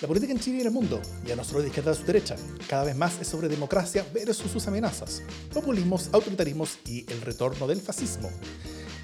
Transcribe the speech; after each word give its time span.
La 0.00 0.06
política 0.06 0.32
en 0.32 0.38
Chile 0.38 0.58
y 0.58 0.60
en 0.60 0.68
el 0.68 0.72
mundo, 0.72 1.02
ya 1.26 1.34
no 1.34 1.42
solo 1.42 1.60
de 1.60 1.68
izquierda 1.68 1.90
a 1.90 1.94
su 1.94 2.04
derecha, 2.04 2.36
cada 2.68 2.84
vez 2.84 2.94
más 2.94 3.20
es 3.20 3.26
sobre 3.26 3.48
democracia 3.48 4.06
versus 4.14 4.48
sus 4.48 4.68
amenazas, 4.68 5.22
populismos, 5.52 6.08
autoritarismos 6.12 6.78
y 6.86 7.04
el 7.10 7.20
retorno 7.20 7.66
del 7.66 7.80
fascismo. 7.80 8.30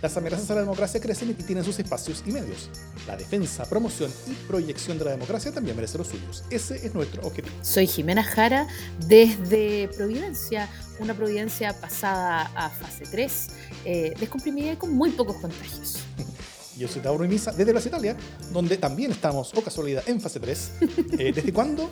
Las 0.02 0.16
amenazas 0.16 0.48
a 0.52 0.54
la 0.54 0.60
democracia 0.60 1.00
crecen 1.00 1.30
y 1.30 1.34
tienen 1.34 1.64
sus 1.64 1.80
espacios 1.80 2.22
y 2.26 2.30
medios. 2.30 2.70
La 3.08 3.16
defensa, 3.16 3.64
promoción 3.68 4.08
y 4.28 4.34
proyección 4.46 4.96
de 4.96 5.06
la 5.06 5.10
democracia 5.12 5.50
también 5.50 5.74
merece 5.74 5.98
los 5.98 6.06
suyos. 6.06 6.44
Ese 6.48 6.86
es 6.86 6.94
nuestro 6.94 7.22
objetivo. 7.22 7.56
Soy 7.62 7.88
Jimena 7.88 8.22
Jara 8.22 8.68
desde 9.08 9.88
Providencia, 9.96 10.68
una 11.00 11.14
Providencia 11.14 11.72
pasada 11.80 12.52
a 12.54 12.70
fase 12.70 13.04
3, 13.10 13.48
eh, 13.84 14.14
descomprimida 14.20 14.72
y 14.72 14.76
con 14.76 14.92
muy 14.92 15.10
pocos 15.10 15.38
contagios. 15.38 16.04
Yo 16.76 16.88
soy 16.88 17.02
Tauro 17.02 17.24
y 17.24 17.28
Misa 17.28 17.52
desde 17.52 17.70
Plaza 17.72 17.88
Italia, 17.88 18.16
donde 18.52 18.76
también 18.76 19.12
estamos, 19.12 19.52
o 19.54 19.62
casualidad, 19.62 20.02
en 20.06 20.20
fase 20.20 20.40
3. 20.40 20.70
Eh, 21.18 21.32
¿Desde 21.32 21.52
cuándo? 21.52 21.90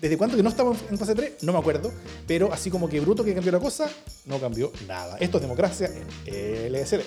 ¿Desde 0.00 0.18
cuándo 0.18 0.36
que 0.36 0.42
no 0.42 0.48
estamos 0.48 0.78
en 0.90 0.98
fase 0.98 1.14
3? 1.14 1.42
No 1.42 1.52
me 1.52 1.58
acuerdo. 1.58 1.92
Pero 2.26 2.52
así 2.52 2.70
como 2.70 2.88
que 2.88 2.98
bruto 2.98 3.24
que 3.24 3.34
cambió 3.34 3.52
la 3.52 3.60
cosa, 3.60 3.88
no 4.24 4.40
cambió 4.40 4.72
nada. 4.88 5.16
Esto 5.18 5.38
es 5.38 5.42
democracia 5.42 5.90
en 6.26 6.72
LSD. 6.72 7.00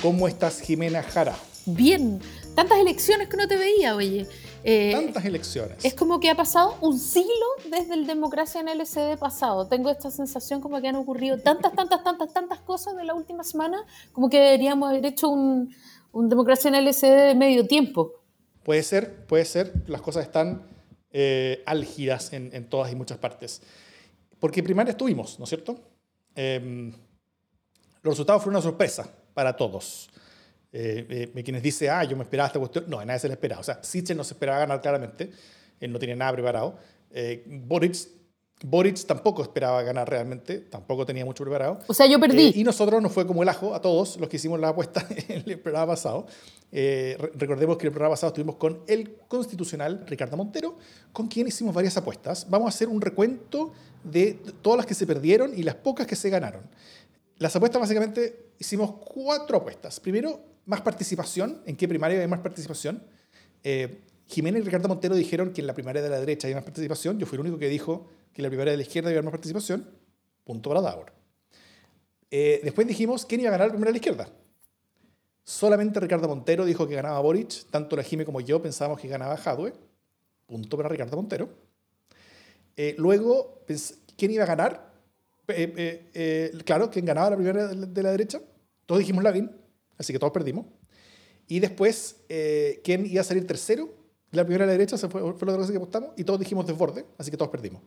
¿Cómo 0.00 0.28
estás, 0.28 0.60
Jimena 0.60 1.02
Jara? 1.02 1.34
Bien. 1.66 2.20
Tantas 2.54 2.78
elecciones 2.78 3.28
que 3.28 3.36
no 3.36 3.48
te 3.48 3.56
veía, 3.56 3.96
oye. 3.96 4.28
Eh, 4.66 4.92
Tantas 4.92 5.26
elecciones. 5.26 5.84
Es 5.84 5.92
como 5.92 6.18
que 6.18 6.30
ha 6.30 6.34
pasado 6.34 6.78
un 6.80 6.98
siglo 6.98 7.46
desde 7.70 7.92
el 7.92 8.06
Democracia 8.06 8.62
en 8.62 8.68
LCD 8.68 9.18
pasado. 9.18 9.68
Tengo 9.68 9.90
esta 9.90 10.10
sensación 10.10 10.62
como 10.62 10.80
que 10.80 10.88
han 10.88 10.96
ocurrido 10.96 11.38
tantas, 11.38 11.74
tantas, 11.74 12.02
tantas, 12.02 12.32
tantas 12.32 12.60
cosas 12.60 12.96
de 12.96 13.04
la 13.04 13.12
última 13.12 13.44
semana, 13.44 13.84
como 14.12 14.30
que 14.30 14.40
deberíamos 14.40 14.88
haber 14.88 15.04
hecho 15.04 15.28
un, 15.28 15.74
Democracia 16.14 16.68
en 16.68 16.76
LCD 16.76 17.26
de 17.26 17.34
medio 17.34 17.66
tiempo. 17.66 18.12
Puede 18.62 18.82
ser, 18.82 19.26
puede 19.26 19.44
ser. 19.44 19.72
Las 19.86 20.00
cosas 20.00 20.24
están 20.24 20.62
eh, 21.12 21.62
álgidas 21.66 22.32
en, 22.32 22.68
todas 22.70 22.90
y 22.90 22.94
muchas 22.94 23.18
partes. 23.18 23.60
Porque 24.38 24.62
primaria 24.62 24.92
estuvimos, 24.92 25.38
¿no 25.38 25.44
es 25.44 25.48
cierto? 25.50 25.76
Em, 26.34 26.90
los 28.00 28.14
resultados 28.14 28.42
fueron 28.42 28.56
una 28.56 28.62
sorpresa 28.62 29.10
para 29.34 29.56
todos 29.56 30.08
eh, 30.76 31.30
eh, 31.32 31.44
quienes 31.44 31.62
dicen, 31.62 31.90
ah, 31.92 32.02
yo 32.02 32.16
me 32.16 32.24
esperaba 32.24 32.48
esta 32.48 32.58
cuestión, 32.58 32.86
no, 32.88 32.98
a 32.98 33.04
nadie 33.04 33.20
se 33.20 33.28
le 33.28 33.34
esperaba. 33.34 33.60
O 33.60 33.64
sea, 33.64 33.78
Sichel 33.80 34.16
no 34.16 34.24
se 34.24 34.34
esperaba 34.34 34.58
ganar 34.58 34.80
claramente, 34.80 35.30
él 35.78 35.92
no 35.92 36.00
tiene 36.00 36.16
nada 36.16 36.32
preparado. 36.32 36.76
Eh, 37.12 37.44
Boric, 37.46 37.96
Boric 38.64 39.06
tampoco 39.06 39.42
esperaba 39.42 39.84
ganar 39.84 40.10
realmente, 40.10 40.58
tampoco 40.58 41.06
tenía 41.06 41.24
mucho 41.24 41.44
preparado. 41.44 41.78
O 41.86 41.94
sea, 41.94 42.06
yo 42.06 42.18
perdí. 42.18 42.48
Eh, 42.48 42.52
y 42.56 42.64
nosotros 42.64 43.00
nos 43.00 43.12
fue 43.12 43.24
como 43.24 43.44
el 43.44 43.48
ajo 43.48 43.72
a 43.72 43.80
todos 43.80 44.16
los 44.16 44.28
que 44.28 44.36
hicimos 44.36 44.58
la 44.58 44.70
apuesta 44.70 45.06
en 45.28 45.48
el 45.48 45.60
programa 45.60 45.92
pasado. 45.92 46.26
recordemos 46.72 47.76
que 47.76 47.86
el 47.86 47.92
programa 47.92 48.14
pasado 48.14 48.32
estuvimos 48.32 48.56
con 48.56 48.82
el 48.88 49.18
constitucional 49.28 50.04
Ricardo 50.08 50.36
Montero, 50.36 50.76
con 51.12 51.28
quien 51.28 51.46
hicimos 51.46 51.72
varias 51.72 51.96
apuestas. 51.96 52.50
Vamos 52.50 52.66
a 52.66 52.68
hacer 52.70 52.88
un 52.88 53.00
recuento 53.00 53.72
de 54.02 54.40
todas 54.60 54.78
las 54.78 54.86
que 54.86 54.94
se 54.94 55.06
perdieron 55.06 55.56
y 55.56 55.62
las 55.62 55.76
pocas 55.76 56.04
que 56.04 56.16
se 56.16 56.30
ganaron. 56.30 56.62
Las 57.38 57.54
apuestas 57.54 57.80
básicamente 57.80 58.54
hicimos 58.58 58.96
cuatro 59.04 59.58
apuestas. 59.58 60.00
Primero, 60.00 60.53
más 60.66 60.80
participación. 60.80 61.62
¿En 61.66 61.76
qué 61.76 61.88
primaria 61.88 62.20
hay 62.20 62.28
más 62.28 62.40
participación? 62.40 63.02
Eh, 63.62 64.00
Jiménez 64.26 64.62
y 64.62 64.64
Ricardo 64.64 64.88
Montero 64.88 65.14
dijeron 65.14 65.52
que 65.52 65.60
en 65.60 65.66
la 65.66 65.74
primaria 65.74 66.02
de 66.02 66.08
la 66.08 66.18
derecha 66.18 66.48
hay 66.48 66.54
más 66.54 66.64
participación. 66.64 67.18
Yo 67.18 67.26
fui 67.26 67.36
el 67.36 67.40
único 67.40 67.58
que 67.58 67.68
dijo 67.68 68.08
que 68.32 68.40
en 68.40 68.44
la 68.44 68.48
primaria 68.48 68.72
de 68.72 68.78
la 68.78 68.82
izquierda 68.82 69.10
había 69.10 69.22
más 69.22 69.30
participación. 69.30 69.88
Punto 70.44 70.70
para 70.70 70.80
Davor. 70.80 71.12
Eh, 72.30 72.60
después 72.64 72.86
dijimos 72.86 73.26
quién 73.26 73.40
iba 73.40 73.50
a 73.50 73.52
ganar 73.52 73.68
la 73.68 73.72
primaria 73.72 73.92
de 73.92 73.98
la 73.98 73.98
izquierda. 73.98 74.28
Solamente 75.44 76.00
Ricardo 76.00 76.26
Montero 76.26 76.64
dijo 76.64 76.88
que 76.88 76.94
ganaba 76.94 77.20
Boric. 77.20 77.70
Tanto 77.70 77.96
la 77.96 78.02
Jime 78.02 78.24
como 78.24 78.40
yo 78.40 78.62
pensábamos 78.62 79.00
que 79.00 79.08
ganaba 79.08 79.36
Jadwe. 79.36 79.74
Punto 80.46 80.76
para 80.76 80.88
Ricardo 80.88 81.16
Montero. 81.16 81.48
Eh, 82.76 82.94
luego, 82.98 83.64
¿quién 84.16 84.30
iba 84.30 84.44
a 84.44 84.46
ganar? 84.46 84.94
claro, 86.64 86.90
¿quién 86.90 87.04
ganaba 87.04 87.30
la 87.30 87.36
primaria 87.36 87.66
de 87.66 88.02
la 88.02 88.10
derecha? 88.10 88.40
Todos 88.86 89.00
dijimos 89.00 89.22
Lavín 89.22 89.50
así 89.98 90.12
que 90.12 90.18
todos 90.18 90.32
perdimos. 90.32 90.66
Y 91.46 91.60
después, 91.60 92.16
eh, 92.28 92.80
¿quién 92.84 93.06
iba 93.06 93.20
a 93.20 93.24
salir 93.24 93.46
tercero? 93.46 93.88
La 94.30 94.44
primera 94.44 94.64
a 94.64 94.66
la 94.66 94.72
derecha 94.72 94.96
fue, 94.98 95.08
fue 95.08 95.20
la 95.22 95.32
otra 95.34 95.56
cosa 95.56 95.72
que 95.72 95.78
apostamos 95.78 96.10
y 96.16 96.24
todos 96.24 96.40
dijimos 96.40 96.66
desborde, 96.66 97.06
así 97.18 97.30
que 97.30 97.36
todos 97.36 97.50
perdimos. 97.50 97.82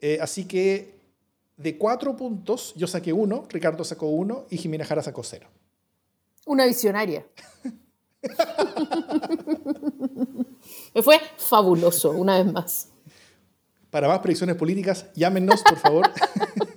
Eh, 0.00 0.18
así 0.20 0.44
que 0.44 0.94
de 1.56 1.78
cuatro 1.78 2.16
puntos, 2.16 2.74
yo 2.76 2.86
saqué 2.86 3.12
uno, 3.12 3.46
Ricardo 3.48 3.84
sacó 3.84 4.06
uno 4.06 4.46
y 4.50 4.58
Jimena 4.58 4.84
Jara 4.84 5.02
sacó 5.02 5.22
cero. 5.22 5.48
Una 6.46 6.66
visionaria. 6.66 7.24
Me 10.94 11.02
fue 11.02 11.18
fabuloso, 11.38 12.10
una 12.10 12.42
vez 12.42 12.52
más. 12.52 12.88
Para 13.90 14.08
más 14.08 14.18
predicciones 14.18 14.56
políticas, 14.56 15.06
llámenos, 15.14 15.62
por 15.62 15.78
favor. 15.78 16.10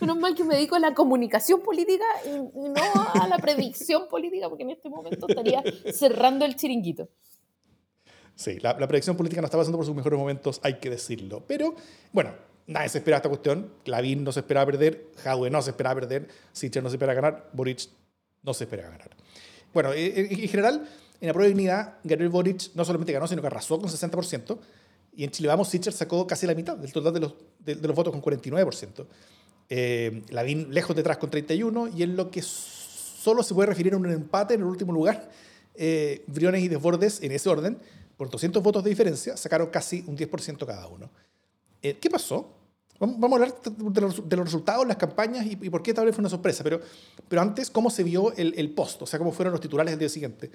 Menos 0.00 0.18
mal 0.18 0.34
que 0.34 0.44
me 0.44 0.54
dedico 0.56 0.76
a 0.76 0.80
la 0.80 0.94
comunicación 0.94 1.60
política 1.62 2.04
y, 2.24 2.38
no 2.68 2.74
a 3.14 3.28
la 3.28 3.38
predicción 3.38 4.08
política, 4.08 4.48
porque 4.48 4.64
en 4.64 4.70
este 4.70 4.88
momento 4.88 5.26
estaría 5.28 5.62
cerrando 5.92 6.44
el 6.44 6.56
chiringuito. 6.56 7.08
Sí, 8.34 8.58
la, 8.60 8.74
predicción 8.76 9.16
política 9.16 9.42
no 9.42 9.46
está 9.46 9.58
pasando 9.58 9.76
por 9.76 9.86
sus 9.86 9.94
mejores 9.94 10.18
momentos, 10.18 10.60
hay 10.62 10.78
que 10.78 10.88
decirlo. 10.88 11.44
Pero, 11.46 11.74
bueno, 12.12 12.32
nadie 12.66 12.88
se 12.88 12.98
espera 12.98 13.18
esta 13.18 13.28
cuestión. 13.28 13.70
Lavín 13.84 14.24
no 14.24 14.32
se 14.32 14.40
esperaba 14.40 14.66
perder, 14.66 15.08
Jadwe 15.22 15.50
no 15.50 15.60
se 15.60 15.70
esperaba 15.70 16.00
perder, 16.00 16.28
Sicher 16.52 16.82
no 16.82 16.88
se 16.88 16.96
esperaba 16.96 17.20
ganar, 17.20 17.50
Boric 17.52 17.88
no 18.42 18.54
se 18.54 18.64
esperaba 18.64 18.90
ganar. 18.90 19.10
Bueno, 19.74 19.92
eh, 19.92 20.06
eh, 20.06 20.28
en, 20.30 20.48
general, 20.48 20.88
en 21.20 21.26
la 21.26 21.32
prueba 21.34 21.48
de 21.48 21.54
dignidad, 21.54 21.98
Gabriel 22.02 22.30
Boric 22.30 22.74
no 22.74 22.84
solamente 22.84 23.12
ganó, 23.12 23.26
sino 23.26 23.42
que 23.42 23.46
arrasó 23.46 23.78
con 23.78 23.90
60%. 23.90 24.58
Y 25.12 25.24
en 25.24 25.30
Chile 25.30 25.48
Vamos, 25.48 25.68
Sicher 25.68 25.92
sacó 25.92 26.26
casi 26.26 26.46
la 26.46 26.54
mitad 26.54 26.78
del 26.78 26.92
total 26.92 27.12
de 27.12 27.20
los, 27.20 27.34
de 27.58 27.74
los 27.74 27.94
votos 27.94 28.10
con 28.10 28.22
49%. 28.22 29.06
Eh, 29.72 30.24
Lavín 30.30 30.74
lejos 30.74 30.96
detrás 30.96 31.18
con 31.18 31.30
31 31.30 31.90
y 31.96 32.02
en 32.02 32.16
lo 32.16 32.28
que 32.30 32.42
solo 32.42 33.44
se 33.44 33.54
puede 33.54 33.68
referir 33.68 33.94
a 33.94 33.96
un 33.96 34.10
empate 34.10 34.54
en 34.54 34.60
el 34.60 34.66
último 34.66 34.92
lugar, 34.92 35.30
eh, 35.76 36.24
Briones 36.26 36.62
y 36.62 36.68
Desbordes, 36.68 37.22
en 37.22 37.30
ese 37.32 37.48
orden, 37.48 37.78
por 38.16 38.28
200 38.28 38.62
votos 38.62 38.82
de 38.82 38.90
diferencia, 38.90 39.36
sacaron 39.36 39.68
casi 39.68 40.04
un 40.06 40.16
10% 40.16 40.66
cada 40.66 40.88
uno. 40.88 41.08
Eh, 41.82 41.96
¿Qué 42.00 42.10
pasó? 42.10 42.56
Vamos 42.98 43.32
a 43.32 43.34
hablar 43.36 43.54
de 43.62 44.00
los, 44.02 44.44
resultados, 44.44 44.86
las 44.86 44.98
campañas 44.98 45.46
y, 45.46 45.56
por 45.70 45.82
qué 45.82 45.94
tal 45.94 46.04
vez 46.04 46.14
fue 46.14 46.20
una 46.20 46.28
sorpresa, 46.28 46.62
pero, 46.62 46.82
pero 47.28 47.40
antes, 47.40 47.70
¿cómo 47.70 47.88
se 47.88 48.02
vio 48.02 48.34
el, 48.34 48.52
el 48.58 48.72
post? 48.72 49.00
O 49.00 49.06
sea, 49.06 49.18
¿cómo 49.18 49.32
fueron 49.32 49.52
los 49.52 49.60
titulares 49.62 49.92
del 49.92 50.00
día 50.00 50.10
siguiente? 50.10 50.50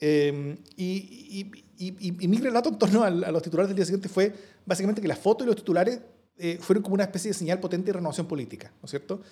Eh, 0.00 0.56
y, 0.78 1.52
y, 1.76 2.28
mi 2.28 2.38
relato 2.38 2.70
en 2.70 2.78
torno 2.78 3.02
a, 3.02 3.08
a 3.08 3.30
los 3.30 3.42
titulares 3.42 3.68
del 3.68 3.76
día 3.76 3.84
siguiente 3.84 4.08
fue 4.08 4.32
básicamente 4.64 5.02
que 5.02 5.08
las 5.08 5.18
fotos 5.18 5.44
y 5.44 5.48
los 5.48 5.56
titulares 5.56 6.00
eh, 6.40 6.58
fueron 6.60 6.82
como 6.82 6.94
una 6.94 7.04
especie 7.04 7.30
de 7.30 7.34
señal 7.34 7.60
potente 7.60 7.86
de 7.86 7.94
renovación 7.94 8.26
política, 8.26 8.72
¿no 8.80 8.86
es 8.86 8.90
cierto? 8.90 9.22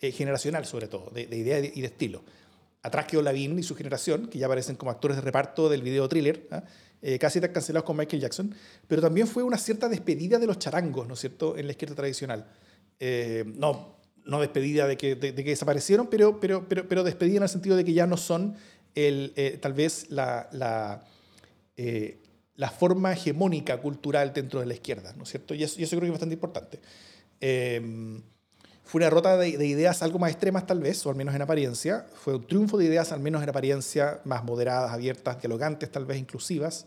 Eh, 0.00 0.12
generacional 0.12 0.64
sobre 0.66 0.88
todo, 0.88 1.10
de, 1.10 1.22
idea 1.22 1.58
y 1.58 1.80
de 1.80 1.86
estilo. 1.86 2.22
Atrás 2.82 3.06
quedó 3.06 3.22
Lavín 3.22 3.58
y 3.58 3.62
su 3.62 3.74
generación, 3.74 4.28
que 4.28 4.38
ya 4.38 4.46
aparecen 4.46 4.76
como 4.76 4.90
actores 4.90 5.16
de 5.16 5.22
reparto 5.22 5.68
del 5.68 5.82
video 5.82 6.08
thriller, 6.08 6.46
¿ah? 6.50 6.62
eh, 7.02 7.18
casi 7.18 7.40
tan 7.40 7.52
cancelados 7.52 7.86
con 7.86 7.96
Michael 7.96 8.22
Jackson, 8.22 8.54
pero 8.86 9.02
también 9.02 9.26
fue 9.26 9.42
una 9.42 9.58
cierta 9.58 9.88
despedida 9.88 10.38
de 10.38 10.46
los 10.46 10.58
charangos, 10.58 11.06
¿no 11.08 11.14
es 11.14 11.20
cierto?, 11.20 11.56
en 11.56 11.66
la 11.66 11.72
izquierda 11.72 11.94
tradicional. 11.94 12.46
no, 13.56 13.96
no 14.24 14.40
despedida 14.40 14.86
de 14.86 14.96
que, 14.96 15.14
de, 15.14 15.34
que 15.34 15.50
desaparecieron, 15.50 16.08
pero, 16.08 16.40
pero, 16.40 16.68
pero, 16.68 16.88
pero, 16.88 17.04
despedida 17.04 17.38
en 17.38 17.42
el 17.44 17.48
sentido 17.48 17.76
de 17.76 17.84
que 17.84 17.92
ya 17.92 18.06
no 18.06 18.16
son 18.16 18.56
el, 18.94 19.32
tal 19.60 19.72
vez 19.72 20.10
la 20.10 21.04
la 22.56 22.70
forma 22.70 23.12
hegemónica 23.12 23.80
cultural 23.80 24.32
dentro 24.32 24.60
de 24.60 24.66
la 24.66 24.74
izquierda, 24.74 25.12
¿no 25.16 25.24
es 25.24 25.30
cierto? 25.30 25.54
Y 25.54 25.62
eso, 25.62 25.76
creo 25.76 26.00
que 26.00 26.06
es 26.06 26.12
bastante 26.12 26.34
importante. 26.34 26.80
Em, 27.40 28.22
fue 28.84 29.00
una 29.00 29.06
derrota 29.06 29.36
de, 29.36 29.48
ideas 29.48 30.02
algo 30.02 30.18
más 30.18 30.30
extremas 30.30 30.66
tal 30.66 30.80
vez, 30.80 31.04
o 31.04 31.10
al 31.10 31.16
menos 31.16 31.34
en 31.34 31.42
apariencia. 31.42 32.06
Fue 32.14 32.36
un 32.36 32.46
triunfo 32.46 32.78
de 32.78 32.86
ideas 32.86 33.12
al 33.12 33.20
menos 33.20 33.42
en 33.42 33.48
apariencia 33.48 34.20
más 34.24 34.44
moderadas, 34.44 34.92
abiertas, 34.92 35.40
dialogantes, 35.40 35.90
tal 35.90 36.06
vez 36.06 36.18
inclusivas. 36.18 36.86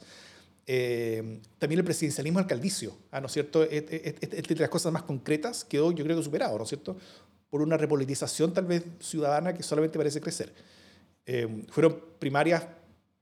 Em, 0.65 1.41
también 1.57 1.79
el 1.79 1.85
presidencialismo 1.85 2.39
alcaldicio, 2.39 2.95
¿ah? 3.11 3.19
¿no 3.19 3.27
es 3.27 3.33
cierto? 3.33 3.67
Entre 3.69 4.55
las 4.59 4.69
cosas 4.69 4.93
más 4.93 5.03
concretas 5.03 5.65
quedó 5.65 5.91
yo 5.91 6.03
creo 6.03 6.21
superado, 6.21 6.57
¿no 6.57 6.63
es 6.63 6.69
cierto? 6.69 6.95
Por 7.49 7.61
una 7.61 7.75
repolitización 7.75 8.53
tal 8.53 8.65
vez 8.65 8.83
ciudadana 8.99 9.53
que 9.53 9.63
solamente 9.63 9.97
parece 9.97 10.21
crecer. 10.21 10.53
Em, 11.25 11.65
fueron 11.67 11.99
primarias 12.17 12.63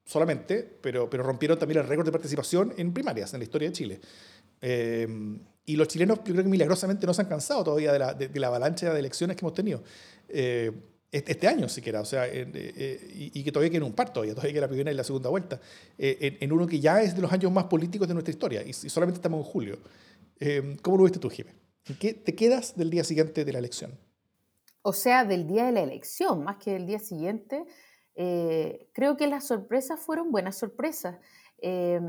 solamente, 0.07 0.63
pero, 0.81 1.09
pero 1.09 1.21
rompieron 1.21 1.59
también 1.59 1.81
el 1.81 1.87
récord 1.87 2.05
de 2.05 2.13
participación 2.13 2.73
en 2.77 2.93
primarias 2.93 3.33
en 3.33 3.41
la 3.41 3.43
historia 3.43 3.67
de 3.67 3.73
Chile. 3.73 3.99
Eh, 4.61 5.05
y 5.65 5.75
los 5.75 5.89
chilenos, 5.89 6.19
yo 6.19 6.31
creo 6.31 6.43
que 6.43 6.49
milagrosamente 6.49 7.05
no 7.05 7.13
se 7.13 7.21
han 7.21 7.27
cansado 7.27 7.65
todavía 7.65 7.91
de 7.91 7.99
la, 7.99 8.13
de, 8.13 8.39
la 8.39 8.47
avalancha 8.47 8.93
de 8.93 8.99
elecciones 8.99 9.35
que 9.35 9.45
hemos 9.45 9.53
tenido. 9.53 9.83
Eh, 10.29 10.71
este 11.11 11.47
año 11.47 11.67
siquiera, 11.67 12.01
o 12.01 12.05
sea, 12.05 12.25
eh, 12.27 13.31
y, 13.33 13.43
que 13.43 13.51
todavía 13.51 13.71
queda 13.71 13.85
un 13.85 13.93
par 13.93 14.13
todavía, 14.13 14.33
todavía 14.33 14.53
queda 14.53 14.61
la 14.61 14.67
primera 14.67 14.91
y 14.91 14.95
la 14.95 15.03
segunda 15.03 15.29
vuelta, 15.29 15.59
en, 15.97 16.51
uno 16.51 16.67
que 16.67 16.79
ya 16.79 17.01
es 17.01 17.15
de 17.15 17.21
los 17.21 17.31
años 17.31 17.51
más 17.51 17.63
políticos 17.65 18.07
de 18.07 18.13
nuestra 18.13 18.31
historia, 18.31 18.61
y, 18.61 18.73
solamente 18.73 19.17
estamos 19.17 19.39
en 19.39 19.51
julio. 19.51 19.79
¿Cómo 20.81 20.97
lo 20.97 21.03
viste 21.03 21.19
tú? 21.19 21.31
¿En 21.85 21.95
qué 21.97 22.13
te 22.13 22.35
quedas 22.35 22.75
del 22.75 22.89
día 22.89 23.03
siguiente 23.03 23.45
de 23.45 23.53
la 23.53 23.59
elección? 23.59 23.97
O 24.81 24.93
sea, 24.93 25.25
del 25.25 25.47
día 25.47 25.65
de 25.65 25.71
la 25.71 25.81
elección, 25.81 26.43
más 26.43 26.57
que 26.57 26.71
del 26.71 26.85
día 26.85 26.99
siguiente, 26.99 27.63
eh, 28.19 28.89
creo 28.93 29.15
que 29.15 29.27
las 29.27 29.45
sorpresas 29.45 29.99
fueron 29.99 30.31
buenas 30.31 30.57
sorpresas. 30.57 31.17
Eh, 31.59 32.01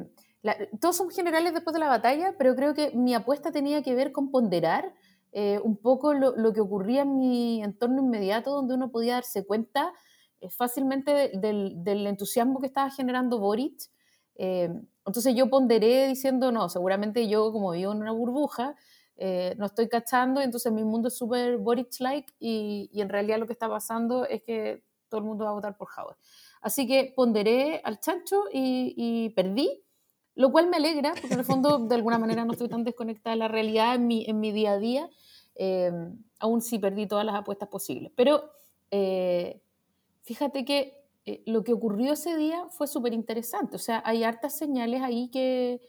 todos 0.81 0.97
son 0.97 1.11
generales 1.11 1.53
después 1.53 1.75
de 1.75 1.81
la 1.81 1.89
batalla, 1.89 2.35
pero 2.39 2.57
creo 2.57 2.73
que 2.73 2.93
mi 2.93 3.15
apuesta 3.15 3.53
tenía 3.53 3.83
que 3.83 3.95
ver 3.95 4.11
con 4.11 4.31
ponderar 4.31 4.95
eh, 5.33 5.61
un 5.63 5.77
poco 5.77 6.15
lo, 6.15 6.53
que 6.55 6.63
ocurría 6.63 7.03
en 7.03 7.19
mi 7.19 7.63
entorno 7.63 8.01
inmediato, 8.03 8.53
donde 8.53 8.75
uno 8.75 8.91
podía 8.91 9.15
darse 9.15 9.47
cuenta 9.47 9.93
fácilmente 10.57 11.31
del, 11.35 12.07
entusiasmo 12.07 12.61
que 12.61 12.69
estaba 12.69 12.91
generando 12.91 13.39
Boric. 13.39 13.79
entonces 14.37 15.35
yo 15.35 15.51
ponderé 15.51 16.07
diciendo, 16.07 16.53
no, 16.53 16.71
seguramente 16.71 17.29
yo 17.29 17.53
como 17.53 17.73
vivo 17.73 17.93
en 17.93 17.99
una 17.99 18.13
burbuja, 18.13 18.77
no 19.59 19.67
estoy 19.67 19.89
cachando, 19.89 20.41
entonces 20.41 20.73
mi 20.73 20.85
mundo 20.85 21.09
es 21.09 21.19
súper 21.19 21.59
Boric-like 21.59 22.33
y, 22.39 22.89
y, 22.93 23.01
en 23.03 23.09
realidad 23.09 23.39
lo 23.39 23.47
que 23.47 23.53
está 23.53 23.69
pasando 23.69 24.25
es 24.25 24.43
que 24.45 24.88
todo 25.09 25.21
el 25.21 25.27
mundo 25.27 25.45
va 25.45 25.51
a 25.51 25.55
votar 25.55 25.77
por 25.77 25.89
Howard. 25.97 26.17
Así 26.61 26.87
que 26.87 27.13
ponderé 27.15 27.81
al 27.85 28.01
chancho 28.01 28.45
y, 28.53 29.31
perdí, 29.31 29.83
lo 30.35 30.51
cual 30.53 30.69
me 30.69 30.77
alegra, 30.77 31.13
porque 31.13 31.35
en 31.35 31.41
el 31.41 31.45
fondo 31.45 31.79
de 31.79 31.95
alguna 31.95 32.19
manera 32.19 32.45
no 32.45 32.53
estoy 32.53 32.69
tan 32.69 32.85
desconectada 32.85 33.35
de 33.35 33.39
la 33.39 33.49
realidad 33.49 33.95
en 33.95 34.07
mi, 34.07 34.25
en 34.27 34.41
mi 34.41 34.53
día 34.53 34.73
a 34.73 34.79
día, 34.79 35.11
eh, 35.57 35.93
aún 36.39 36.63
sí 36.63 36.79
perdí 36.79 37.07
todas 37.07 37.25
las 37.25 37.35
apuestas 37.35 37.69
posibles. 37.69 38.13
Pero 38.15 38.51
eh, 38.91 39.61
fíjate 40.23 40.65
que 40.65 41.05
eh, 41.27 41.43
lo 41.47 41.65
que 41.65 41.73
ocurrió 41.73 42.13
ese 42.13 42.37
día 42.37 42.67
fue 42.71 42.87
súper 42.87 43.13
interesante, 43.13 43.77
o 43.77 43.81
sea, 43.81 44.03
hay 44.05 44.25
hartas 44.25 44.57
señales 44.57 45.03
ahí 45.03 45.29
que, 45.31 45.81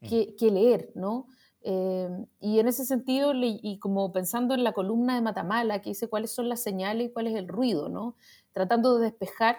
que, 0.00 0.36
que 0.36 0.50
leer, 0.50 0.92
¿no? 0.94 1.26
Eh, 1.66 2.10
y 2.40 2.58
en 2.58 2.68
ese 2.68 2.84
sentido, 2.84 3.32
y 3.34 3.78
como 3.78 4.12
pensando 4.12 4.52
en 4.54 4.62
la 4.62 4.72
columna 4.72 5.14
de 5.14 5.22
Matamala, 5.22 5.80
que 5.80 5.90
dice 5.90 6.08
cuáles 6.08 6.30
son 6.30 6.50
las 6.50 6.62
señales 6.62 7.08
y 7.08 7.12
cuál 7.12 7.26
es 7.26 7.34
el 7.34 7.48
ruido, 7.48 7.88
¿no? 7.88 8.16
Tratando 8.54 8.96
de 8.96 9.04
despejar 9.04 9.58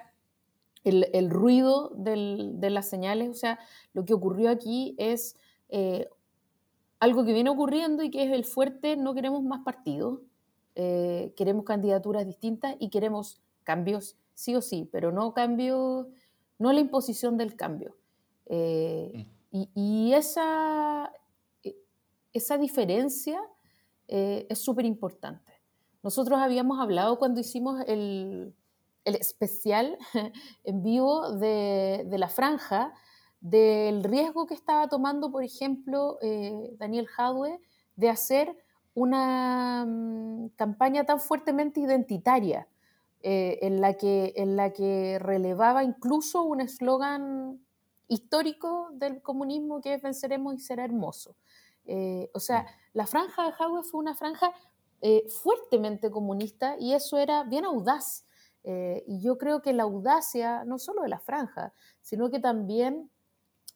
el, 0.84 1.08
el 1.14 1.30
ruido 1.30 1.92
del, 1.96 2.60
de 2.60 2.72
las 2.72 2.90
señales, 2.90 3.30
o 3.30 3.34
sea, 3.36 3.60
lo 3.94 4.06
que 4.06 4.16
ocurrió 4.16 4.50
aquí 4.50 4.96
es 4.98 5.36
eh, 5.70 6.10
algo 7.00 7.24
que 7.24 7.34
viene 7.34 7.52
ocurriendo 7.52 8.02
y 8.02 8.10
que 8.10 8.24
es 8.24 8.32
el 8.32 8.46
fuerte, 8.46 8.96
no 8.96 9.14
queremos 9.14 9.44
más 9.44 9.64
partidos, 9.64 10.22
eh, 10.74 11.34
queremos 11.36 11.66
candidaturas 11.66 12.26
distintas 12.26 12.76
y 12.80 12.90
queremos 12.90 13.42
cambios 13.64 14.18
sí 14.34 14.56
o 14.56 14.62
sí, 14.62 14.90
pero 14.92 15.12
no 15.12 15.34
cambios, 15.34 16.08
no 16.58 16.74
la 16.74 16.80
imposición 16.80 17.38
del 17.38 17.56
cambio. 17.56 17.96
Mm. 18.48 19.22
y, 19.52 19.70
y 19.74 20.14
esa, 20.14 21.12
esa 22.36 22.58
diferencia 22.58 23.42
eh, 24.08 24.46
es 24.50 24.60
súper 24.60 24.86
importante. 24.86 25.54
Nosotros 26.04 26.40
habíamos 26.40 26.80
hablado 26.80 27.18
cuando 27.18 27.40
hicimos 27.40 27.82
el, 27.88 28.54
especial 29.06 29.98
en 30.64 30.84
vivo 30.84 31.32
de, 31.38 32.06
la 32.10 32.28
franja 32.28 32.94
del 33.40 34.04
riesgo 34.04 34.48
que 34.48 34.56
estaba 34.56 34.88
tomando, 34.88 35.32
por 35.32 35.44
ejemplo, 35.44 36.18
eh, 36.22 36.74
Daniel 36.78 37.08
Jadwe 37.08 37.62
de 37.96 38.10
hacer 38.10 38.58
una 38.96 39.86
mm, 39.88 40.50
campaña 40.56 41.06
tan 41.06 41.20
fuertemente 41.20 41.80
identitaria, 41.80 42.68
eh, 43.22 43.60
en, 43.62 43.82
la 43.82 43.94
que, 43.94 44.34
en 44.36 44.56
la 44.56 44.72
que 44.72 45.20
relevaba 45.20 45.84
incluso 45.84 46.44
un 46.44 46.62
eslogan 46.62 47.60
histórico 48.08 48.90
del 48.94 49.22
comunismo 49.22 49.82
que 49.82 49.96
es 49.96 50.02
venceremos 50.02 50.56
y 50.56 50.60
será 50.60 50.86
hermoso. 50.86 51.36
Eh, 51.86 52.30
o 52.34 52.40
sea, 52.40 52.66
la 52.94 53.06
franja 53.06 53.46
de 53.46 53.52
Jadwe 53.52 53.84
fue 53.84 54.00
una 54.00 54.16
franja 54.16 54.54
fuertemente 55.44 56.10
comunista 56.10 56.78
y 56.80 56.94
eso 56.94 57.20
era 57.20 57.44
bien 57.44 57.64
audaz. 57.64 58.26
Eh, 58.68 59.04
y 59.08 59.22
yo 59.22 59.38
creo 59.38 59.62
que 59.62 59.74
la 59.74 59.84
audacia, 59.84 60.64
no 60.66 60.80
solo 60.80 61.04
de 61.04 61.10
la 61.10 61.20
franja, 61.20 61.74
sino 62.02 62.30
que 62.30 62.40
también 62.40 63.10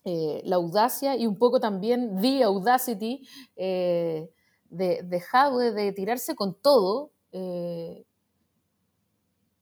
la 0.03 0.56
audacia 0.56 1.15
y 1.15 1.27
un 1.27 1.38
poco 1.38 1.59
también 1.59 2.19
the 2.19 2.44
audacity 2.44 3.27
de, 3.56 4.31
de 4.69 5.19
Jadwe 5.19 5.71
de 5.71 5.91
tirarse 5.91 6.33
con 6.33 6.56
todo, 6.59 7.12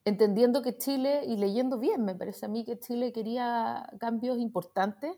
entendiendo 0.05 0.61
que 0.61 0.77
Chile, 0.77 1.25
y 1.25 1.35
leyendo 1.35 1.79
bien, 1.79 2.05
me 2.05 2.15
parece 2.15 2.45
a 2.45 2.49
mí 2.49 2.63
que 2.63 2.79
Chile 2.79 3.11
quería 3.11 3.89
cambios 3.99 4.39
importantes 4.39 5.17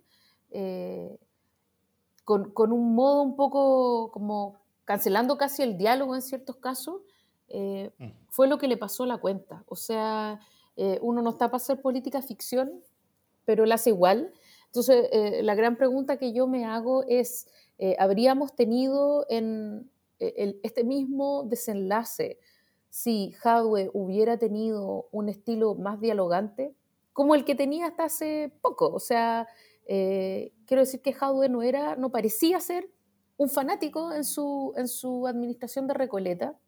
con, 2.53 2.71
un 2.71 2.93
modo 2.93 3.23
un 3.23 3.35
poco 3.35 4.11
como 4.11 4.59
cancelando 4.85 5.37
casi 5.37 5.63
el 5.63 5.77
diálogo 5.77 6.15
en 6.15 6.21
ciertos 6.21 6.57
casos, 6.57 7.01
eh, 7.49 7.91
mm. 7.97 8.09
fue 8.29 8.47
lo 8.47 8.57
que 8.57 8.67
le 8.67 8.77
pasó 8.77 9.03
a 9.03 9.07
la 9.07 9.17
cuenta. 9.17 9.63
O 9.67 9.75
sea, 9.75 10.39
eh, 10.75 10.99
uno 11.01 11.21
no 11.21 11.31
está 11.31 11.47
para 11.47 11.57
hacer 11.57 11.81
política 11.81 12.21
ficción, 12.21 12.83
pero 13.45 13.65
la 13.65 13.75
hace 13.75 13.89
igual. 13.89 14.31
Entonces, 14.67 15.07
eh, 15.11 15.41
la 15.43 15.55
gran 15.55 15.75
pregunta 15.75 16.17
que 16.17 16.31
yo 16.33 16.47
me 16.47 16.65
hago 16.65 17.03
es, 17.07 17.47
¿habríamos 17.97 18.55
tenido 18.55 19.25
en 19.29 19.89
este 20.19 20.83
mismo 20.83 21.45
desenlace 21.45 22.39
si 22.89 23.33
Hadwe 23.41 23.89
hubiera 23.93 24.37
tenido 24.37 25.07
un 25.11 25.29
estilo 25.29 25.75
más 25.75 25.99
dialogante, 26.01 26.75
como 27.13 27.35
el 27.35 27.45
que 27.45 27.55
tenía 27.55 27.87
hasta 27.87 28.03
hace 28.03 28.51
poco? 28.61 28.93
O 28.93 28.99
sea, 28.99 29.47
quiero 29.87 30.81
decir 30.81 31.01
que 31.01 31.13
Jadwe 31.13 31.49
no, 31.49 31.63
era, 31.63 31.95
no 31.95 32.11
parecía 32.11 32.59
ser 32.59 32.91
un 33.37 33.49
fanático 33.49 34.11
en 34.11 34.25
su, 34.25 34.73
en 34.75 34.89
su 34.89 35.25
administración 35.25 35.87
de 35.87 35.93
Recoleta, 35.93 36.59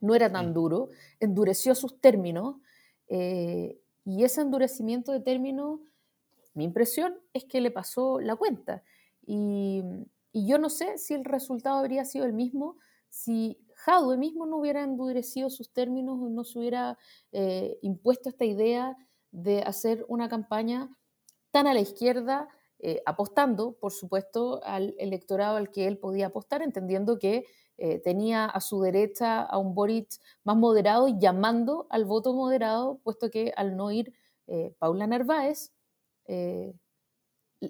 no 0.00 0.14
era 0.14 0.30
tan 0.30 0.50
mm. 0.50 0.54
duro, 0.54 0.88
endureció 1.20 1.74
sus 1.74 2.00
términos 2.00 2.56
eh, 3.08 3.78
y 4.04 4.24
ese 4.24 4.40
endurecimiento 4.40 5.12
de 5.12 5.20
términos, 5.20 5.80
mi 6.54 6.64
impresión 6.64 7.18
es 7.32 7.44
que 7.44 7.60
le 7.60 7.70
pasó 7.70 8.20
la 8.20 8.36
cuenta. 8.36 8.82
Y, 9.26 9.82
y 10.32 10.46
yo 10.46 10.58
no 10.58 10.70
sé 10.70 10.98
si 10.98 11.14
el 11.14 11.24
resultado 11.24 11.78
habría 11.78 12.04
sido 12.04 12.24
el 12.24 12.32
mismo 12.32 12.76
si 13.10 13.58
Jadwe 13.74 14.16
mismo 14.16 14.46
no 14.46 14.56
hubiera 14.56 14.82
endurecido 14.82 15.50
sus 15.50 15.72
términos 15.72 16.18
o 16.20 16.28
no 16.30 16.44
se 16.44 16.58
hubiera 16.58 16.96
eh, 17.32 17.78
impuesto 17.82 18.28
esta 18.28 18.44
idea 18.44 18.96
de 19.32 19.62
hacer 19.62 20.04
una 20.08 20.28
campaña 20.28 20.96
tan 21.50 21.66
a 21.66 21.74
la 21.74 21.80
izquierda, 21.80 22.48
eh, 22.78 23.02
apostando, 23.04 23.72
por 23.72 23.92
supuesto, 23.92 24.60
al 24.64 24.94
electorado 24.98 25.56
al 25.56 25.70
que 25.70 25.86
él 25.86 25.98
podía 25.98 26.26
apostar, 26.26 26.62
entendiendo 26.62 27.18
que 27.18 27.44
eh, 27.80 27.98
tenía 27.98 28.44
a 28.44 28.60
su 28.60 28.80
derecha 28.80 29.42
a 29.42 29.58
un 29.58 29.74
Boric 29.74 30.08
más 30.44 30.56
moderado 30.56 31.08
llamando 31.18 31.86
al 31.90 32.04
voto 32.04 32.32
moderado, 32.32 33.00
puesto 33.02 33.30
que 33.30 33.52
al 33.56 33.76
no 33.76 33.90
ir 33.90 34.12
eh, 34.46 34.74
Paula 34.78 35.06
Narváez, 35.06 35.72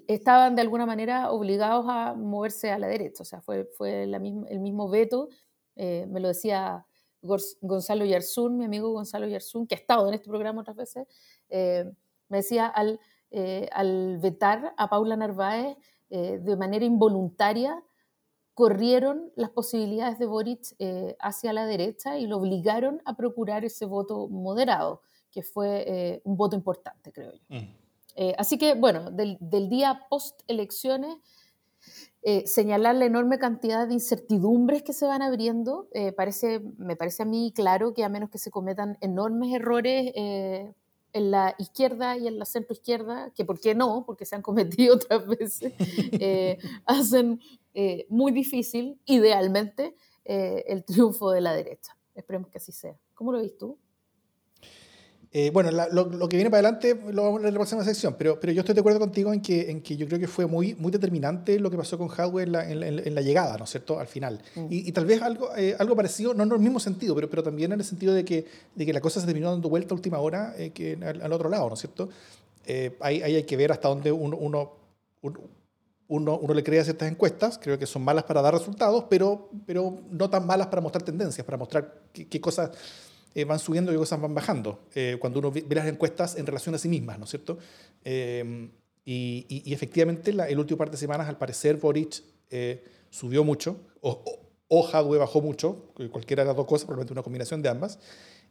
estaban 0.07 0.55
de 0.55 0.61
alguna 0.61 0.85
manera 0.85 1.31
obligados 1.31 1.85
a 1.89 2.13
moverse 2.13 2.69
a 2.69 2.77
la 2.77 2.87
derecha. 2.87 3.23
O 3.23 3.25
sea, 3.25 3.41
fue, 3.41 3.65
fue 3.65 4.03
el 4.03 4.59
mismo 4.59 4.87
veto, 4.87 5.29
me 5.75 6.19
lo 6.19 6.27
decía 6.27 6.85
Gonzalo 7.23 8.05
Yarzún, 8.05 8.57
mi 8.57 8.65
amigo 8.65 8.91
Gonzalo 8.91 9.27
Yarzún, 9.27 9.65
que 9.65 9.73
ha 9.73 9.79
estado 9.79 10.07
en 10.07 10.13
este 10.13 10.29
programa 10.29 10.61
otras 10.61 10.77
veces, 10.77 11.07
me 11.49 12.37
decía, 12.37 12.67
al 12.67 12.99
eh, 13.33 13.69
al 13.71 14.17
vetar 14.17 14.73
a 14.75 14.89
Paula 14.89 15.15
Narváez 15.15 15.77
eh, 16.09 16.37
de 16.43 16.57
manera 16.57 16.83
involuntaria, 16.83 17.81
corrieron 18.53 19.31
las 19.35 19.49
posibilidades 19.49 20.19
de 20.19 20.25
Boric 20.25 20.75
eh, 20.79 21.15
hacia 21.19 21.53
la 21.53 21.65
derecha 21.65 22.17
y 22.17 22.27
lo 22.27 22.37
obligaron 22.37 23.01
a 23.05 23.15
procurar 23.15 23.65
ese 23.65 23.85
voto 23.85 24.27
moderado, 24.27 25.01
que 25.31 25.43
fue 25.43 26.21
un 26.25 26.35
voto 26.35 26.55
importante, 26.55 27.11
creo 27.11 27.31
yo. 27.33 27.39
Mm. 27.49 28.33
así 28.37 28.57
que, 28.57 28.73
bueno, 28.73 29.09
del, 29.11 29.37
día 29.69 30.05
post 30.09 30.41
elecciones, 30.47 31.15
señalar 32.45 32.95
la 32.95 33.05
enorme 33.05 33.39
cantidad 33.39 33.87
de 33.87 33.93
incertidumbres 33.93 34.83
que 34.83 34.91
se 34.91 35.05
van 35.05 35.21
abriendo, 35.21 35.87
parece, 36.17 36.59
me 36.77 36.97
parece 36.97 37.23
a 37.23 37.25
mí 37.25 37.53
claro 37.55 37.93
que 37.93 38.03
a 38.03 38.09
menos 38.09 38.29
que 38.29 38.39
se 38.39 38.51
cometan 38.51 38.97
enormes 38.99 39.53
errores 39.53 40.11
en 41.13 41.31
la 41.31 41.55
izquierda 41.57 42.17
y 42.17 42.27
en 42.27 42.39
la 42.39 42.45
centro 42.45 42.73
izquierda, 42.73 43.31
que 43.35 43.45
por 43.45 43.59
qué 43.59 43.75
no, 43.75 44.03
porque 44.05 44.25
se 44.25 44.35
han 44.35 44.41
cometido 44.81 44.95
otras 44.95 45.27
veces, 45.27 45.73
eh, 45.79 46.57
hacen 46.85 47.39
eh, 47.73 48.05
muy 48.09 48.31
difícil, 48.31 48.99
idealmente, 49.05 49.95
eh, 50.25 50.63
el 50.67 50.83
triunfo 50.83 51.31
de 51.31 51.41
la 51.41 51.53
derecha. 51.53 51.97
Esperemos 52.15 52.49
que 52.49 52.57
así 52.57 52.71
sea. 52.71 52.97
¿Cómo 53.13 53.31
lo 53.31 53.39
ves 53.39 53.57
tú? 53.57 53.77
Eh, 55.33 55.49
bueno, 55.49 55.71
lo, 55.71 56.27
que 56.27 56.35
viene 56.35 56.49
para 56.49 56.67
adelante 56.67 56.93
lo 57.09 57.23
vamos 57.23 57.39
a 57.39 57.41
ver 57.43 57.47
en 57.47 57.53
la 57.53 57.59
próxima 57.59 57.85
sección, 57.85 58.15
pero, 58.17 58.37
pero 58.37 58.51
yo 58.51 58.59
estoy 58.59 58.75
de 58.75 58.81
acuerdo 58.81 58.99
contigo 58.99 59.31
en 59.31 59.41
que, 59.41 59.71
en 59.71 59.81
que 59.81 59.95
yo 59.95 60.05
creo 60.05 60.19
que 60.19 60.27
fue 60.27 60.45
muy, 60.45 60.75
muy 60.75 60.91
determinante 60.91 61.57
lo 61.57 61.71
que 61.71 61.77
pasó 61.77 61.97
con 61.97 62.09
Hadwe 62.09 62.43
en 62.43 62.51
la, 62.51 62.69
en 62.69 63.15
la, 63.15 63.21
llegada, 63.21 63.57
¿no 63.57 63.63
es 63.63 63.69
cierto?, 63.69 63.97
al 63.97 64.07
final. 64.07 64.41
Mm. 64.55 64.65
Y, 64.69 64.91
tal 64.91 65.05
vez 65.05 65.21
algo, 65.21 65.55
eh, 65.55 65.73
algo 65.79 65.95
parecido, 65.95 66.33
no 66.33 66.43
en 66.43 66.51
el 66.51 66.59
mismo 66.59 66.81
sentido, 66.81 67.15
pero, 67.15 67.29
pero 67.29 67.43
también 67.43 67.71
en 67.71 67.79
el 67.79 67.85
sentido 67.85 68.13
de 68.13 68.25
que, 68.25 68.45
de 68.75 68.85
que 68.85 68.91
la 68.91 68.99
cosa 68.99 69.21
se 69.21 69.25
terminó 69.25 69.49
dando 69.51 69.69
vuelta 69.69 69.93
a 69.93 69.95
última 69.95 70.19
hora 70.19 70.53
eh, 70.57 70.71
que 70.71 70.99
al, 71.01 71.31
otro 71.31 71.47
lado, 71.47 71.69
¿no 71.69 71.75
es 71.75 71.79
cierto? 71.79 72.09
ahí, 72.99 73.21
ahí, 73.21 73.35
hay 73.35 73.43
que 73.43 73.55
ver 73.55 73.71
hasta 73.71 73.87
dónde 73.87 74.11
uno, 74.11 74.35
uno, 74.35 74.73
uno, 75.21 75.39
uno, 76.09 76.53
le 76.53 76.63
crea 76.63 76.83
ciertas 76.83 77.09
encuestas, 77.09 77.57
creo 77.57 77.79
que 77.79 77.85
son 77.85 78.03
malas 78.03 78.25
para 78.25 78.41
dar 78.41 78.53
resultados, 78.53 79.05
pero, 79.09 79.49
pero 79.65 80.01
no 80.09 80.29
tan 80.29 80.45
malas 80.45 80.67
para 80.67 80.81
mostrar 80.81 81.03
tendencias, 81.03 81.45
para 81.45 81.57
mostrar 81.57 82.01
qué, 82.11 82.27
qué 82.27 82.41
cosas 82.41 82.71
eh, 83.33 83.45
van 83.45 83.59
subiendo 83.59 83.93
y 83.93 83.95
cosas 83.95 84.19
van 84.19 84.33
bajando, 84.33 84.81
eh, 84.93 85.15
cuando 85.19 85.39
uno 85.39 85.51
ve, 85.51 85.65
las 85.69 85.87
encuestas 85.87 86.35
en 86.35 86.45
relación 86.45 86.75
a 86.75 86.77
sí 86.77 86.89
mismas, 86.89 87.17
¿no 87.17 87.23
es 87.23 87.29
cierto? 87.29 87.57
Eh, 88.03 88.69
y, 89.05 89.45
y, 89.65 89.73
efectivamente, 89.73 90.33
la, 90.33 90.49
el 90.49 90.59
último 90.59 90.77
par 90.77 90.91
de 90.91 90.97
semanas, 90.97 91.29
al 91.29 91.37
parecer, 91.37 91.77
Boric 91.77 92.23
subió 93.09 93.45
mucho, 93.45 93.77
o, 94.01 94.21
o, 94.67 94.87
Hadwe 94.87 95.17
bajó 95.17 95.41
mucho, 95.41 95.93
cualquiera 96.11 96.43
de 96.43 96.47
las 96.47 96.57
dos 96.57 96.65
cosas, 96.65 96.85
probablemente 96.85 97.13
una 97.13 97.23
combinación 97.23 97.61
de 97.61 97.69
ambas. 97.69 97.99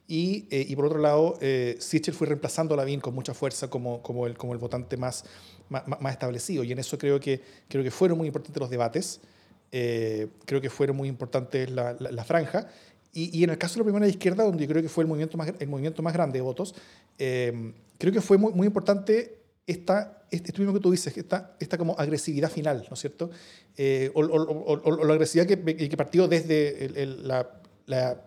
Y, 0.09 0.49
y 0.51 0.75
por 0.75 0.87
otro 0.87 0.99
lado, 0.99 1.39
Sichel 1.79 2.15
fue 2.15 2.27
reemplazando 2.27 2.75
a 2.75 2.79
Lavín 2.79 3.01
con 3.01 3.15
mucha 3.15 3.33
fuerza 3.33 3.69
como, 3.69 4.03
como, 4.03 4.27
el, 4.27 4.37
como 4.37 4.55
el 4.55 4.59
votante 4.59 4.97
más, 4.97 5.25
más, 5.69 5.87
más, 5.87 6.13
establecido. 6.13 6.65
Y 6.65 6.73
en 6.73 6.81
eso 6.81 6.99
creo 6.99 7.21
que, 7.21 7.41
creo 7.69 7.85
que 7.85 7.93
fueron 7.93 8.19
muy 8.19 8.27
importantes 8.27 8.61
los 8.61 8.71
debates. 8.71 9.21
creo 9.71 10.61
que 10.61 10.69
fueron 10.71 10.97
muy 10.97 11.09
importantes 11.09 11.71
la, 11.71 11.95
la, 12.01 12.11
la 12.11 12.25
franja. 12.25 12.67
Y, 13.13 13.43
en 13.43 13.51
el 13.51 13.59
caso 13.59 13.75
de 13.75 13.81
la 13.81 13.85
primera 13.85 14.07
izquierda, 14.07 14.45
donde 14.45 14.65
yo 14.65 14.69
creo 14.71 14.83
que 14.83 14.89
fue 14.89 15.03
el 15.03 15.09
movimiento 15.09 15.37
más, 15.37 15.53
el 15.59 15.69
movimiento 15.69 16.01
más 16.01 16.13
grande 16.13 16.39
de 16.39 16.43
votos, 16.43 16.75
eh, 17.19 17.73
creo 17.99 18.13
que 18.13 18.21
fue 18.21 18.39
muy, 18.39 18.53
muy 18.53 18.67
importante 18.69 19.41
esta, 19.67 20.25
este, 20.31 20.57
mismo 20.59 20.73
que 20.73 20.81
tú 20.81 20.91
dices, 20.91 21.17
esta, 21.17 21.57
esta 21.59 21.77
como 21.77 21.99
agresividad 21.99 22.51
final, 22.51 22.87
¿no 22.89 22.95
es 22.95 23.01
cierto? 23.01 23.31
Eh, 23.77 24.11
o, 24.15 25.05
la 25.05 25.13
agresividad 25.13 25.47
que, 25.47 25.89
que 25.89 25.97
partió 25.97 26.29
desde 26.29 27.07
la, 27.23 27.51
la, 27.87 28.25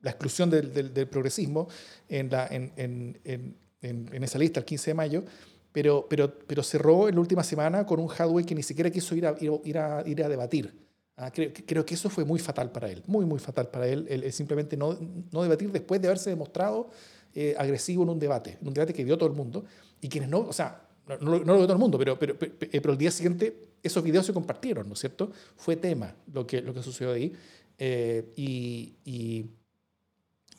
la, 0.00 0.10
exclusión 0.10 0.50
del, 0.50 0.92
del, 0.92 1.08
progresismo 1.08 1.68
en, 2.08 2.30
la, 2.30 2.48
en, 2.48 2.72
en, 2.76 3.56
en, 3.82 4.24
esa 4.24 4.38
lista 4.38 4.60
el 4.60 4.66
15 4.66 4.90
de 4.90 4.94
mayo, 4.94 5.24
pero, 5.72 6.06
pero, 6.08 6.36
pero 6.46 6.62
cerró 6.62 7.08
en 7.08 7.14
la 7.14 7.20
última 7.20 7.44
semana 7.44 7.86
con 7.86 8.00
un 8.00 8.08
hardware 8.08 8.44
que 8.44 8.54
ni 8.54 8.62
siquiera 8.62 8.90
quiso 8.90 9.14
ir 9.14 9.26
a, 9.26 9.36
ir 9.40 9.78
a, 9.78 10.02
ir 10.06 10.22
a 10.22 10.28
debatir. 10.28 10.85
Ah, 11.18 11.30
creo, 11.30 11.50
creo, 11.66 11.86
que 11.86 11.94
eso 11.94 12.10
fue 12.10 12.26
muy 12.26 12.38
fatal 12.38 12.70
para 12.70 12.90
él, 12.90 13.02
muy, 13.06 13.24
muy 13.24 13.38
fatal 13.38 13.68
para 13.70 13.88
él, 13.88 14.06
el, 14.10 14.30
simplemente 14.34 14.76
no, 14.76 14.98
no, 15.32 15.42
debatir 15.42 15.72
después 15.72 15.98
de 15.98 16.08
haberse 16.08 16.28
demostrado 16.28 16.90
eh, 17.34 17.54
agresivo 17.56 18.02
en 18.02 18.10
un 18.10 18.18
debate, 18.18 18.58
en 18.60 18.68
un 18.68 18.74
debate 18.74 18.92
que 18.92 19.02
vio 19.02 19.16
todo 19.16 19.30
el 19.30 19.34
mundo, 19.34 19.64
y 20.02 20.10
quienes 20.10 20.28
no, 20.28 20.40
o 20.40 20.52
sea, 20.52 20.86
no, 21.08 21.16
no, 21.18 21.38
lo 21.38 21.56
vio 21.56 21.62
todo 21.62 21.72
el 21.72 21.78
mundo, 21.78 21.96
pero, 21.98 22.18
pero, 22.18 22.38
pero, 22.38 22.52
pero, 22.58 22.92
el 22.92 22.98
día 22.98 23.10
siguiente 23.10 23.70
esos 23.82 24.04
videos 24.04 24.26
se 24.26 24.34
compartieron, 24.34 24.88
¿no 24.88 24.92
es 24.92 25.00
cierto? 25.00 25.32
Fue 25.56 25.76
tema 25.76 26.14
lo 26.34 26.46
que, 26.46 26.60
lo 26.60 26.74
que 26.74 26.82
sucedió 26.82 27.14
ahí, 27.14 27.32
eh, 27.78 28.32
y, 28.36 28.96
y, 29.06 29.46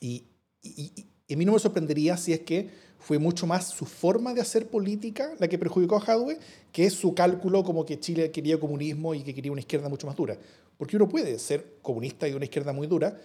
y, 0.00 0.24
y, 0.60 1.34
a 1.34 1.36
mí 1.36 1.44
no 1.44 1.52
me 1.52 1.60
sorprendería 1.60 2.16
si 2.16 2.32
es 2.32 2.40
que 2.40 2.68
fue 2.98 3.18
mucho 3.18 3.46
más 3.46 3.68
su 3.68 3.86
forma 3.86 4.34
de 4.34 4.40
hacer 4.40 4.68
política 4.68 5.32
la 5.38 5.48
que 5.48 5.58
perjudicó 5.58 5.96
a 5.96 6.00
Hadwe 6.00 6.38
que 6.72 6.90
su 6.90 7.14
cálculo 7.14 7.62
como 7.62 7.86
que 7.86 8.00
Chile 8.00 8.30
quería 8.30 8.58
comunismo 8.58 9.14
y 9.14 9.22
que 9.22 9.34
quería 9.34 9.52
una 9.52 9.60
izquierda 9.60 9.88
mucho 9.88 10.06
más 10.06 10.16
dura. 10.16 10.36
Porque 10.76 10.96
uno 10.96 11.08
puede 11.08 11.38
ser 11.38 11.78
comunista 11.82 12.28
y 12.28 12.34
una 12.34 12.44
izquierda 12.44 12.72
muy 12.72 12.86
dura, 12.86 13.16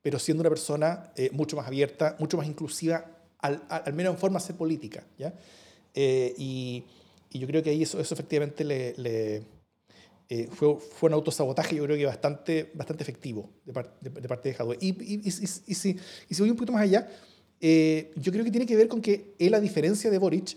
pero 0.00 0.18
siendo 0.18 0.42
una 0.42 0.50
persona 0.50 1.12
eh, 1.16 1.30
mucho 1.32 1.56
más 1.56 1.66
abierta, 1.66 2.16
mucho 2.18 2.36
más 2.36 2.46
inclusiva, 2.46 3.04
al, 3.38 3.62
al, 3.68 3.92
menos 3.92 4.14
en 4.14 4.18
forma 4.20 4.38
de 4.38 4.44
hacer 4.44 4.56
política. 4.56 5.04
¿ya? 5.18 5.34
Eh, 5.94 6.34
y, 6.36 6.84
y, 7.30 7.38
yo 7.38 7.46
creo 7.46 7.62
que 7.62 7.70
ahí 7.70 7.82
eso, 7.82 8.00
eso 8.00 8.14
efectivamente 8.14 8.64
le, 8.64 9.42
eh, 10.28 10.48
fue, 10.52 10.78
fue 10.78 11.08
un 11.08 11.14
autosabotaje, 11.14 11.76
yo 11.76 11.84
creo 11.84 11.96
que 11.96 12.06
bastante, 12.06 12.70
bastante 12.74 13.02
efectivo 13.02 13.50
de, 13.64 13.72
parte 13.72 14.50
de 14.50 14.56
Hadwe. 14.56 14.78
Y, 14.80 14.88
y, 14.88 15.20
y, 15.24 15.30
si, 15.30 15.74
si 15.74 16.40
voy 16.40 16.50
un 16.50 16.56
poquito 16.56 16.72
más 16.72 16.82
allá, 16.82 17.08
eh, 17.64 18.10
yo 18.16 18.32
creo 18.32 18.44
que 18.44 18.50
tiene 18.50 18.66
que 18.66 18.74
ver 18.74 18.88
con 18.88 19.00
que 19.00 19.36
él, 19.38 19.54
a 19.54 19.60
diferencia 19.60 20.10
de 20.10 20.18
Boric, 20.18 20.56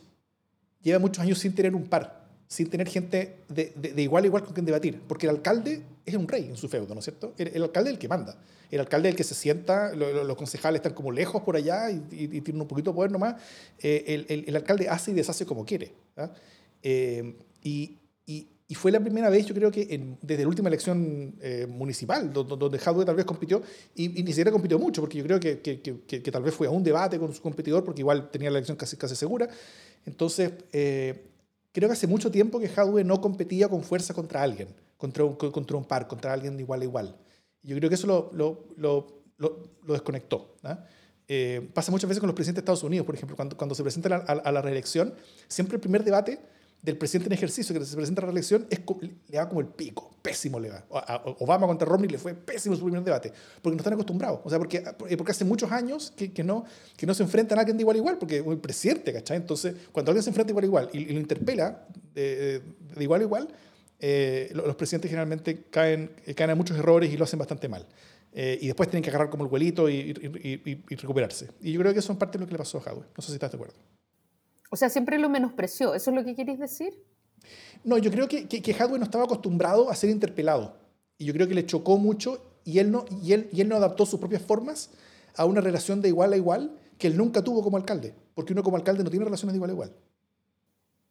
lleva 0.81 0.97
muchos 0.97 1.23
años 1.23 1.37
sin 1.37 1.53
tener 1.53 1.75
un 1.75 1.83
par, 1.83 2.25
sin 2.47 2.67
tener 2.67 2.89
gente 2.89 3.43
de, 3.47 3.71
de, 3.75 4.01
igual 4.01 4.23
a 4.23 4.27
igual 4.27 4.43
con 4.43 4.53
quien 4.53 4.65
debatir, 4.65 4.99
porque 5.07 5.27
el 5.27 5.35
alcalde 5.35 5.83
es 6.03 6.15
un 6.15 6.27
rey 6.27 6.45
en 6.45 6.57
su 6.57 6.67
feudo, 6.67 6.95
¿no 6.95 6.99
es 6.99 7.05
cierto? 7.05 7.35
El, 7.37 7.61
alcalde 7.61 7.91
es 7.91 7.93
el 7.93 7.99
que 7.99 8.07
manda, 8.07 8.39
el 8.71 8.79
alcalde 8.79 9.09
es 9.09 9.13
el 9.13 9.17
que 9.17 9.23
se 9.23 9.35
sienta, 9.35 9.93
los 9.93 10.35
concejales 10.35 10.79
están 10.79 10.93
como 10.93 11.11
lejos 11.11 11.43
por 11.43 11.55
allá 11.55 11.91
y, 11.91 12.03
y, 12.09 12.41
tienen 12.41 12.61
un 12.61 12.67
poquito 12.67 12.89
de 12.89 12.95
poder 12.95 13.11
nomás, 13.11 13.35
eh, 13.79 14.25
el, 14.27 14.43
el, 14.47 14.55
alcalde 14.55 14.89
hace 14.89 15.11
y 15.11 15.13
deshace 15.13 15.45
como 15.45 15.63
quiere. 15.63 15.93
¿ah? 16.17 16.31
Eh, 16.81 17.35
y, 17.61 17.99
y 18.67 18.73
fue 18.73 18.91
la 18.91 18.99
primera 18.99 19.29
vez, 19.29 19.45
yo 19.45 19.53
creo 19.53 19.69
que 19.69 20.17
desde 20.21 20.41
la 20.41 20.47
última 20.47 20.69
elección 20.69 21.35
eh, 21.39 21.67
municipal, 21.69 22.33
donde, 22.33 22.55
donde 22.57 22.79
tal 22.79 23.15
vez 23.15 23.25
compitió, 23.25 23.61
y, 23.93 24.09
ni 24.09 24.27
siquiera 24.27 24.51
compitió 24.51 24.79
mucho, 24.79 25.01
porque 25.01 25.19
yo 25.19 25.23
creo 25.23 25.39
que, 25.39 25.61
que, 25.61 25.81
que, 25.81 26.31
tal 26.31 26.41
vez 26.41 26.55
fue 26.55 26.65
a 26.65 26.71
un 26.71 26.83
debate 26.83 27.19
con 27.19 27.31
su 27.31 27.43
competidor, 27.43 27.83
porque 27.83 28.01
igual 28.01 28.31
tenía 28.31 28.49
la 28.49 28.57
elección 28.57 28.75
casi, 28.75 28.97
casi 28.97 29.15
segura. 29.15 29.47
Entonces, 30.03 30.51
eh, 30.73 31.27
creo 31.71 31.89
que 31.89 31.93
hace 31.93 32.07
mucho 32.07 32.31
tiempo 32.31 32.59
que 32.59 32.67
Hadwe 32.67 33.03
no 33.03 33.21
competía 33.21 33.69
con 33.69 33.83
fuerza 33.83 34.15
contra 34.15 34.41
alguien, 34.41 34.69
contra 34.97 35.23
un, 35.23 35.35
contra 35.35 35.77
un 35.77 35.85
par, 35.85 36.07
contra 36.07 36.33
alguien 36.33 36.57
de 36.57 36.63
igual 36.63 36.81
a 36.81 36.85
igual. 36.85 37.15
Yo 37.61 37.75
creo 37.75 37.89
que 37.89 37.95
eso 37.95 38.07
lo, 38.07 38.31
lo, 38.33 38.65
lo, 38.77 39.23
lo 39.37 39.93
desconectó. 39.93 40.55
Eh, 41.27 41.69
pasa 41.71 41.91
muchas 41.91 42.07
veces 42.07 42.19
con 42.19 42.27
los 42.27 42.35
presidentes 42.35 42.63
de 42.63 42.65
Estados 42.65 42.83
Unidos, 42.83 43.05
por 43.05 43.13
ejemplo, 43.13 43.35
cuando, 43.35 43.55
cuando 43.55 43.75
se 43.75 43.83
presenta 43.83 44.15
a, 44.15 44.31
a 44.31 44.51
la 44.51 44.61
reelección, 44.63 45.13
siempre 45.47 45.75
el 45.75 45.81
primer 45.81 46.03
debate 46.03 46.39
del 46.85 46.97
presidente 46.97 47.27
en 47.29 47.33
ejercicio 47.33 47.73
que 47.73 47.83
se 47.83 47.95
presenta 47.95 48.21
a 48.21 48.25
la 48.25 48.27
reelección 48.27 48.67
es, 48.69 48.79
le 49.27 49.37
va 49.39 49.49
como 49.49 49.59
el 49.59 49.67
pico, 49.67 50.11
pésimo 50.21 50.59
le 50.59 50.69
va. 50.69 50.85
A 50.91 51.23
Obama 51.39 51.65
contra 51.65 51.87
Romney 51.87 52.07
le 52.07 52.19
fue 52.19 52.35
pésimo 52.35 52.75
su 52.75 52.83
primer 52.83 53.03
debate, 53.03 53.33
porque 53.61 53.75
no 53.75 53.81
están 53.81 53.93
acostumbrados. 53.93 54.41
O 54.43 54.49
sea, 54.49 54.59
porque, 54.59 54.83
porque 55.17 55.31
hace 55.31 55.45
muchos 55.45 55.71
años 55.71 56.13
que, 56.15 56.31
que, 56.31 56.43
no, 56.43 56.63
que 56.95 57.07
no 57.07 57.15
se 57.15 57.23
enfrentan 57.23 57.57
a 57.57 57.61
alguien 57.61 57.75
de 57.75 57.81
igual 57.81 57.95
a 57.95 57.97
igual, 57.97 58.17
porque 58.19 58.37
es 58.37 58.45
el 58.45 58.59
presidente, 58.59 59.11
¿cachai? 59.11 59.37
Entonces, 59.37 59.73
cuando 59.91 60.11
alguien 60.11 60.21
se 60.21 60.29
enfrenta 60.29 60.51
igual 60.51 60.63
a 60.63 60.67
igual 60.67 60.89
y, 60.93 61.05
lo 61.05 61.19
interpela 61.19 61.87
de, 62.13 62.61
de, 62.95 63.03
igual 63.03 63.21
a 63.21 63.23
igual, 63.23 63.47
eh, 63.99 64.51
los 64.53 64.75
presidentes 64.75 65.09
generalmente 65.09 65.63
caen, 65.71 66.11
caen 66.35 66.51
a 66.51 66.55
muchos 66.55 66.77
errores 66.77 67.11
y 67.11 67.17
lo 67.17 67.23
hacen 67.23 67.39
bastante 67.39 67.67
mal. 67.67 67.87
Eh, 68.31 68.59
y 68.61 68.67
después 68.67 68.89
tienen 68.89 69.01
que 69.01 69.09
agarrar 69.09 69.31
como 69.31 69.43
el 69.43 69.49
vuelito 69.49 69.89
y, 69.89 69.95
y, 69.95 70.83
y, 70.87 70.95
recuperarse. 70.95 71.49
Y 71.61 71.71
yo 71.71 71.79
creo 71.79 71.93
que 71.93 71.99
eso 71.99 72.11
es 72.11 72.19
parte 72.19 72.37
de 72.37 72.43
lo 72.43 72.47
que 72.47 72.51
le 72.51 72.59
pasó 72.59 72.77
a 72.77 72.91
Howe. 72.91 73.05
No 73.15 73.23
sé 73.23 73.29
si 73.29 73.33
estás 73.33 73.49
de 73.49 73.55
acuerdo. 73.55 73.75
O 74.71 74.75
sea, 74.75 74.89
siempre 74.89 75.19
lo 75.19 75.29
menospreció. 75.29 75.93
¿Eso 75.93 76.11
es 76.11 76.15
lo 76.15 76.23
que 76.23 76.35
queréis 76.35 76.59
decir? 76.59 77.03
No, 77.83 77.97
yo 77.97 78.11
creo 78.11 78.27
que, 78.27 78.47
que, 78.47 78.61
que 78.61 78.73
no 78.73 79.03
estaba 79.03 79.25
acostumbrado 79.25 79.89
a 79.89 79.95
ser 79.95 80.09
interpelado. 80.09 80.75
Y 81.17 81.25
yo 81.25 81.33
creo 81.33 81.47
que 81.47 81.53
le 81.53 81.65
chocó 81.65 81.97
mucho 81.97 82.41
y 82.63 82.79
él, 82.79 82.91
no, 82.91 83.05
y, 83.21 83.33
él, 83.33 83.49
y 83.51 83.61
él 83.61 83.69
no 83.69 83.75
adaptó 83.75 84.05
sus 84.05 84.19
propias 84.19 84.41
formas 84.41 84.89
a 85.35 85.45
una 85.45 85.61
relación 85.61 86.01
de 86.01 86.09
igual 86.09 86.33
a 86.33 86.37
igual 86.37 86.77
que 86.97 87.07
él 87.07 87.17
nunca 87.17 87.43
tuvo 87.43 87.61
como 87.61 87.77
alcalde. 87.77 88.15
Porque 88.33 88.53
uno 88.53 88.63
como 88.63 88.77
alcalde 88.77 89.03
no 89.03 89.09
tiene 89.09 89.25
relaciones 89.25 89.53
de 89.53 89.57
igual 89.57 89.69
a 89.69 89.73
igual. 89.73 89.95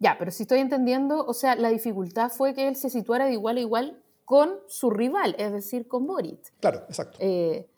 Ya, 0.01 0.17
pero 0.19 0.31
si 0.31 0.43
estoy 0.43 0.59
entendiendo, 0.59 1.25
o 1.25 1.33
sea, 1.33 1.55
la 1.55 1.69
dificultad 1.69 2.31
fue 2.31 2.55
que 2.55 2.69
él 2.69 2.77
se 2.77 2.91
situara 2.91 3.27
de 3.27 3.33
igual 3.33 3.57
a 3.57 3.61
igual 3.61 4.03
con 4.25 4.59
su 4.67 4.91
rival, 4.91 5.37
es 5.39 5.53
decir, 5.53 5.87
con 5.87 6.07
Boric. 6.07 6.53
Claro, 6.61 6.85
exacto. 6.89 7.19
Eh, 7.21 7.69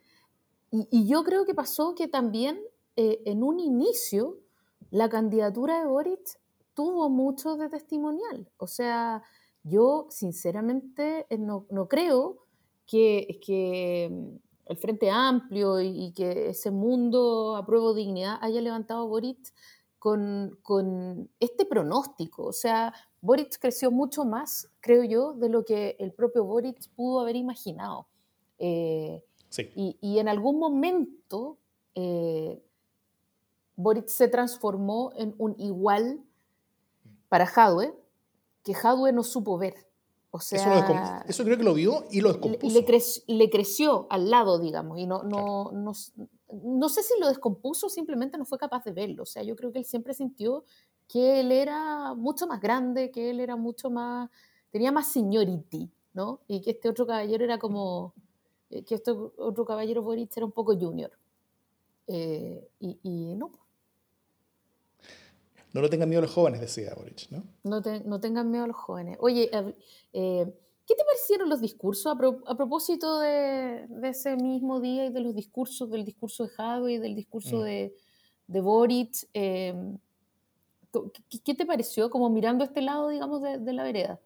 y, 0.70 0.88
y, 0.90 1.06
yo 1.06 1.22
creo 1.24 1.44
que 1.44 1.54
pasó 1.54 1.94
que 1.94 2.08
también 2.08 2.60
eh, 2.96 3.20
en 3.26 3.42
un 3.42 3.60
inicio 3.60 4.38
la 4.96 5.10
candidatura 5.10 5.80
de 5.80 5.86
Boric 5.86 6.38
tuvo 6.72 7.10
mucho 7.10 7.56
de 7.56 7.68
testimonial. 7.68 8.48
O 8.56 8.66
sea, 8.66 9.22
yo 9.62 10.06
sinceramente 10.08 11.26
eh, 11.28 11.36
no, 11.36 11.66
no 11.70 11.86
creo 11.86 12.46
que, 12.86 13.38
que, 13.44 14.08
mm, 14.10 14.36
el 14.64 14.76
Frente 14.78 15.10
Amplio 15.10 15.82
y, 15.82 16.12
que 16.12 16.48
ese 16.48 16.70
mundo 16.70 17.56
a 17.56 17.66
prueba 17.66 17.90
de 17.90 18.00
dignidad 18.00 18.38
haya 18.40 18.60
levantado 18.62 19.02
a 19.02 19.06
Boric 19.06 19.52
con, 19.98 20.58
con, 20.62 21.28
este 21.40 21.66
pronóstico. 21.66 22.44
O 22.44 22.52
sea, 22.52 22.94
Boric 23.20 23.58
creció 23.60 23.90
mucho 23.90 24.24
más, 24.24 24.70
creo 24.80 25.04
yo, 25.04 25.34
de 25.34 25.50
lo 25.50 25.64
que 25.64 25.96
el 25.98 26.12
propio 26.12 26.44
Boric 26.44 26.88
pudo 26.96 27.20
haber 27.20 27.36
imaginado. 27.36 28.06
Eh, 28.58 29.22
sí. 29.50 29.70
y, 29.76 29.98
y, 30.00 30.18
en 30.20 30.28
algún 30.28 30.58
momento 30.58 31.58
eh, 31.94 32.62
Boric 33.76 34.08
se 34.08 34.28
transformó 34.28 35.12
en 35.16 35.34
un 35.38 35.54
igual 35.58 36.22
para 37.28 37.46
Jadwe 37.46 37.94
que 38.62 38.74
Jadwe 38.74 39.12
no 39.12 39.22
supo 39.22 39.58
ver. 39.58 39.86
O 40.30 40.40
sea, 40.40 41.24
eso, 41.26 41.44
creo 41.44 41.56
que 41.56 41.64
lo 41.64 41.72
vio 41.72 42.04
y 42.10 42.20
lo 42.20 42.30
descompuso. 42.32 42.80
Le, 43.26 43.34
le 43.34 43.50
creció 43.50 44.06
al 44.10 44.28
lado, 44.28 44.58
digamos, 44.58 44.98
y 44.98 45.06
no, 45.06 45.22
no, 45.22 45.70
no, 45.72 45.92
no, 46.52 46.88
sé 46.90 47.02
si 47.02 47.14
lo 47.18 47.28
descompuso 47.28 47.88
simplemente 47.88 48.36
no 48.36 48.44
fue 48.44 48.58
capaz 48.58 48.84
de 48.84 48.92
verlo. 48.92 49.22
O 49.22 49.26
sea, 49.26 49.42
yo 49.42 49.56
creo 49.56 49.72
que 49.72 49.78
él 49.78 49.86
siempre 49.86 50.12
sintió 50.12 50.64
que 51.08 51.40
él 51.40 51.52
era 51.52 52.12
mucho 52.14 52.46
más 52.46 52.60
grande, 52.60 53.10
que 53.10 53.30
él 53.30 53.40
era 53.40 53.56
mucho 53.56 53.88
más, 53.88 54.28
tenía 54.70 54.92
más 54.92 55.06
seniority, 55.06 55.90
¿no? 56.12 56.40
Y 56.48 56.60
que 56.60 56.72
este 56.72 56.90
otro 56.90 57.06
caballero 57.06 57.44
era 57.44 57.58
como, 57.58 58.12
eh, 58.68 58.82
que 58.84 58.96
este 58.96 59.12
otro 59.12 59.64
caballero 59.64 60.02
Boric 60.02 60.36
era 60.36 60.44
un 60.44 60.52
poco 60.52 60.76
junior. 60.76 61.12
Eh, 62.08 62.68
y, 62.78 62.98
y 63.02 63.34
no, 63.36 63.52
no 65.76 65.82
lo 65.82 65.90
tengan 65.90 66.08
miedo 66.08 66.22
los 66.22 66.32
jóvenes, 66.32 66.58
decía 66.62 66.94
Boric, 66.96 67.30
¿no? 67.30 67.44
No, 67.62 67.82
no 68.06 68.18
tengan 68.18 68.50
miedo 68.50 68.66
los 68.66 68.76
jóvenes. 68.76 69.18
Oye, 69.20 69.50
eh, 69.52 70.46
¿qué 70.86 70.94
te 70.94 71.04
parecieron 71.04 71.50
los 71.50 71.60
discursos 71.60 72.10
a, 72.10 72.56
propósito 72.56 73.20
de, 73.20 73.86
ese 74.04 74.36
mismo 74.36 74.80
día 74.80 75.04
y 75.04 75.12
de 75.12 75.20
los 75.20 75.34
discursos, 75.34 75.90
del 75.90 76.06
discurso 76.06 76.44
de 76.44 76.48
Jadwe 76.48 76.92
y 76.94 76.98
del 76.98 77.14
discurso 77.14 77.58
mm. 77.58 77.64
de, 77.64 77.94
de, 78.46 78.60
Boric? 78.62 79.28
Em, 79.34 79.98
¿qué, 81.44 81.54
te 81.54 81.66
pareció 81.66 82.08
como 82.08 82.30
mirando 82.30 82.64
este 82.64 82.80
lado, 82.80 83.10
digamos, 83.10 83.42
de, 83.42 83.72
la 83.74 83.82
vereda? 83.82 84.18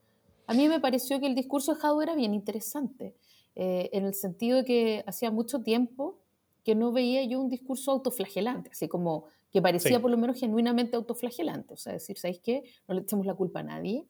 A 0.46 0.54
mí 0.54 0.68
me 0.68 0.78
pareció 0.78 1.18
que 1.18 1.26
el 1.26 1.34
discurso 1.34 1.74
de 1.74 1.80
Jadwe 1.80 2.04
era 2.04 2.14
bien 2.14 2.32
interesante, 2.32 3.16
eh, 3.56 3.90
en 3.92 4.04
el 4.04 4.14
sentido 4.14 4.58
de 4.58 4.64
que 4.64 5.04
hacía 5.04 5.32
mucho 5.32 5.62
tiempo 5.62 6.20
que 6.62 6.76
no 6.76 6.92
veía 6.92 7.24
yo 7.24 7.40
un 7.40 7.48
discurso 7.48 7.90
autoflagelante, 7.90 8.70
así 8.70 8.86
como 8.86 9.24
que 9.50 9.60
parecía 9.60 10.00
por 10.00 10.10
lo 10.10 10.16
menos 10.16 10.38
genuinamente 10.38 10.96
autoflagelante. 10.96 11.74
O 11.74 11.76
sea, 11.76 11.92
decir, 11.92 12.16
¿sabéis 12.18 12.40
qué? 12.40 12.62
No 12.86 12.94
le 12.94 13.00
echemos 13.00 13.26
la 13.26 13.34
culpa 13.34 13.60
a 13.60 13.64
nadie, 13.64 14.06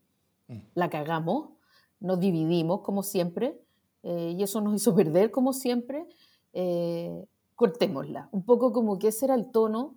mm. 0.49 0.59
la 0.75 0.90
cagamos, 0.90 1.50
nos 1.99 2.20
dividimos 2.20 2.80
como 2.80 3.02
siempre, 3.02 3.59
eh, 4.02 4.35
y 4.37 4.42
eso 4.42 4.61
nos 4.61 4.75
hizo 4.75 4.94
perder 4.94 5.30
como 5.30 5.52
siempre, 5.52 6.06
eh, 6.52 7.25
cortémosla. 7.54 8.28
Un 8.32 8.44
poco 8.44 8.73
como 8.73 8.99
que 8.99 9.09
ese 9.09 9.26
era 9.26 9.35
el 9.35 9.50
tono, 9.50 9.97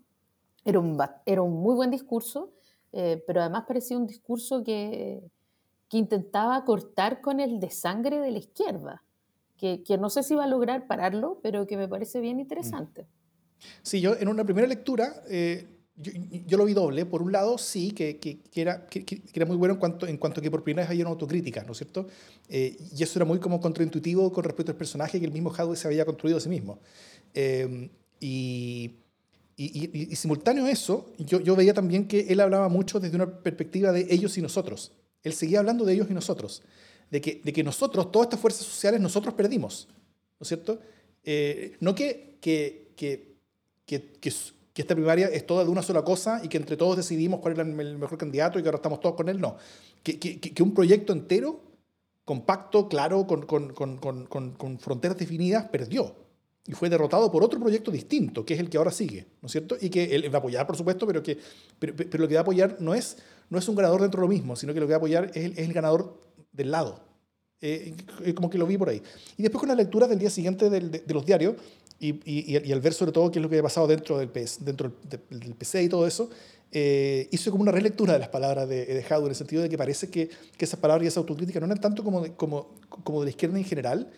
era 0.66 0.80
un, 0.80 0.98
era 1.26 1.42
un 1.42 1.62
muy 1.62 1.76
buen 1.76 1.92
discurso, 1.92 2.52
eh, 2.92 3.24
pero 3.26 3.42
además 3.42 3.66
parecía 3.68 3.98
un 3.98 4.08
discurso 4.08 4.64
que, 4.64 5.24
que 5.90 5.98
intentaba 5.98 6.64
cortar 6.64 7.22
con 7.22 7.40
el 7.40 7.60
de 7.60 7.70
sangre 7.70 8.20
de 8.20 8.32
la 8.32 8.40
izquierda, 8.40 9.04
que, 9.58 9.84
que, 9.84 9.98
no 9.98 10.10
sé 10.10 10.24
si 10.24 10.36
va 10.36 10.44
a 10.44 10.48
lograr 10.48 10.88
pararlo, 10.88 11.40
pero 11.42 11.68
que 11.68 11.78
me 11.78 11.88
parece 11.88 12.20
bien 12.20 12.40
interesante. 12.40 13.08
Sí, 13.82 14.02
yo 14.02 14.16
en 14.16 14.28
una 14.28 14.44
primera 14.44 14.68
lectura, 14.68 15.24
eh, 15.28 15.68
yo, 15.96 16.58
lo 16.58 16.66
vi 16.66 16.74
doble. 16.74 17.06
Por 17.06 17.22
un 17.22 17.32
lado, 17.32 17.58
sí, 17.58 17.92
que, 17.92 18.18
que, 18.18 18.40
era, 18.56 18.88
que, 18.88 19.22
era, 19.34 19.46
muy 19.46 19.56
bueno 19.56 19.76
en 19.76 19.80
cuanto, 19.80 20.08
en 20.08 20.18
cuanto 20.18 20.42
que 20.42 20.50
por 20.50 20.64
primera 20.64 20.84
vez 20.84 20.90
había 20.90 21.04
una 21.04 21.12
autocrítica, 21.12 21.64
¿no 21.64 21.74
es 21.74 21.78
cierto? 21.78 22.08
Eh, 22.50 22.76
y 22.96 23.04
eso 23.04 23.20
era 23.20 23.26
muy 23.26 23.40
como 23.40 23.60
contraintuitivo 23.60 24.32
con 24.32 24.44
respecto 24.44 24.72
al 24.72 24.78
personaje 24.78 25.20
que 25.20 25.26
el 25.26 25.32
mismo 25.32 25.54
Hadwe 25.56 25.76
se 25.76 25.88
había 25.88 26.06
construido 26.06 26.38
a 26.38 26.42
sí 26.42 26.50
mismo. 26.50 26.80
Eh, 27.36 27.90
y, 28.20 28.96
y, 29.56 30.12
y, 30.12 30.16
simultáneo 30.16 30.66
a 30.66 30.72
eso, 30.72 31.14
yo, 31.20 31.40
yo 31.40 31.56
veía 31.56 31.76
también 31.76 32.08
que 32.08 32.22
él 32.22 32.40
hablaba 32.40 32.70
mucho 32.70 33.00
desde 33.00 33.16
una 33.16 33.28
perspectiva 33.44 33.92
de 33.92 34.08
ellos 34.10 34.36
y 34.38 34.42
nosotros. 34.42 34.94
Él 35.22 35.34
seguía 35.34 35.60
hablando 35.60 35.86
de 35.86 35.94
ellos 35.94 36.08
y 36.10 36.14
nosotros. 36.14 36.64
De 37.12 37.22
que, 37.22 37.40
de 37.44 37.54
que 37.54 37.64
nosotros, 37.64 38.12
todas 38.12 38.26
estas 38.26 38.40
fuerzas 38.40 38.66
sociales, 38.66 39.00
nosotros 39.00 39.36
perdimos. 39.36 39.88
¿No 40.40 40.44
es 40.44 40.48
cierto? 40.48 40.80
no 41.80 41.94
que, 41.94 42.40
que, 42.42 43.33
que 43.86 44.12
que, 44.20 44.32
que, 44.74 44.82
esta 44.82 44.96
primaria 44.96 45.28
es 45.28 45.46
toda 45.46 45.64
de 45.64 45.70
una 45.70 45.82
sola 45.82 46.04
cosa 46.04 46.42
y 46.44 46.48
que 46.48 46.58
entre 46.58 46.78
todos 46.78 46.98
decidimos 46.98 47.40
cuál 47.40 47.54
era 47.54 47.64
el 47.64 47.98
mejor 47.98 48.18
candidato 48.18 48.58
y 48.58 48.64
que 48.64 48.68
ahora 48.68 48.78
estamos 48.78 49.00
todos 49.00 49.16
con 49.16 49.30
él, 49.30 49.40
no. 49.40 49.58
Que, 50.02 50.18
que 50.20 50.64
un 50.64 50.74
proyecto 50.74 51.14
entero, 51.14 51.62
compacto, 52.26 52.88
claro, 52.88 53.28
con, 53.28 53.46
con, 53.46 53.74
con, 53.74 54.28
con, 54.28 54.80
fronteras 54.80 55.18
definidas, 55.18 55.66
perdió. 55.66 56.16
Y 56.66 56.72
fue 56.72 56.90
derrotado 56.90 57.30
por 57.30 57.44
otro 57.44 57.60
proyecto 57.60 57.92
distinto, 57.92 58.46
que 58.46 58.54
es 58.54 58.60
el 58.60 58.70
que 58.70 58.78
ahora 58.78 58.92
sigue, 58.92 59.28
¿no 59.42 59.48
es 59.48 59.52
cierto? 59.52 59.76
Y 59.80 59.90
que 59.90 60.16
él 60.16 60.34
va 60.34 60.38
a 60.38 60.40
apoyar, 60.40 60.66
por 60.66 60.78
supuesto, 60.78 61.06
pero, 61.06 61.22
que, 61.22 61.38
pero, 61.78 62.20
lo 62.20 62.28
que 62.28 62.36
va 62.36 62.40
a 62.40 62.44
apoyar 62.44 62.78
no 62.80 62.96
es, 62.96 63.18
no 63.50 63.60
es 63.60 63.68
un 63.68 63.76
ganador 63.76 64.02
dentro 64.02 64.22
de 64.22 64.28
lo 64.28 64.34
mismo, 64.34 64.56
sino 64.56 64.74
que 64.74 64.80
lo 64.80 64.86
que 64.88 64.92
va 64.92 64.96
a 64.96 64.98
apoyar 64.98 65.26
es 65.34 65.44
el, 65.44 65.52
es 65.52 65.60
el 65.60 65.74
ganador 65.74 66.18
del 66.54 66.72
lado. 66.72 67.02
Eh, 67.60 67.96
como 68.34 68.50
que 68.50 68.58
lo 68.58 68.66
vi 68.66 68.78
por 68.78 68.90
ahí. 68.90 69.02
Y 69.38 69.42
después 69.42 69.60
con 69.60 69.70
las 69.70 69.78
lecturas 69.78 70.10
del 70.10 70.20
día 70.20 70.30
siguiente 70.30 70.70
de, 70.70 70.80
de 70.82 71.14
los 71.14 71.26
diarios, 71.26 71.56
y, 72.00 72.20
y, 72.26 72.72
al 72.72 72.82
ver 72.82 72.94
sobre 72.94 73.12
todo 73.12 73.32
qué 73.32 73.40
es 73.40 73.44
lo 73.44 73.50
que 73.50 73.56
había 73.56 73.64
pasado 73.64 73.88
dentro 73.88 74.18
del, 74.18 74.30
PS, 74.30 74.66
dentro 74.66 74.92
del 75.30 75.56
PC 75.56 75.84
y 75.84 75.90
todo 75.90 76.06
eso, 76.06 76.30
eh, 76.76 77.28
hizo 77.32 77.52
como 77.52 77.62
una 77.62 77.72
relectura 77.72 78.14
de 78.14 78.20
las 78.20 78.30
palabras 78.30 78.68
de, 78.68 78.86
de 78.86 79.00
en 79.00 79.26
el 79.28 79.36
sentido 79.36 79.62
de 79.62 79.70
que 79.70 79.78
parece 79.78 80.10
que, 80.10 80.30
que 80.58 80.66
esas 80.66 80.80
palabras 80.80 81.06
y 81.06 81.08
esa 81.08 81.20
autocrítica 81.20 81.60
no 81.60 81.68
eran 81.68 81.80
tanto 81.80 82.04
como 82.04 82.22
de, 82.22 82.34
como, 82.34 82.76
como 82.90 83.20
de 83.20 83.26
la 83.26 83.30
izquierda 83.30 83.58
en 83.58 83.64
general, 83.64 84.12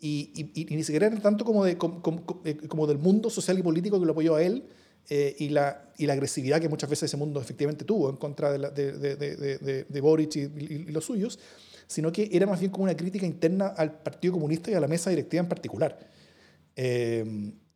y, 0.00 0.30
y, 0.54 0.64
ni 0.74 0.82
siquiera 0.84 1.06
eran 1.06 1.20
tanto 1.20 1.44
como, 1.44 1.64
de, 1.64 1.76
como, 1.76 2.02
eh, 2.44 2.56
como, 2.68 2.86
del 2.86 2.98
mundo 2.98 3.30
social 3.30 3.58
y 3.58 3.62
político 3.62 4.00
que 4.00 4.06
lo 4.06 4.12
apoyó 4.12 4.36
a 4.36 4.42
él, 4.42 4.64
eh, 5.10 5.36
y, 5.38 5.50
la, 5.50 5.90
y 5.96 6.06
la 6.06 6.14
agresividad 6.14 6.60
que 6.60 6.68
muchas 6.68 6.88
veces 6.88 7.04
ese 7.04 7.16
mundo 7.16 7.40
efectivamente 7.40 7.84
tuvo 7.84 8.10
en 8.10 8.16
contra 8.16 8.52
de, 8.52 8.70
de, 8.70 9.16
de, 9.16 9.84
de 9.88 10.00
Boric 10.00 10.36
y, 10.36 10.40
y, 10.40 10.84
los 10.92 11.04
suyos, 11.04 11.38
sino 11.86 12.10
que 12.10 12.28
era 12.32 12.46
más 12.46 12.60
bien 12.60 12.70
como 12.72 12.84
una 12.84 12.96
crítica 12.96 13.26
interna 13.26 13.68
al 13.68 14.00
Partido 14.00 14.34
Comunista 14.34 14.70
y 14.70 14.74
a 14.74 14.80
la 14.80 14.88
mesa 14.88 15.10
directiva 15.10 15.42
en 15.42 15.48
particular. 15.48 15.98
Eh, 16.80 17.24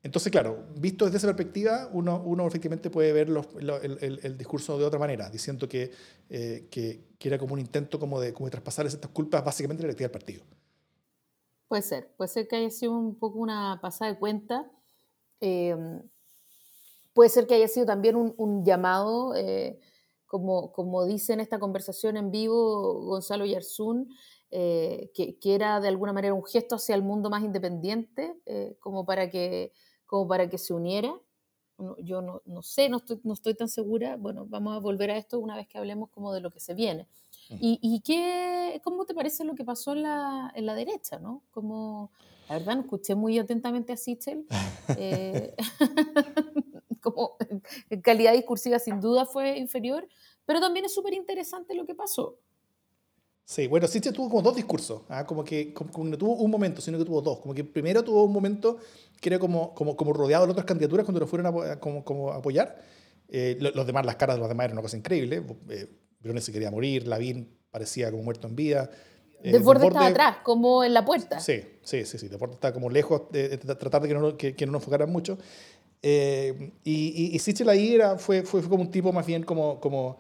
entonces, 0.05 0.31
claro, 0.31 0.65
visto 0.77 1.05
desde 1.05 1.19
esa 1.19 1.27
perspectiva, 1.27 1.89
uno, 1.93 2.23
uno 2.25 2.47
efectivamente 2.47 2.89
puede 2.89 3.13
ver 3.13 3.29
el, 3.29 4.19
el, 4.23 4.39
discurso 4.39 4.79
de 4.79 4.85
otra 4.85 4.99
manera, 4.99 5.29
diciendo 5.29 5.69
que, 5.69 5.91
eh, 6.31 6.69
que, 6.71 7.09
que, 7.19 7.29
era 7.29 7.37
como 7.37 7.55
un 7.55 7.61
intento 7.61 7.99
como 7.99 8.21
de, 8.21 8.33
como 8.33 8.47
de 8.47 8.53
traspasar 8.53 8.87
estas 8.87 9.11
culpas 9.11 9.45
básicamente 9.45 9.83
a 9.83 9.85
la 9.85 9.89
directiva 9.89 10.09
del 10.09 10.13
partido. 10.13 10.45
Puede 11.67 11.83
ser, 11.83 12.13
puede 12.17 12.29
ser 12.29 12.47
que 12.47 12.57
haya 12.57 12.71
sido 12.71 12.93
un 12.93 13.17
poco 13.17 13.41
una 13.41 13.81
pasada 13.83 14.13
de 14.13 14.19
cuenta. 14.21 14.71
Eh, 15.41 15.77
puede 17.13 17.31
ser 17.31 17.49
que 17.49 17.55
haya 17.55 17.69
sido 17.69 17.87
también 17.87 18.15
un, 18.15 18.35
un 18.37 18.65
llamado, 18.65 19.35
como, 20.27 20.73
como 20.73 21.05
dice 21.07 21.33
en 21.33 21.41
esta 21.41 21.59
conversación 21.59 22.17
en 22.17 22.31
vivo 22.31 23.03
Gonzalo 23.05 23.47
Yarzún, 23.47 24.15
eh, 24.55 25.11
que, 25.15 25.39
que, 25.39 25.55
era 25.55 25.81
de 25.81 25.89
alguna 25.89 26.13
manera 26.13 26.35
un 26.35 26.45
gesto 26.45 26.75
hacia 26.75 26.95
el 26.95 27.03
mundo 27.03 27.31
más 27.31 27.43
independiente, 27.43 28.37
eh, 28.45 28.77
como, 28.81 29.07
para 29.07 29.31
que, 29.31 29.73
como 30.05 30.29
para 30.29 30.51
que 30.51 30.59
se 30.59 30.75
uniera. 30.75 31.19
Yo 31.99 32.21
no, 32.21 32.43
no 32.45 32.63
sé, 32.63 32.91
no 32.91 32.99
estoy, 32.99 33.19
no 33.25 33.33
estoy, 33.33 33.55
tan 33.55 33.69
segura. 33.69 34.17
Bueno, 34.17 34.45
vamos 34.47 34.77
a 34.77 34.79
volver 34.79 35.11
a 35.11 35.17
esto 35.17 35.41
una 35.41 35.57
vez 35.57 35.67
que 35.69 35.79
hablemos 35.79 36.11
como 36.11 36.35
de 36.35 36.43
lo 36.43 36.51
que 36.51 36.61
se 36.61 36.75
viene. 36.75 37.09
¿Y, 37.49 37.79
y 37.81 38.01
qué, 38.01 38.81
cómo 38.85 39.07
te 39.07 39.15
parece 39.15 39.43
lo 39.45 39.55
que 39.55 39.65
pasó 39.65 39.93
en 39.93 40.03
la, 40.03 40.53
en 40.55 40.67
la 40.67 40.75
derecha? 40.75 41.19
¿no? 41.19 41.43
Como, 41.51 42.11
la 42.51 42.59
verdad, 42.59 42.75
no 42.75 42.83
escuché 42.83 43.15
muy 43.15 43.39
atentamente 43.39 43.95
a 43.95 43.97
Sichel. 43.97 44.47
Eh, 44.99 45.55
como 47.01 47.37
en 47.89 48.03
calidad 48.03 48.33
discursiva 48.33 48.79
sin 48.79 49.01
duda 49.01 49.25
fue 49.25 49.57
inferior, 49.59 50.07
pero 50.45 50.61
también 50.61 50.85
es 50.85 50.93
súper 50.93 51.15
interesante 51.15 51.75
lo 51.75 51.87
que 51.87 51.95
pasó. 51.95 52.37
Sí, 53.45 53.67
bueno, 53.67 53.87
sí 53.87 54.01
tuvo 54.01 54.29
como 54.29 54.43
dos 54.43 54.57
discursos, 54.57 55.03
¿ah? 55.09 55.27
como 55.27 55.45
que 55.45 55.75
como, 55.75 56.05
no 56.05 56.17
tuvo 56.17 56.37
un 56.37 56.51
momento, 56.51 56.81
sino 56.81 56.99
que 56.99 57.05
tuvo 57.05 57.21
dos. 57.21 57.41
Como 57.41 57.55
que 57.55 57.65
primero 57.65 58.03
tuvo 58.03 58.25
un 58.25 58.33
momento 58.33 58.79
que 59.21 59.29
era 59.29 59.39
como, 59.39 59.75
como, 59.75 59.97
como 59.97 60.13
rodeado 60.13 60.47
de 60.47 60.53
otras 60.53 60.67
candidaturas 60.67 61.05
cuando 61.05 61.21
lo 61.21 61.27
fueron 61.27 61.47
a, 61.47 61.81
como, 61.81 62.05
como 62.05 62.31
apoyar. 62.31 62.81
Eh, 63.29 63.57
los 63.61 63.87
demás, 63.87 64.07
las 64.07 64.17
caras 64.17 64.37
de 64.37 64.41
los 64.41 64.49
demás 64.49 64.65
eran 64.65 64.77
una 64.77 64.83
cosa 64.83 64.97
increíble. 64.97 65.43
Eh, 65.71 65.89
se 66.41 66.53
quería 66.53 66.71
morir, 66.71 67.07
Lavín 67.07 67.49
parecía 67.71 68.11
como 68.11 68.23
muerto 68.23 68.47
en 68.47 68.57
vida. 68.57 68.91
Eh, 69.43 69.53
Desborde 69.53 69.89
estaba 69.89 70.07
atrás, 70.07 70.37
como 70.45 70.85
en 70.85 70.95
la 70.95 71.05
puerta. 71.05 71.41
Sí, 71.41 71.63
sí, 71.83 72.05
sí, 72.05 72.19
sí. 72.19 72.29
Desborde 72.29 72.55
estaba 72.55 72.73
como 72.73 72.91
lejos 72.91 73.23
de, 73.33 73.59
tratar 73.59 74.03
de 74.03 74.09
que 74.09 74.15
no, 74.15 74.37
que, 74.37 74.55
no 74.67 74.73
nos 74.73 74.83
enfocaran 74.83 75.11
mucho. 75.11 75.37
Eh, 76.01 76.73
y, 76.85 77.35
y, 77.35 77.39
Sichel 77.39 77.69
ahí 77.69 77.95
era, 77.95 78.19
fue, 78.19 78.43
fue, 78.43 78.61
fue, 78.61 78.71
como 78.71 78.83
un 78.83 78.91
tipo 78.91 79.13
más 79.13 79.25
bien 79.27 79.45
como, 79.45 79.81
como 79.81 80.19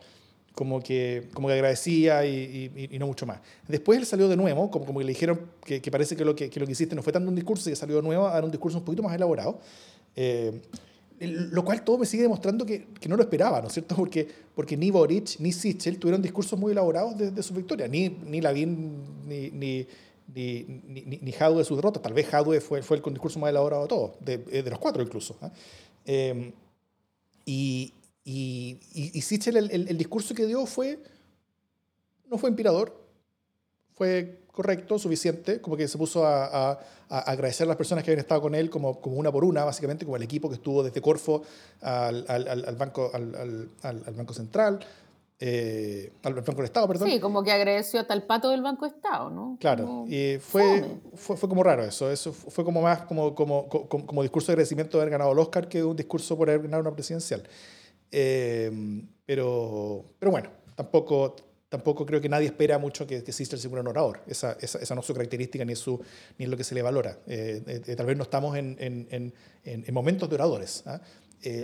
como 0.55 0.81
que, 0.81 1.29
como 1.33 1.49
que 1.49 1.55
agradecía 1.55 2.27
y, 2.27 2.89
y, 2.91 2.99
no 2.99 3.07
mucho 3.07 3.27
más. 3.27 3.41
Después 3.69 3.99
él 3.99 4.07
salió 4.07 4.29
de 4.29 4.37
nuevo, 4.37 4.71
como, 4.71 4.85
como 4.85 4.99
que 4.99 5.07
le 5.07 5.13
dijeron 5.13 5.41
que, 5.65 5.81
que 5.81 5.91
parece 5.91 6.17
que 6.17 6.25
lo 6.25 6.35
que, 6.35 6.51
que, 6.51 6.61
lo 6.61 6.67
que 6.67 6.73
hiciste 6.73 6.95
no 6.95 7.03
fue 7.03 7.13
tanto 7.13 7.29
un 7.29 7.35
discurso, 7.35 7.71
que 7.71 7.77
salió 7.77 7.97
de 7.97 8.03
nuevo 8.03 8.27
a 8.27 8.33
dar 8.33 8.45
un 8.45 8.51
discurso 8.51 8.79
un 8.79 8.85
poquito 8.85 9.03
más 9.03 9.15
elaborado. 9.15 9.59
Eh, 10.15 10.61
lo 11.21 11.65
cual 11.65 11.85
todo 11.85 11.99
me 11.99 12.07
sigue 12.07 12.25
demostrando 12.25 12.67
que, 12.67 12.87
que, 13.01 13.09
no 13.09 13.17
lo 13.17 13.23
esperaba, 13.23 13.61
¿no 13.61 13.69
es 13.69 13.75
cierto? 13.75 13.95
Porque, 13.95 14.29
porque 14.55 14.77
ni 14.77 14.91
Boric 14.91 15.39
ni 15.39 15.53
Sichel 15.53 15.99
tuvieron 15.99 16.21
discursos 16.21 16.59
muy 16.59 16.73
elaborados 16.73 17.17
de, 17.17 17.31
de 17.31 17.43
su 17.43 17.55
victoria, 17.55 17.87
ni, 17.87 18.09
ni 18.09 18.41
Lavín 18.41 19.05
ni, 19.29 19.51
ni, 19.51 19.87
ni, 20.35 20.65
ni, 20.89 21.19
ni 21.23 21.33
Jadwe 21.33 21.59
de 21.59 21.65
su 21.65 21.77
derrota. 21.77 22.03
Tal 22.03 22.13
vez 22.13 22.27
Jadwe 22.27 22.61
fue, 22.61 22.83
fue 22.83 22.97
el 22.97 23.03
con 23.03 23.15
discurso 23.15 23.39
más 23.39 23.51
elaborado 23.51 23.83
de 23.83 23.89
todos, 23.89 24.11
de, 24.21 24.39
de 24.39 24.71
los 24.71 24.79
cuatro 24.81 25.03
incluso. 25.03 25.37
¿eh? 25.43 25.51
Eh, 26.07 26.53
y, 27.45 27.95
y, 28.25 28.79
y, 28.93 29.21
Sichel, 29.21 29.57
el, 29.57 29.89
el, 29.89 29.99
discurso 29.99 30.35
que 30.35 30.47
dio 30.47 30.65
fue, 30.67 31.03
no 32.31 32.39
fue 32.39 32.51
inspirador, 32.51 32.97
fue 33.95 34.43
correcto, 34.53 34.99
suficiente, 34.99 35.61
como 35.61 35.77
que 35.77 35.89
se 35.89 35.99
puso 35.99 36.25
a, 36.25 36.73
a, 36.73 36.79
agradecer 37.09 37.65
a 37.65 37.69
las 37.69 37.77
personas 37.77 38.05
que 38.05 38.11
habían 38.11 38.21
estado 38.21 38.43
con 38.43 38.55
él 38.55 38.71
como, 38.71 39.01
como 39.01 39.17
una 39.17 39.33
por 39.33 39.45
una, 39.45 39.65
básicamente, 39.65 40.05
como 40.05 40.17
el 40.17 40.23
equipo 40.23 40.49
que 40.49 40.55
estuvo 40.55 40.85
desde 40.85 41.01
Corfo 41.01 41.43
al, 41.81 42.25
al, 42.29 42.47
al 42.49 42.77
banco, 42.77 43.11
al, 43.13 43.69
al, 43.83 44.15
Banco 44.15 44.35
Central, 44.35 44.79
eh, 45.41 46.13
al 46.23 46.35
Banco 46.35 46.53
del 46.53 46.67
Estado, 46.67 46.87
perdón. 46.87 47.11
Sí, 47.11 47.19
como 47.19 47.43
que 47.43 47.51
agradeció 47.51 47.99
hasta 47.99 48.15
el 48.15 48.23
pato 48.23 48.51
del 48.51 48.63
Banco 48.63 48.85
de 48.85 48.95
Estado, 48.95 49.31
¿no? 49.31 49.57
Claro, 49.59 50.05
y 50.07 50.39
fue, 50.39 51.01
fue, 51.17 51.37
fue, 51.37 51.49
como 51.49 51.65
raro 51.65 51.83
eso, 51.83 52.09
eso 52.09 52.33
fue 52.33 52.65
como 52.65 52.83
más 52.83 53.03
como, 53.03 53.35
como, 53.35 53.69
como, 53.69 54.07
como 54.07 54.23
discurso 54.23 54.49
de 54.49 54.53
agradecimiento 54.53 54.97
de 54.97 55.03
haber 55.03 55.11
ganado 55.11 55.33
el 55.33 55.39
Oscar 55.41 55.69
que 55.69 55.83
un 55.83 55.97
discurso 55.97 56.37
por 56.37 56.49
haber 56.49 56.63
ganado 56.63 56.83
una 56.83 56.93
presidencial. 56.93 57.43
Em, 58.13 59.09
pero, 59.25 60.05
pero 60.19 60.31
bueno, 60.31 60.51
tampoco, 60.77 61.35
tampoco 61.71 62.05
creo 62.05 62.21
que 62.21 62.29
nadie 62.29 62.49
espera 62.49 62.77
mucho 62.77 63.07
que, 63.07 63.25
que 63.25 63.33
Sister 63.33 63.59
sea 63.59 63.71
un 63.71 63.87
orador. 63.87 64.21
Esa, 64.27 64.59
esa, 64.61 64.79
esa, 64.79 64.95
no 64.95 65.01
es 65.01 65.07
su 65.07 65.15
característica 65.15 65.65
ni 65.65 65.73
es, 65.73 65.79
su, 65.79 65.99
ni 66.39 66.45
es 66.45 66.51
lo 66.51 66.57
que 66.59 66.65
se 66.65 66.75
le 66.75 66.83
valora. 66.83 67.19
Eh, 67.27 67.63
eh, 67.67 67.83
eh, 67.87 67.97
tal 67.97 68.05
vez 68.05 68.17
no 68.17 68.25
estamos 68.25 68.57
en, 68.59 68.77
en, 68.79 69.07
en, 69.11 69.33
en 69.65 69.95
momentos 69.95 70.29
de 70.29 70.35
oradores. 70.35 70.83
¿ah? 70.87 71.01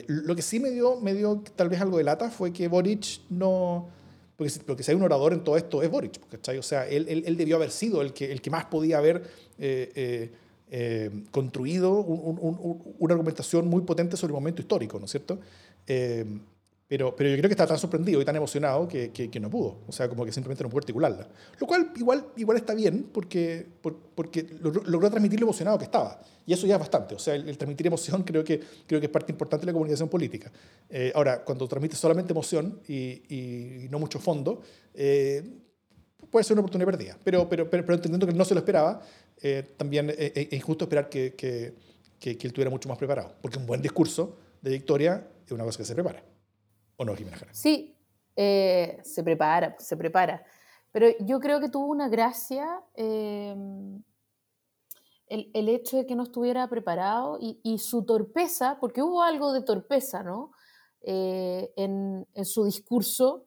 lo 0.09 0.35
que 0.35 0.43
sí 0.43 0.59
me 0.59 0.71
dio, 0.71 1.01
me 1.01 1.15
dio 1.15 1.45
tal 1.55 1.69
vez 1.69 1.81
algo 1.81 1.99
de 1.99 2.05
lata 2.05 2.31
fue 2.31 2.53
que 2.53 2.67
Boric 2.67 3.21
no... 3.29 3.91
Porque, 4.37 4.53
porque 4.65 4.83
si 4.83 4.93
hay 4.93 4.97
un 4.97 5.03
orador 5.03 5.33
en 5.33 5.45
todo 5.45 5.57
esto 5.57 5.83
es 5.83 5.91
Boric, 5.91 6.27
¿cachai? 6.29 6.59
O 6.59 6.63
sea, 6.63 6.89
él, 6.89 7.07
él, 7.09 7.25
él, 7.27 7.37
debió 7.37 7.57
haber 7.57 7.71
sido 7.71 8.03
el 8.03 8.13
que, 8.13 8.33
el 8.33 8.41
que 8.41 8.51
más 8.51 8.65
podía 8.65 8.99
haber... 8.99 9.23
construido 11.31 11.93
un, 11.93 12.39
un, 12.41 12.95
una 12.99 13.15
argumentación 13.15 13.69
muy 13.69 13.83
potente 13.83 14.17
sobre 14.17 14.33
el 14.33 14.35
momento 14.35 14.63
histórico, 14.63 14.99
¿no 14.99 15.05
es 15.05 15.11
cierto? 15.11 15.39
Eh, 15.88 16.24
Pero, 16.88 17.14
pero 17.14 17.29
yo 17.29 17.37
creo 17.37 17.51
que 17.51 17.53
está 17.53 17.66
tan 17.66 17.79
sorprendido 17.79 18.18
y 18.18 18.24
tan 18.24 18.35
emocionado 18.35 18.88
que, 18.88 19.11
que, 19.12 19.40
no 19.40 19.51
pudo. 19.51 19.81
O 19.87 19.92
sea, 19.92 20.09
como 20.09 20.24
que 20.24 20.33
simplemente 20.33 20.64
no 20.64 20.70
pudo 20.70 20.79
articularla. 20.79 21.29
Lo 21.61 21.66
cual 21.66 21.92
igual, 21.96 22.29
igual 22.38 22.57
está 22.57 22.74
bien 22.74 23.11
porque, 23.12 23.66
porque 24.14 24.46
logró, 24.62 25.11
transmitir 25.11 25.38
lo 25.38 25.44
emocionado 25.44 25.77
que 25.77 25.85
estaba. 25.85 26.18
Y 26.46 26.55
eso 26.55 26.66
ya 26.66 26.77
es 26.77 26.81
bastante. 26.81 27.14
O 27.14 27.18
sea, 27.18 27.35
el, 27.35 27.59
transmitir 27.59 27.87
emoción 27.87 28.22
creo 28.22 28.42
que, 28.42 28.61
creo 28.87 29.01
que 29.01 29.07
es 29.07 29.12
parte 29.12 29.31
importante 29.31 29.66
de 29.66 29.66
la 29.66 29.74
comunicación 29.74 30.09
política. 30.09 30.51
Eh, 30.88 31.12
ahora, 31.14 31.44
cuando 31.44 31.68
transmites 31.68 31.98
solamente 31.98 32.33
emoción 32.33 32.81
y, 32.88 33.20
y 33.29 33.88
no 33.90 33.98
mucho 33.98 34.18
fondo, 34.18 34.62
eh, 34.94 35.42
puede 36.31 36.42
ser 36.42 36.55
una 36.55 36.62
oportunidad 36.62 36.90
perdida. 36.90 37.18
Pero, 37.22 37.46
pero, 37.51 37.68
pero, 37.68 37.83
entendiendo 37.92 38.27
que 38.27 38.33
no 38.33 38.46
se 38.46 38.55
lo 38.55 38.61
esperaba, 38.61 39.03
eh, 39.42 39.62
también 39.77 40.11
es, 40.16 40.55
injusto 40.55 40.87
esperar 40.87 41.11
que, 41.11 41.35
que, 41.35 41.74
que 42.18 42.31
él 42.31 42.46
estuviera 42.46 42.70
mucho 42.70 42.88
más 42.88 42.96
preparado. 42.96 43.35
Porque 43.42 43.59
un 43.59 43.66
buen 43.66 43.83
discurso 43.83 44.38
de 44.62 44.70
victoria 44.70 45.22
es 45.49 45.53
una 45.53 45.65
cosa 45.65 45.79
que 45.79 45.85
se 45.85 45.95
prepara. 45.95 46.23
¿O 46.97 47.05
no, 47.05 47.15
Jimena 47.15 47.39
Sí, 47.53 47.97
eh, 48.37 48.99
se 49.03 49.23
prepara, 49.23 49.77
se 49.79 49.97
prepara. 49.97 50.45
Pero 50.93 51.09
yo 51.21 51.39
creo 51.41 51.61
que 51.61 51.69
tuvo 51.69 51.87
una 51.87 52.09
gracia 52.09 52.83
em, 52.95 54.03
el, 55.27 55.51
el, 55.55 55.69
hecho 55.69 55.99
de 55.99 56.07
que 56.07 56.17
no 56.17 56.25
estuviera 56.25 56.69
preparado 56.69 57.39
y, 57.41 57.79
su 57.79 58.05
torpeza, 58.05 58.79
porque 58.81 59.03
hubo 59.03 59.23
algo 59.23 59.53
de 59.53 59.63
torpeza, 59.63 60.23
¿no? 60.23 60.53
Eh, 61.03 61.73
en, 61.77 62.27
en, 62.35 62.45
su 62.45 62.65
discurso. 62.65 63.47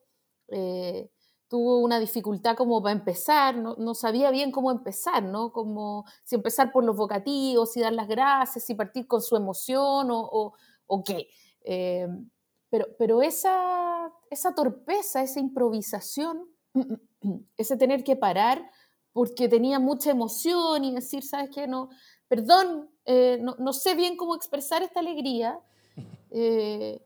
Eh, 0.50 1.10
tuvo 1.48 1.80
una 1.80 2.00
dificultad 2.00 2.56
como 2.56 2.82
para 2.82 2.94
empezar, 2.94 3.58
no, 3.58 3.76
no, 3.78 3.94
sabía 3.94 4.32
bien 4.32 4.52
cómo 4.52 4.72
empezar, 4.72 5.22
¿no? 5.22 5.52
Como 5.52 6.06
si 6.24 6.36
empezar 6.36 6.72
por 6.72 6.86
los 6.86 6.96
vocativos, 6.96 7.74
si 7.74 7.82
dar 7.82 7.92
las 7.92 8.08
gracias, 8.08 8.64
si 8.64 8.76
partir 8.76 9.06
con 9.06 9.22
su 9.22 9.36
emoción 9.36 10.08
o, 10.12 10.54
o 10.88 11.04
qué. 11.04 11.28
Em, 11.64 12.30
pero, 12.70 12.88
pero 12.98 13.22
esa, 13.22 14.12
esa 14.30 14.56
torpeza, 14.56 15.22
esa 15.22 15.40
improvisación, 15.40 16.48
ese 17.58 17.78
tener 17.78 18.04
que 18.04 18.16
parar 18.16 18.72
porque 19.14 19.50
tenía 19.50 19.80
mucha 19.80 20.12
emoción 20.12 20.86
y 20.86 20.96
decir, 20.96 21.24
¿sabes 21.24 21.50
qué? 21.54 21.68
No, 21.68 21.90
perdón, 22.28 22.90
eh, 23.06 23.40
no, 23.42 23.56
no, 23.60 23.74
sé 23.74 23.96
bien 23.96 24.16
cómo 24.16 24.36
expresar 24.36 24.84
esta 24.84 25.02
alegría, 25.02 25.60
eh, 26.32 27.02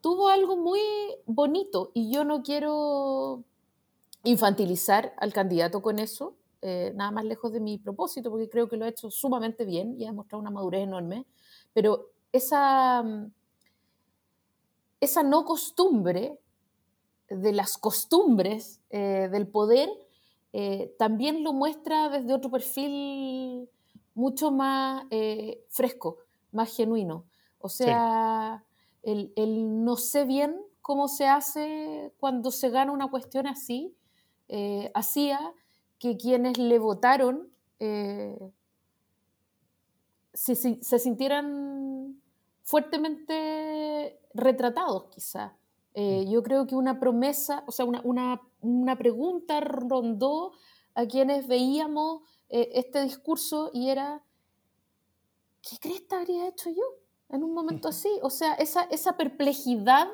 tuvo 0.00 0.28
algo 0.28 0.56
muy 0.56 0.80
bonito 1.26 1.90
y 1.94 2.12
yo 2.12 2.24
no 2.24 2.42
quiero 2.42 3.44
infantilizar 4.24 5.14
al 5.16 5.32
candidato 5.32 5.80
con 5.80 5.98
eso, 5.98 6.36
eh, 6.60 6.92
nada 6.94 7.10
más 7.12 7.24
lejos 7.24 7.52
de 7.52 7.60
mi 7.60 7.78
propósito, 7.78 8.30
porque 8.30 8.48
creo 8.48 8.68
que 8.68 8.76
lo 8.76 8.84
ha 8.84 8.88
hecho 8.88 9.10
sumamente 9.10 9.64
bien 9.64 9.94
y 9.98 10.06
ha 10.06 10.12
mostrado 10.12 10.40
una 10.40 10.50
madurez 10.50 10.82
enorme, 10.82 11.24
pero 11.72 12.10
esa 12.32 13.04
esa 15.00 15.22
no 15.22 15.44
costumbre 15.44 16.38
de 17.28 17.52
las 17.52 17.76
costumbres 17.78 18.80
eh, 18.90 19.28
del 19.30 19.46
poder 19.46 19.90
eh, 20.52 20.94
también 20.98 21.44
lo 21.44 21.52
muestra 21.52 22.08
desde 22.08 22.32
otro 22.32 22.50
perfil 22.50 23.68
mucho 24.14 24.50
más 24.50 25.04
eh, 25.10 25.62
fresco, 25.68 26.18
más 26.52 26.74
genuino. 26.74 27.26
O 27.60 27.68
sea, 27.68 28.64
el, 29.02 29.32
no 29.84 29.96
sé 29.96 30.24
bien 30.24 30.58
cómo 30.80 31.06
se 31.08 31.26
hace 31.26 32.12
cuando 32.18 32.50
se 32.50 32.70
gana 32.70 32.92
una 32.92 33.10
cuestión 33.10 33.46
así, 33.46 33.94
hacía 34.94 35.52
que 35.98 36.16
quienes 36.16 36.56
le 36.56 36.78
votaron 36.78 37.50
se, 40.32 40.54
se 40.54 40.98
sintieran 40.98 42.18
fuertemente 42.68 44.20
retratados 44.34 45.04
quizá. 45.04 45.56
Eh, 45.94 46.24
mm. 46.26 46.30
yo 46.30 46.42
creo 46.42 46.66
que 46.66 46.74
una 46.74 47.00
promesa, 47.00 47.64
o 47.66 47.72
sea, 47.72 47.86
una, 47.86 48.02
una, 48.04 48.42
una 48.60 48.98
pregunta 48.98 49.60
rondó 49.60 50.52
a 50.94 51.06
quienes 51.06 51.48
veíamos 51.48 52.24
eh, 52.50 52.68
este 52.74 53.02
discurso 53.02 53.70
y 53.72 53.88
era, 53.88 54.22
¿qué 55.62 55.78
crees 55.80 56.02
que 56.02 56.14
habría 56.14 56.46
hecho 56.46 56.68
yo 56.68 56.82
en 57.30 57.42
un 57.42 57.54
momento 57.54 57.88
así? 57.88 58.10
O 58.20 58.28
sea, 58.28 58.52
esa, 58.52 58.82
esa 58.82 59.16
perplejidad 59.16 60.06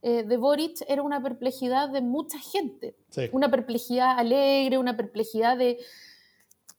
eh, 0.00 0.22
de 0.22 0.36
Boric 0.38 0.82
era 0.88 1.02
una 1.02 1.22
perplejidad 1.22 1.90
de 1.90 2.00
mucha 2.00 2.38
gente, 2.38 2.96
una 3.32 3.50
perplejidad 3.50 4.18
alegre, 4.18 4.78
una 4.78 4.96
perplejidad 4.96 5.58
de, 5.58 5.78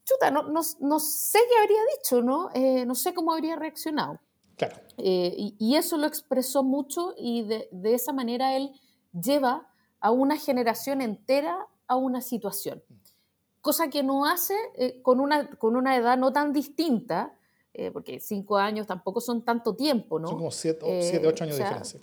chuta, 0.04 0.32
no, 0.32 0.42
no, 0.42 0.62
no 0.80 0.98
sé 0.98 1.38
qué 1.48 1.58
habría 1.60 1.82
dicho, 1.96 2.22
¿no? 2.22 2.50
no 2.84 2.94
sé 2.96 3.14
cómo 3.14 3.32
habría 3.32 3.54
reaccionado. 3.54 4.18
Eh, 4.98 5.54
y, 5.58 5.76
eso 5.76 5.96
lo 5.96 6.06
expresó 6.06 6.62
mucho 6.62 7.14
y 7.16 7.42
de, 7.42 7.68
esa 7.84 8.12
manera 8.12 8.56
él 8.56 8.72
lleva 9.12 9.68
a 10.00 10.10
una 10.10 10.36
generación 10.36 11.00
entera 11.00 11.66
a 11.86 11.96
una 11.96 12.20
situación. 12.20 12.82
Cosa 13.60 13.88
que 13.88 14.02
no 14.02 14.26
hace 14.26 14.54
eh, 14.74 15.00
con, 15.02 15.20
una, 15.20 15.48
con 15.56 15.76
una 15.76 15.96
edad 15.96 16.18
no 16.18 16.32
tan 16.32 16.52
distinta, 16.52 17.34
eh, 17.74 17.90
porque 17.90 18.20
cinco 18.20 18.56
años 18.58 18.86
tampoco 18.86 19.20
son 19.20 19.44
tanto 19.44 19.74
tiempo, 19.74 20.18
¿no? 20.18 20.28
Son 20.28 20.38
como 20.38 20.50
siete, 20.50 20.84
ocho 21.26 21.44
años 21.44 21.56
de 21.56 21.62
diferencia. 21.62 22.00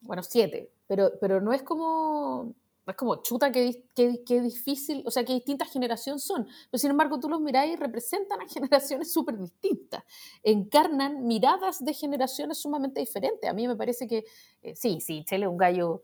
Bueno, 0.00 0.22
siete, 0.22 0.72
pero, 0.86 1.12
pero 1.20 1.40
no 1.40 1.52
es 1.52 1.62
como 1.62 2.54
es 2.92 2.96
como, 2.96 3.16
chuta, 3.22 3.50
qué, 3.50 3.84
qué, 3.94 4.40
difícil, 4.40 5.02
o 5.06 5.10
sea, 5.10 5.24
qué 5.24 5.34
distintas 5.34 5.72
generaciones 5.72 6.22
son. 6.22 6.46
Pero 6.70 6.78
sin 6.78 6.90
embargo, 6.90 7.18
tú 7.18 7.28
los 7.28 7.40
miráis 7.40 7.72
y 7.72 7.76
representan 7.76 8.40
a 8.40 8.48
generaciones 8.48 9.12
súper 9.12 9.38
distintas. 9.38 10.04
Encarnan 10.42 11.26
miradas 11.26 11.84
de 11.84 11.92
generaciones 11.92 12.58
sumamente 12.58 13.00
diferentes. 13.00 13.48
A 13.48 13.52
mí 13.52 13.66
me 13.66 13.76
parece 13.76 14.06
que, 14.06 14.24
eh, 14.62 14.76
sí, 14.76 15.00
sí, 15.00 15.24
Chile 15.24 15.46
es 15.46 15.50
un 15.50 15.56
gallo 15.56 16.02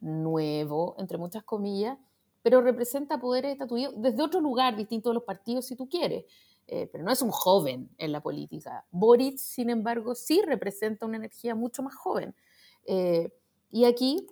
nuevo, 0.00 0.96
entre 0.98 1.18
muchas 1.18 1.44
comillas, 1.44 1.98
pero 2.42 2.60
representa 2.60 3.18
poderes 3.18 3.52
estatuidos 3.52 3.94
desde 3.96 4.22
otro 4.22 4.40
lugar, 4.40 4.76
distinto 4.76 5.10
de 5.10 5.14
los 5.14 5.24
partidos, 5.24 5.66
si 5.66 5.76
tú 5.76 5.88
quieres. 5.88 6.24
Eh, 6.66 6.88
pero 6.90 7.04
no 7.04 7.12
es 7.12 7.20
un 7.20 7.30
joven 7.30 7.90
en 7.98 8.10
la 8.10 8.20
política. 8.22 8.86
Boric, 8.90 9.36
sin 9.36 9.70
embargo, 9.70 10.14
sí 10.14 10.42
representa 10.46 11.06
una 11.06 11.18
energía 11.18 11.54
mucho 11.54 11.82
más 11.82 11.94
joven. 11.94 12.34
Eh, 12.86 13.30
y 13.70 13.84
aquí 13.84 14.26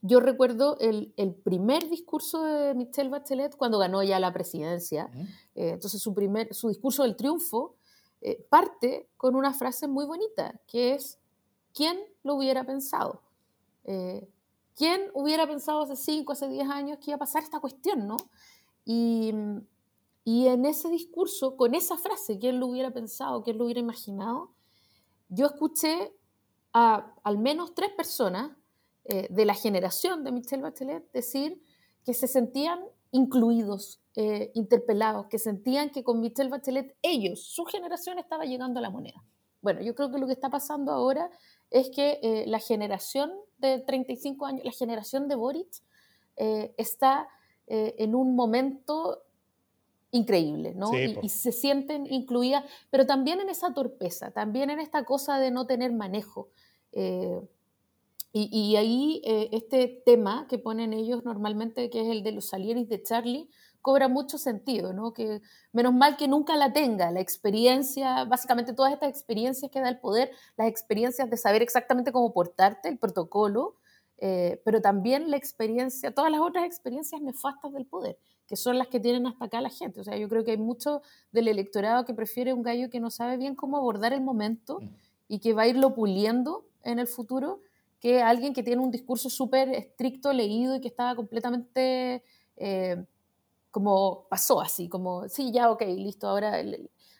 yo 0.00 0.20
recuerdo 0.20 0.76
el, 0.80 1.12
primer 1.42 1.88
discurso 1.88 2.42
de 2.44 2.74
Michelle 2.74 3.10
Bachelet 3.10 3.56
cuando 3.56 3.78
ganó 3.78 4.02
ya 4.02 4.20
la 4.20 4.32
presidencia. 4.32 5.10
Eh, 5.54 5.70
entonces 5.70 6.00
su, 6.00 6.14
primer, 6.14 6.54
su 6.54 6.68
discurso 6.68 7.02
del 7.02 7.16
triunfo 7.16 7.76
eh, 8.20 8.46
parte 8.48 9.08
con 9.16 9.34
una 9.34 9.52
frase 9.52 9.88
muy 9.88 10.04
bonita, 10.04 10.60
que 10.66 10.94
es, 10.94 11.18
¿quién 11.74 11.98
lo 12.22 12.34
hubiera 12.34 12.64
pensado? 12.64 13.22
Eh, 13.84 14.28
¿Quién 14.76 15.10
hubiera 15.14 15.46
pensado 15.48 15.82
hace 15.82 15.96
5, 15.96 16.32
hace 16.32 16.48
10 16.48 16.68
años 16.68 16.98
que 16.98 17.10
iba 17.10 17.16
a 17.16 17.20
pasar 17.20 17.42
esta 17.42 17.58
cuestión, 17.58 18.06
no? 18.06 18.16
Y, 18.84 19.32
y 20.24 20.46
en 20.46 20.64
ese 20.64 20.88
discurso, 20.88 21.56
con 21.56 21.74
esa 21.74 21.98
frase, 21.98 22.38
¿quién 22.38 22.60
lo 22.60 22.68
hubiera 22.68 22.92
pensado? 22.92 23.42
¿Quién 23.42 23.58
lo 23.58 23.64
hubiera 23.64 23.80
imaginado? 23.80 24.52
Yo 25.28 25.46
escuché 25.46 26.12
a 26.72 27.12
al 27.24 27.38
menos 27.38 27.74
tres 27.74 27.90
personas 27.90 28.52
eh, 29.10 29.26
de 29.30 29.46
la 29.46 29.54
generación 29.54 30.22
de 30.22 30.32
Michelle 30.32 30.62
Bachelet 30.62 31.10
decir 31.12 31.62
que 32.04 32.12
se 32.12 32.26
sentían 32.26 32.78
incluidos, 33.10 34.02
eh, 34.16 34.50
interpelados, 34.54 35.28
que 35.28 35.38
sentían 35.38 35.88
que 35.88 36.04
con 36.04 36.20
Michelle 36.20 36.50
Bachelet 36.50 36.94
ellos, 37.00 37.42
su 37.42 37.64
generación 37.64 38.18
estaba 38.18 38.44
llegando 38.44 38.80
a 38.80 38.82
la 38.82 38.90
moneda. 38.90 39.24
Bueno, 39.62 39.80
yo 39.80 39.94
creo 39.94 40.12
que 40.12 40.18
lo 40.18 40.26
que 40.26 40.34
está 40.34 40.50
pasando 40.50 40.92
ahora 40.92 41.30
es 41.70 41.88
que 41.88 42.20
eh, 42.22 42.44
la 42.48 42.58
generación 42.58 43.32
de 43.56 43.78
35 43.78 44.44
años, 44.44 44.64
la 44.66 44.72
generación 44.72 45.26
de 45.26 45.36
Boric, 45.36 45.82
está 46.76 47.28
en 47.66 48.14
un 48.14 48.36
momento 48.36 49.24
increíble, 50.12 50.72
¿no? 50.76 50.90
y, 50.96 51.28
se 51.28 51.50
sienten 51.50 52.06
incluidas, 52.06 52.64
pero 52.90 53.06
también 53.06 53.40
en 53.40 53.48
esa 53.48 53.74
torpeza, 53.74 54.30
también 54.30 54.70
en 54.70 54.78
esta 54.78 55.04
cosa 55.04 55.40
de 55.40 55.50
no 55.50 55.66
tener 55.66 55.92
manejo. 55.92 56.50
Y, 58.30 58.76
ahí 58.76 59.22
eh, 59.24 59.48
este 59.52 60.02
tema 60.04 60.46
que 60.48 60.58
ponen 60.58 60.92
ellos 60.92 61.24
normalmente, 61.24 61.88
que 61.88 62.02
es 62.02 62.08
el 62.08 62.22
de 62.22 62.32
los 62.32 62.46
Salieris 62.46 62.88
de 62.88 63.02
Charlie, 63.02 63.48
cobra 63.80 64.08
mucho 64.08 64.36
sentido, 64.36 64.92
¿no? 64.92 65.14
Que 65.14 65.40
menos 65.72 65.94
mal 65.94 66.16
que 66.16 66.28
nunca 66.28 66.56
la 66.56 66.72
tenga, 66.72 67.10
la 67.10 67.20
experiencia, 67.20 68.24
básicamente 68.24 68.74
todas 68.74 68.92
estas 68.92 69.08
experiencias 69.08 69.70
que 69.70 69.80
da 69.80 69.88
el 69.88 69.98
poder, 69.98 70.30
las 70.56 70.68
experiencias 70.68 71.30
de 71.30 71.36
saber 71.36 71.62
exactamente 71.62 72.12
cómo 72.12 72.32
portarte, 72.34 72.90
el 72.90 72.98
protocolo, 72.98 73.76
eh, 74.18 74.60
pero 74.64 74.80
también 74.82 75.30
la 75.30 75.36
experiencia, 75.36 76.12
todas 76.12 76.30
las 76.30 76.40
otras 76.40 76.64
experiencias 76.64 77.22
nefastas 77.22 77.72
del 77.72 77.86
poder, 77.86 78.18
que 78.46 78.56
son 78.56 78.76
las 78.76 78.88
que 78.88 79.00
tienen 79.00 79.26
hasta 79.26 79.46
acá 79.46 79.60
la 79.60 79.70
gente. 79.70 80.00
O 80.00 80.04
sea, 80.04 80.16
yo 80.16 80.28
creo 80.28 80.44
que 80.44 80.50
hay 80.50 80.58
mucho 80.58 81.02
del 81.32 81.48
electorado 81.48 82.04
que 82.04 82.14
prefiere 82.14 82.52
un 82.52 82.62
gallo 82.62 82.90
que 82.90 83.00
no 83.00 83.10
sabe 83.10 83.36
bien 83.36 83.54
cómo 83.54 83.76
abordar 83.76 84.12
el 84.12 84.20
momento 84.20 84.80
mm. 84.80 84.88
y 85.28 85.38
que 85.38 85.54
va 85.54 85.62
a 85.62 85.68
irlo 85.68 85.94
puliendo 85.94 86.66
en 86.82 86.98
el 86.98 87.06
futuro 87.06 87.60
que 88.00 88.22
alguien 88.22 88.52
que 88.54 88.62
tiene 88.62 88.82
un 88.82 88.90
discurso 88.90 89.28
súper 89.30 89.70
estricto, 89.70 90.32
leído 90.32 90.76
y 90.76 90.80
que 90.80 90.88
estaba 90.88 91.16
completamente 91.16 92.22
eh, 92.56 93.04
como 93.70 94.26
pasó 94.28 94.60
así, 94.60 94.88
como, 94.88 95.28
sí, 95.28 95.52
ya, 95.52 95.70
ok, 95.70 95.82
listo, 95.82 96.28
ahora, 96.28 96.62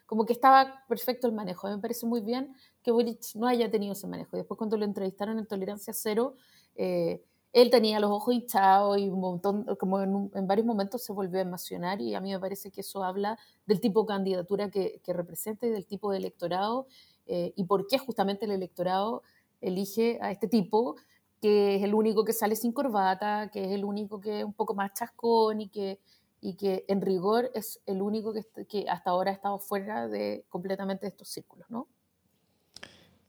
como 0.05 0.25
que 0.25 0.33
estaba 0.33 0.83
perfecto 0.87 1.27
el 1.27 1.33
manejo. 1.33 1.69
me 1.69 1.77
parece 1.77 2.05
muy 2.05 2.21
bien 2.21 2.53
que 2.81 2.91
Boric 2.91 3.19
no 3.35 3.47
haya 3.47 3.69
tenido 3.69 3.93
ese 3.93 4.07
manejo. 4.07 4.35
Después 4.35 4.57
cuando 4.57 4.75
lo 4.77 4.85
entrevistaron 4.85 5.37
en 5.37 5.45
Tolerancia 5.45 5.93
Cero, 5.93 6.35
eh, 6.75 7.23
él 7.53 7.69
tenía 7.69 7.99
los 7.99 8.11
ojos 8.11 8.33
hinchados 8.33 8.97
y 8.97 9.09
un 9.09 9.19
montón, 9.19 9.65
como 9.79 10.01
en, 10.01 10.47
varios 10.47 10.67
momentos 10.67 11.03
se 11.03 11.13
volvió 11.13 11.39
a 11.39 11.41
emocionar 11.41 12.01
y 12.01 12.13
a 12.13 12.21
mí 12.21 12.31
me 12.31 12.39
parece 12.39 12.71
que 12.71 12.81
eso 12.81 13.03
habla 13.03 13.39
del 13.65 13.79
tipo 13.81 14.01
de 14.01 14.07
candidatura 14.07 14.69
que, 14.69 15.01
que 15.03 15.13
representa 15.13 15.65
y 15.65 15.69
del 15.69 15.85
tipo 15.85 16.11
de 16.11 16.17
electorado 16.17 16.87
eh, 17.25 17.53
y 17.55 17.63
por 17.63 17.87
qué 17.87 17.97
justamente 17.97 18.45
el 18.45 18.51
electorado 18.51 19.23
elige 19.61 20.19
a 20.21 20.31
este 20.31 20.47
tipo 20.47 20.95
que 21.41 21.75
es 21.75 21.83
el 21.83 21.93
único 21.93 22.25
que 22.25 22.33
sale 22.33 22.55
sin 22.55 22.71
corbata, 22.71 23.49
que 23.51 23.63
es 23.63 23.71
el 23.71 23.85
único 23.85 24.19
que 24.19 24.39
es 24.39 24.45
un 24.45 24.53
poco 24.53 24.73
más 24.73 24.93
chascón 24.93 25.61
y 25.61 25.69
que, 25.69 25.99
y 26.41 26.55
que 26.55 26.85
en 26.87 27.01
rigor 27.01 27.49
es 27.53 27.79
el 27.85 28.01
único 28.01 28.33
que, 28.33 28.85
hasta 28.89 29.09
ahora 29.09 29.31
ha 29.31 29.33
estado 29.33 29.59
fuera 29.59 30.07
de 30.07 30.45
completamente 30.49 31.05
de 31.05 31.09
estos 31.09 31.29
círculos, 31.29 31.69
¿no? 31.69 31.87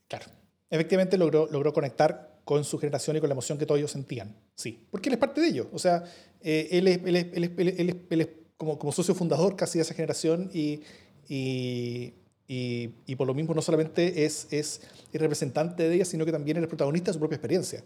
Claro. 0.08 0.26
Efectivamente 0.70 1.16
logró, 1.16 1.46
logró 1.50 1.72
conectar 1.72 2.40
con 2.44 2.64
su 2.64 2.78
generación 2.78 3.16
y 3.16 3.20
con 3.20 3.28
la 3.28 3.34
emoción 3.34 3.58
que 3.58 3.66
todos 3.66 3.78
ellos 3.78 3.92
sentían. 3.92 4.36
Sí, 4.54 4.86
porque 4.90 5.08
él 5.08 5.14
es 5.14 5.20
parte 5.20 5.40
de 5.40 5.48
ello. 5.48 5.68
O 5.72 5.78
sea, 5.78 6.04
eh, 6.40 6.68
él, 6.72 6.88
es, 6.88 6.98
él, 7.04 7.16
es, 7.16 7.26
él, 7.32 8.06
él, 8.10 8.20
es, 8.20 8.28
como, 8.56 8.78
como 8.78 8.92
socio 8.92 9.14
fundador 9.14 9.56
casi 9.56 9.78
de 9.78 9.82
esa 9.82 9.94
generación 9.94 10.50
y, 10.52 10.82
y, 11.28 12.14
y, 12.52 13.14
por 13.14 13.28
lo 13.28 13.34
mismo 13.34 13.54
no 13.54 13.62
solamente 13.62 14.24
es, 14.24 14.48
es 14.50 14.80
el 15.12 15.20
representante 15.20 15.88
de 15.88 15.94
ella, 15.94 16.04
sino 16.04 16.24
que 16.24 16.32
también 16.32 16.56
es 16.56 16.64
el 16.64 16.68
protagonista 16.68 17.10
de 17.10 17.12
su 17.12 17.20
propia 17.20 17.36
experiencia. 17.36 17.84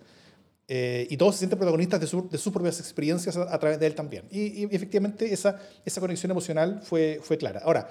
Eh, 0.66 1.06
y 1.10 1.18
todos 1.18 1.34
se 1.34 1.40
sienten 1.40 1.58
protagonistas 1.58 2.00
de, 2.00 2.06
su, 2.06 2.26
de 2.30 2.38
sus 2.38 2.50
propias 2.50 2.80
experiencias 2.80 3.36
a, 3.36 3.58
través 3.58 3.78
de 3.78 3.86
él 3.86 3.94
también. 3.94 4.24
Y, 4.30 4.62
y, 4.62 4.64
efectivamente 4.70 5.30
esa, 5.30 5.60
esa 5.84 6.00
conexión 6.00 6.30
emocional 6.30 6.80
fue, 6.82 7.20
fue 7.22 7.36
clara. 7.36 7.60
Ahora, 7.62 7.88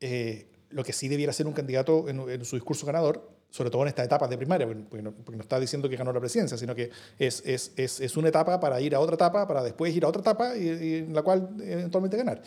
eh, 0.00 0.48
lo 0.70 0.82
que 0.82 0.92
sí 0.92 1.06
debiera 1.06 1.32
ser 1.32 1.46
un 1.46 1.52
candidato 1.52 2.08
en, 2.08 2.18
en, 2.28 2.44
su 2.44 2.56
discurso 2.56 2.84
ganador, 2.84 3.30
sobre 3.50 3.70
todo 3.70 3.82
en 3.82 3.88
estas 3.88 4.06
etapas 4.06 4.28
de 4.28 4.36
primaria, 4.36 4.66
porque 4.66 5.02
no, 5.02 5.12
porque 5.12 5.36
no, 5.36 5.42
está 5.42 5.60
diciendo 5.60 5.88
que 5.88 5.94
ganó 5.94 6.12
la 6.12 6.18
presidencia, 6.18 6.58
sino 6.58 6.74
que 6.74 6.90
es, 7.16 7.44
es, 7.46 7.70
es, 7.76 8.00
es, 8.00 8.16
una 8.16 8.26
etapa 8.26 8.58
para 8.58 8.80
ir 8.80 8.96
a 8.96 8.98
otra 8.98 9.14
etapa, 9.14 9.46
para 9.46 9.62
después 9.62 9.94
ir 9.94 10.04
a 10.04 10.08
otra 10.08 10.20
etapa 10.22 10.56
y, 10.56 10.68
y 10.68 10.94
en 10.96 11.14
la 11.14 11.22
cual 11.22 11.48
eventualmente 11.60 12.16
ganar. 12.16 12.42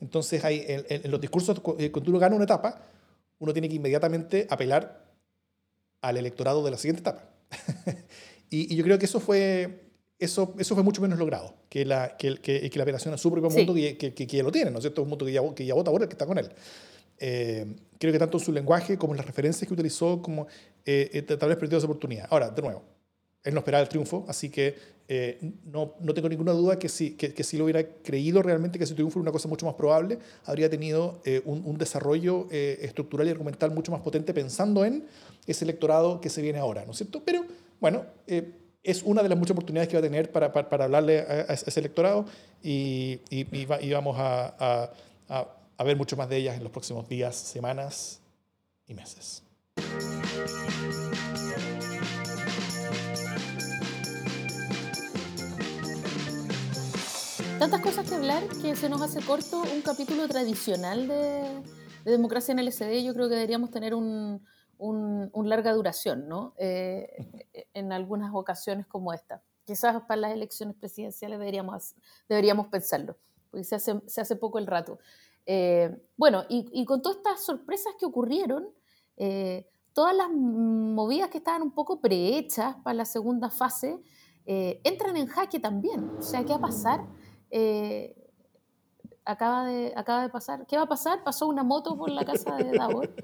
Entonces, 0.00 0.42
hay, 0.44 0.64
en, 0.66 0.84
en, 0.88 1.10
los 1.10 1.20
discursos, 1.20 1.60
eh, 1.78 1.90
cuando 1.90 2.10
uno 2.10 2.18
gana 2.18 2.36
una 2.36 2.44
etapa, 2.44 2.80
uno 3.38 3.52
tiene 3.52 3.68
que 3.68 3.74
inmediatamente 3.74 4.46
apelar 4.50 5.04
al 6.00 6.16
electorado 6.16 6.64
de 6.64 6.70
la 6.70 6.78
siguiente 6.78 7.00
etapa. 7.00 7.30
y, 8.50 8.72
y, 8.72 8.76
yo 8.76 8.84
creo 8.84 8.98
que 8.98 9.06
eso 9.06 9.20
fue, 9.20 9.84
eso, 10.18 10.54
eso 10.58 10.74
fue 10.74 10.82
mucho 10.84 11.00
menos 11.00 11.18
logrado 11.18 11.54
que 11.68 11.84
la, 11.84 12.16
que, 12.16 12.36
que, 12.36 12.68
que 12.68 12.78
la 12.78 12.82
apelación 12.82 13.14
a 13.14 13.18
su 13.18 13.30
propio 13.30 13.50
mundo 13.50 13.74
sí. 13.74 13.94
que, 13.94 14.14
que, 14.14 14.26
ya 14.26 14.42
lo 14.42 14.52
tiene, 14.52 14.70
¿no 14.70 14.78
es 14.78 14.82
cierto? 14.82 15.02
Un 15.02 15.08
mundo 15.08 15.24
que 15.26 15.32
ya, 15.32 15.42
que 15.54 15.64
ya 15.66 15.74
vota 15.74 15.90
él, 15.90 16.08
que 16.08 16.14
está 16.14 16.26
con 16.26 16.38
él. 16.38 16.50
Eh, 17.18 17.66
creo 17.98 18.12
que 18.12 18.18
tanto 18.18 18.38
su 18.38 18.52
lenguaje 18.52 18.98
como 18.98 19.14
las 19.14 19.24
referencias 19.24 19.66
que 19.66 19.74
utilizó, 19.74 20.20
como 20.20 20.46
eh, 20.84 21.10
eh 21.12 21.22
tal 21.22 21.48
vez 21.48 21.58
perdió 21.58 21.78
esa 21.78 21.86
oportunidad. 21.86 22.26
Ahora, 22.30 22.50
de 22.50 22.62
nuevo, 22.62 22.82
él 23.44 23.54
no 23.54 23.60
esperaba 23.60 23.82
el 23.82 23.88
triunfo, 23.88 24.24
así 24.26 24.48
que 24.48 24.94
eh, 25.06 25.38
no, 25.66 25.94
no, 26.00 26.14
tengo 26.14 26.30
ninguna 26.30 26.52
duda 26.52 26.78
que 26.78 26.88
si, 26.88 27.10
que, 27.10 27.44
si 27.44 27.58
lo 27.58 27.64
hubiera 27.64 27.86
creído 28.02 28.42
realmente 28.42 28.78
que 28.78 28.84
ese 28.84 28.94
triunfo 28.94 29.18
era 29.18 29.24
una 29.24 29.32
cosa 29.32 29.48
mucho 29.48 29.66
más 29.66 29.74
probable, 29.74 30.18
habría 30.46 30.70
tenido 30.70 31.20
eh, 31.26 31.42
un, 31.44 31.62
un, 31.66 31.76
desarrollo 31.76 32.48
eh, 32.50 32.78
estructural 32.80 33.28
y 33.28 33.30
argumental 33.30 33.70
mucho 33.70 33.92
más 33.92 34.00
potente 34.00 34.32
pensando 34.32 34.82
en 34.82 35.04
ese 35.46 35.64
electorado 35.64 36.22
que 36.22 36.30
se 36.30 36.40
viene 36.40 36.58
ahora, 36.58 36.86
¿no 36.86 36.92
es 36.92 36.96
cierto? 36.96 37.22
Pero 37.22 37.44
bueno, 37.80 38.06
es 38.82 39.02
una 39.02 39.22
de 39.22 39.28
las 39.28 39.36
muchas 39.36 39.52
oportunidades 39.52 39.88
que 39.90 39.96
va 39.96 40.00
a 40.00 40.02
tener 40.02 40.32
para, 40.32 40.50
para, 40.50 40.84
hablarle 40.84 41.18
a, 41.18 41.52
ese 41.52 41.80
electorado 41.80 42.24
y, 42.62 43.20
y, 43.28 43.46
y 43.52 43.92
vamos 43.92 44.16
a, 44.18 44.90
a, 45.28 45.48
a 45.76 45.84
ver 45.84 45.96
mucho 45.96 46.16
más 46.16 46.30
de 46.30 46.38
ellas 46.38 46.56
en 46.56 46.62
los 46.62 46.72
próximos 46.72 47.06
días, 47.08 47.36
semanas 47.36 48.20
y 48.86 48.94
meses. 48.94 49.42
Tantas 57.58 57.80
cosas 57.80 58.08
que 58.08 58.14
hablar 58.14 58.42
que 58.62 58.74
se 58.76 58.88
nos 58.88 59.00
hace 59.00 59.20
corto 59.24 59.62
un 59.62 59.82
capítulo 59.82 60.26
tradicional 60.28 61.06
de, 61.06 61.62
de 62.04 62.10
democracia 62.10 62.52
en 62.52 62.58
el 62.58 62.72
SD. 62.72 63.04
Yo 63.04 63.14
creo 63.14 63.28
que 63.28 63.34
deberíamos 63.34 63.70
tener 63.70 63.94
un, 63.94 64.44
un, 64.78 65.30
un 65.32 65.48
larga 65.48 65.72
duración, 65.72 66.28
¿no? 66.28 66.54
Eh, 66.58 67.06
en 67.74 67.92
algunas 67.92 68.34
ocasiones 68.34 68.86
como 68.86 69.12
esta. 69.12 69.42
Quizás 69.64 70.02
para 70.02 70.22
las 70.22 70.32
elecciones 70.32 70.76
presidenciales 70.76 71.38
deberíamos, 71.38 71.94
deberíamos 72.28 72.68
pensarlo, 72.68 73.16
porque 73.50 73.64
se 73.64 73.76
hace, 73.76 74.00
se 74.06 74.20
hace 74.20 74.36
poco 74.36 74.58
el 74.58 74.66
rato. 74.66 74.98
Eh, 75.46 75.96
bueno, 76.16 76.44
y, 76.48 76.68
y, 76.72 76.84
con 76.84 77.02
todas 77.02 77.18
estas 77.18 77.44
sorpresas 77.44 77.94
que 77.98 78.06
ocurrieron, 78.06 78.68
eh, 79.16 79.68
todas 79.92 80.14
las 80.14 80.28
movidas 80.30 81.30
que 81.30 81.38
estaban 81.38 81.62
un 81.62 81.72
poco 81.72 82.00
prehechas 82.00 82.76
para 82.82 82.94
la 82.94 83.04
segunda 83.04 83.50
fase, 83.50 84.02
eh, 84.46 84.80
entran 84.84 85.16
en 85.16 85.26
jaque 85.26 85.58
también. 85.58 86.10
O 86.18 86.22
sea, 86.22 86.42
¿qué 86.44 86.50
va 86.50 86.56
a 86.56 86.60
pasar? 86.60 87.06
Eh, 87.56 88.16
acaba, 89.24 89.66
de, 89.66 89.92
acaba 89.94 90.22
de 90.22 90.28
pasar. 90.28 90.66
¿Qué 90.66 90.76
va 90.76 90.82
a 90.82 90.88
pasar? 90.88 91.22
Pasó 91.22 91.46
una 91.46 91.62
moto 91.62 91.96
por 91.96 92.10
la 92.10 92.24
casa 92.24 92.56
de 92.56 92.76
Davor. 92.76 93.14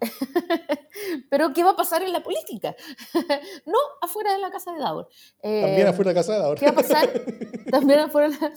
Pero 1.30 1.52
¿qué 1.52 1.64
va 1.64 1.70
a 1.70 1.76
pasar 1.76 2.02
en 2.02 2.12
la 2.12 2.22
política? 2.22 2.76
no 3.66 3.78
afuera 4.00 4.34
de 4.34 4.38
la 4.38 4.50
casa 4.50 4.72
de 4.72 4.78
Davor. 4.78 5.08
Eh, 5.42 5.62
También 5.62 5.88
afuera 5.88 6.10
de 6.10 6.14
la 6.14 6.20
casa 6.20 6.32
de 6.32 6.38
Davor. 6.38 6.58
¿Qué 6.60 6.66
va 6.66 6.70
a 6.70 6.74
pasar? 6.76 7.10
También 7.72 7.98
afuera, 7.98 8.28
la... 8.28 8.52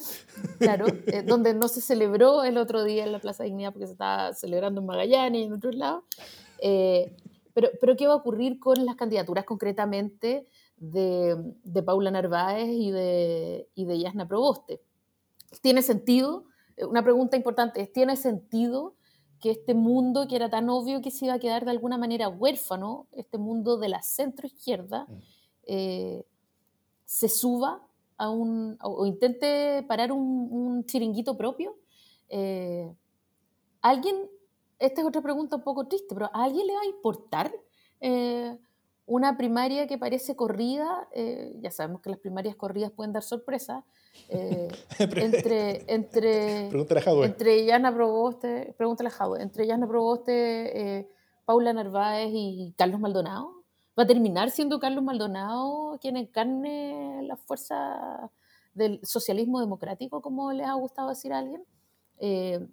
claro, 0.59 0.85
eh, 1.07 1.23
donde 1.23 1.55
no 1.55 1.69
se 1.69 1.81
celebró 1.81 2.43
el 2.43 2.59
otro 2.59 2.83
día 2.83 3.03
en 3.03 3.11
la 3.11 3.19
Plaza 3.19 3.45
Dignidad 3.45 3.73
porque 3.73 3.87
se 3.87 3.93
estaba 3.93 4.33
celebrando 4.33 4.81
en 4.81 4.85
Magallanes 4.85 5.41
y 5.41 5.45
en 5.45 5.53
otros 5.53 5.73
lados. 5.73 6.03
Eh, 6.59 7.15
pero, 7.55 7.69
pero 7.81 7.95
¿qué 7.95 8.05
va 8.05 8.13
a 8.13 8.17
ocurrir 8.17 8.59
con 8.59 8.85
las 8.85 8.95
candidaturas 8.95 9.43
concretamente 9.43 10.45
de, 10.77 11.35
de 11.63 11.83
Paula 11.83 12.11
Narváez 12.11 12.69
y 12.69 12.91
de, 12.91 13.69
y 13.73 13.85
de 13.85 13.99
Yasna 13.99 14.27
Proboste? 14.27 14.81
¿Tiene 15.61 15.81
sentido? 15.81 16.45
Una 16.77 17.03
pregunta 17.03 17.37
importante 17.37 17.81
es, 17.81 17.91
¿tiene 17.91 18.15
sentido 18.17 18.95
que 19.39 19.51
este 19.51 19.73
mundo 19.73 20.27
que 20.27 20.35
era 20.35 20.49
tan 20.49 20.69
obvio 20.69 21.01
que 21.01 21.11
se 21.11 21.25
iba 21.25 21.35
a 21.35 21.39
quedar 21.39 21.65
de 21.65 21.71
alguna 21.71 21.97
manera 21.97 22.29
huérfano, 22.29 23.07
este 23.11 23.37
mundo 23.37 23.77
de 23.77 23.89
la 23.89 24.01
centroizquierda, 24.01 25.07
eh, 25.67 26.25
se 27.05 27.29
suba 27.29 27.85
a 28.17 28.29
un, 28.29 28.77
o 28.81 29.05
intente 29.05 29.83
parar 29.87 30.11
un, 30.11 30.47
un 30.51 30.85
chiringuito 30.85 31.37
propio? 31.37 31.75
Eh, 32.29 32.93
¿Alguien, 33.81 34.15
esta 34.79 35.01
es 35.01 35.07
otra 35.07 35.21
pregunta 35.21 35.57
un 35.57 35.63
poco 35.63 35.87
triste, 35.87 36.13
pero 36.13 36.25
¿a 36.33 36.43
alguien 36.43 36.65
le 36.65 36.73
va 36.73 36.81
a 36.81 36.85
importar 36.87 37.53
eh, 38.01 38.57
una 39.05 39.37
primaria 39.37 39.87
que 39.87 39.97
parece 39.97 40.35
corrida? 40.35 41.07
Eh, 41.11 41.55
ya 41.59 41.71
sabemos 41.71 42.01
que 42.01 42.09
las 42.09 42.19
primarias 42.19 42.55
corridas 42.55 42.91
pueden 42.91 43.13
dar 43.13 43.23
sorpresas, 43.23 43.83
eh, 44.29 44.67
entre 44.99 45.93
entre 45.93 46.69
entre 47.25 47.65
Yana 47.65 47.93
Proboste 47.93 48.73
pregúntale 48.77 49.09
a 49.09 49.41
entre 49.41 49.67
Yana 49.67 49.87
Proboste 49.87 50.97
eh, 50.97 51.09
Paula 51.45 51.73
Narváez 51.73 52.31
y 52.33 52.73
Carlos 52.77 52.99
Maldonado 52.99 53.63
va 53.97 54.03
a 54.03 54.07
terminar 54.07 54.49
siendo 54.51 54.79
Carlos 54.79 55.03
Maldonado 55.03 55.97
quien 56.01 56.17
encarne 56.17 57.21
la 57.23 57.35
fuerza 57.35 58.31
del 58.73 58.99
socialismo 59.03 59.59
democrático 59.59 60.21
como 60.21 60.51
les 60.51 60.67
ha 60.67 60.73
gustado 60.73 61.09
decir 61.09 61.33
a 61.33 61.39
alguien 61.39 61.63
eh, 62.17 62.65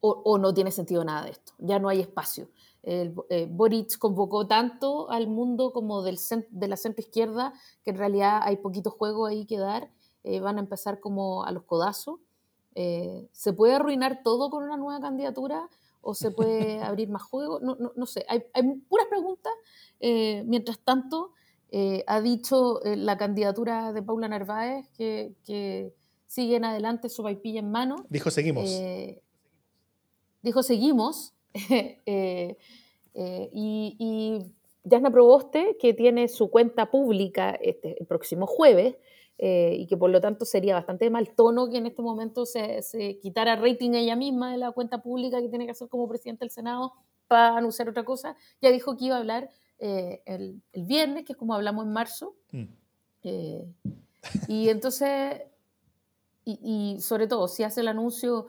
o, 0.00 0.10
o, 0.24 0.38
no 0.38 0.52
tiene 0.52 0.70
sentido 0.70 1.04
nada 1.04 1.24
de 1.24 1.30
esto 1.30 1.52
ya 1.58 1.78
no 1.78 1.88
hay 1.88 2.00
espacio 2.00 2.48
el, 2.82 3.14
eh, 3.28 3.46
Boric 3.50 3.98
convocó 3.98 4.46
tanto 4.46 5.10
al 5.10 5.28
mundo 5.28 5.72
como 5.72 6.02
del, 6.02 6.18
de 6.50 6.68
la 6.68 6.76
centro 6.76 7.02
izquierda 7.02 7.52
que 7.82 7.90
en 7.90 7.98
realidad 7.98 8.40
hay 8.42 8.56
poquito 8.56 8.90
juego 8.90 9.26
ahí 9.26 9.44
que 9.44 9.58
dar 9.58 9.90
eh, 10.24 10.40
van 10.40 10.56
a 10.56 10.60
empezar 10.60 11.00
como 11.00 11.44
a 11.44 11.52
los 11.52 11.64
codazos. 11.64 12.20
Eh, 12.74 13.28
¿Se 13.32 13.52
puede 13.52 13.74
arruinar 13.74 14.22
todo 14.22 14.50
con 14.50 14.64
una 14.64 14.76
nueva 14.76 15.00
candidatura 15.00 15.68
o 16.00 16.14
se 16.14 16.30
puede 16.30 16.80
abrir 16.82 17.10
más 17.10 17.22
juego? 17.22 17.60
No, 17.60 17.76
no, 17.76 17.92
no 17.96 18.06
sé, 18.06 18.24
hay, 18.28 18.44
hay, 18.54 18.62
puras 18.88 19.06
preguntas. 19.08 19.52
Mientras 20.00 20.78
tanto, 20.78 21.32
ha 22.06 22.20
dicho 22.22 22.80
la 22.84 23.18
candidatura 23.18 23.92
de 23.92 24.02
Paula 24.02 24.28
Narváez 24.28 24.88
que, 24.96 25.34
que 25.44 25.94
siguen 26.26 26.64
adelante 26.64 27.10
su 27.10 27.22
vaipilla 27.22 27.60
en 27.60 27.70
mano. 27.70 27.96
Dijo 28.08 28.30
seguimos. 28.30 28.70
dijo 30.42 30.62
seguimos. 30.62 31.34
y, 32.04 32.56
y 33.98 34.52
Yasna 34.84 35.10
Proboste, 35.10 35.76
que 35.80 35.94
tiene 35.94 36.28
su 36.28 36.50
cuenta 36.50 36.90
pública 36.90 37.50
este, 37.60 37.96
el 38.00 38.06
próximo 38.06 38.46
jueves, 38.46 38.96
eh, 39.42 39.74
y 39.78 39.86
que 39.86 39.96
por 39.96 40.10
lo 40.10 40.20
tanto 40.20 40.44
sería 40.44 40.74
bastante 40.74 41.08
mal 41.08 41.34
tono 41.34 41.70
que 41.70 41.78
en 41.78 41.86
este 41.86 42.02
momento 42.02 42.44
se, 42.44 42.82
se, 42.82 43.18
quitara 43.20 43.56
rating 43.56 43.92
ella 43.94 44.14
misma 44.14 44.52
de 44.52 44.58
la 44.58 44.70
cuenta 44.70 45.02
pública 45.02 45.40
que 45.40 45.48
tiene 45.48 45.64
que 45.64 45.70
hacer 45.70 45.88
como 45.88 46.06
presidente 46.06 46.44
del 46.44 46.50
Senado 46.50 46.92
para 47.26 47.56
anunciar 47.56 47.88
otra 47.88 48.04
cosa. 48.04 48.36
Ya 48.60 48.70
dijo 48.70 48.98
que 48.98 49.06
iba 49.06 49.16
a 49.16 49.18
hablar 49.20 49.48
eh, 49.78 50.20
el, 50.26 50.62
el, 50.72 50.84
viernes, 50.84 51.24
que 51.24 51.32
es 51.32 51.38
como 51.38 51.54
hablamos 51.54 51.86
en 51.86 51.92
marzo. 51.92 52.36
Mm. 52.52 52.64
Eh, 53.22 53.64
y 54.46 54.68
entonces, 54.68 55.40
y, 56.44 56.58
y, 56.62 57.00
sobre 57.00 57.26
todo, 57.26 57.48
si 57.48 57.62
hace 57.62 57.80
el 57.80 57.88
anuncio, 57.88 58.46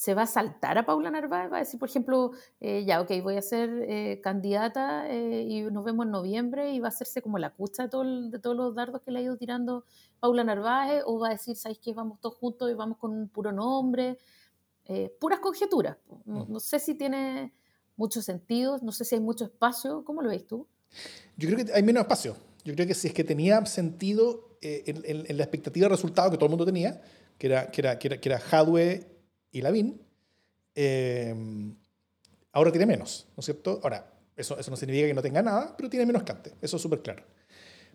se 0.00 0.14
va 0.14 0.22
a 0.22 0.26
saltar 0.26 0.78
a 0.78 0.86
Paula 0.86 1.10
Narváez, 1.10 1.52
va 1.52 1.56
a 1.56 1.60
decir, 1.60 1.78
por 1.78 1.90
ejemplo, 1.90 2.30
eh, 2.58 2.86
ya, 2.86 3.02
ok, 3.02 3.10
voy 3.22 3.36
a 3.36 3.42
ser 3.42 3.84
eh, 3.86 4.18
candidata 4.22 5.06
eh, 5.10 5.42
y 5.46 5.60
nos 5.64 5.84
vemos 5.84 6.06
en 6.06 6.12
noviembre 6.12 6.72
y 6.72 6.80
va 6.80 6.86
a 6.86 6.88
hacerse 6.88 7.20
como 7.20 7.36
la 7.36 7.50
cucha 7.50 7.86
de, 7.86 8.30
de 8.30 8.38
todos 8.38 8.56
los 8.56 8.74
dardos 8.74 9.02
que 9.02 9.10
le 9.10 9.18
ha 9.18 9.22
ido 9.22 9.36
tirando 9.36 9.84
Paula 10.18 10.42
Narváez, 10.42 11.02
o 11.04 11.18
va 11.18 11.28
a 11.28 11.30
decir, 11.32 11.54
¿sabéis 11.54 11.80
que 11.80 11.92
vamos 11.92 12.18
todos 12.18 12.34
juntos 12.36 12.70
y 12.70 12.74
vamos 12.74 12.96
con 12.96 13.12
un 13.12 13.28
puro 13.28 13.52
nombre? 13.52 14.16
puras 15.20 15.38
conjeturas. 15.40 15.98
No, 16.24 16.46
mm. 16.46 16.52
no, 16.52 16.60
sé 16.60 16.78
si 16.78 16.94
tiene 16.94 17.52
mucho 17.96 18.22
sentido, 18.22 18.78
no 18.80 18.92
sé 18.92 19.04
si 19.04 19.16
hay 19.16 19.20
mucho 19.20 19.44
espacio. 19.44 20.02
¿Cómo 20.02 20.22
lo 20.22 20.30
veis 20.30 20.46
tú? 20.46 20.66
Yo 21.36 21.48
creo 21.50 21.66
que 21.66 21.72
hay 21.74 21.82
menos 21.82 22.00
espacio. 22.00 22.36
Yo 22.64 22.74
creo 22.74 22.86
que 22.86 22.94
si 22.94 23.08
es 23.08 23.14
que 23.14 23.22
tenía 23.22 23.64
sentido 23.66 24.56
en, 24.62 25.26
en, 25.28 25.36
la 25.36 25.44
expectativa 25.44 25.84
de 25.84 25.90
resultado 25.90 26.30
que 26.30 26.38
todo 26.38 26.46
el 26.46 26.50
mundo 26.50 26.64
tenía, 26.64 27.02
que 27.36 27.48
era, 27.48 27.70
que 27.70 27.82
era, 27.82 27.98
que 27.98 28.08
era, 28.08 28.18
que 28.18 28.28
era 28.30 28.40
Hadwe 28.50 29.19
y 29.52 29.62
Lavín, 29.62 30.00
eh, 30.74 31.34
ahora 32.52 32.70
tiene 32.70 32.86
menos, 32.86 33.26
¿no 33.36 33.40
es 33.40 33.44
cierto? 33.44 33.80
Ahora, 33.82 34.12
eso, 34.36 34.58
eso 34.58 34.70
no 34.70 34.76
significa 34.76 35.06
que 35.06 35.14
no 35.14 35.22
tenga 35.22 35.42
nada, 35.42 35.74
pero 35.76 35.90
tiene 35.90 36.06
menos 36.06 36.22
cante, 36.22 36.54
eso 36.60 36.76
es 36.76 36.82
súper 36.82 37.02
claro. 37.02 37.24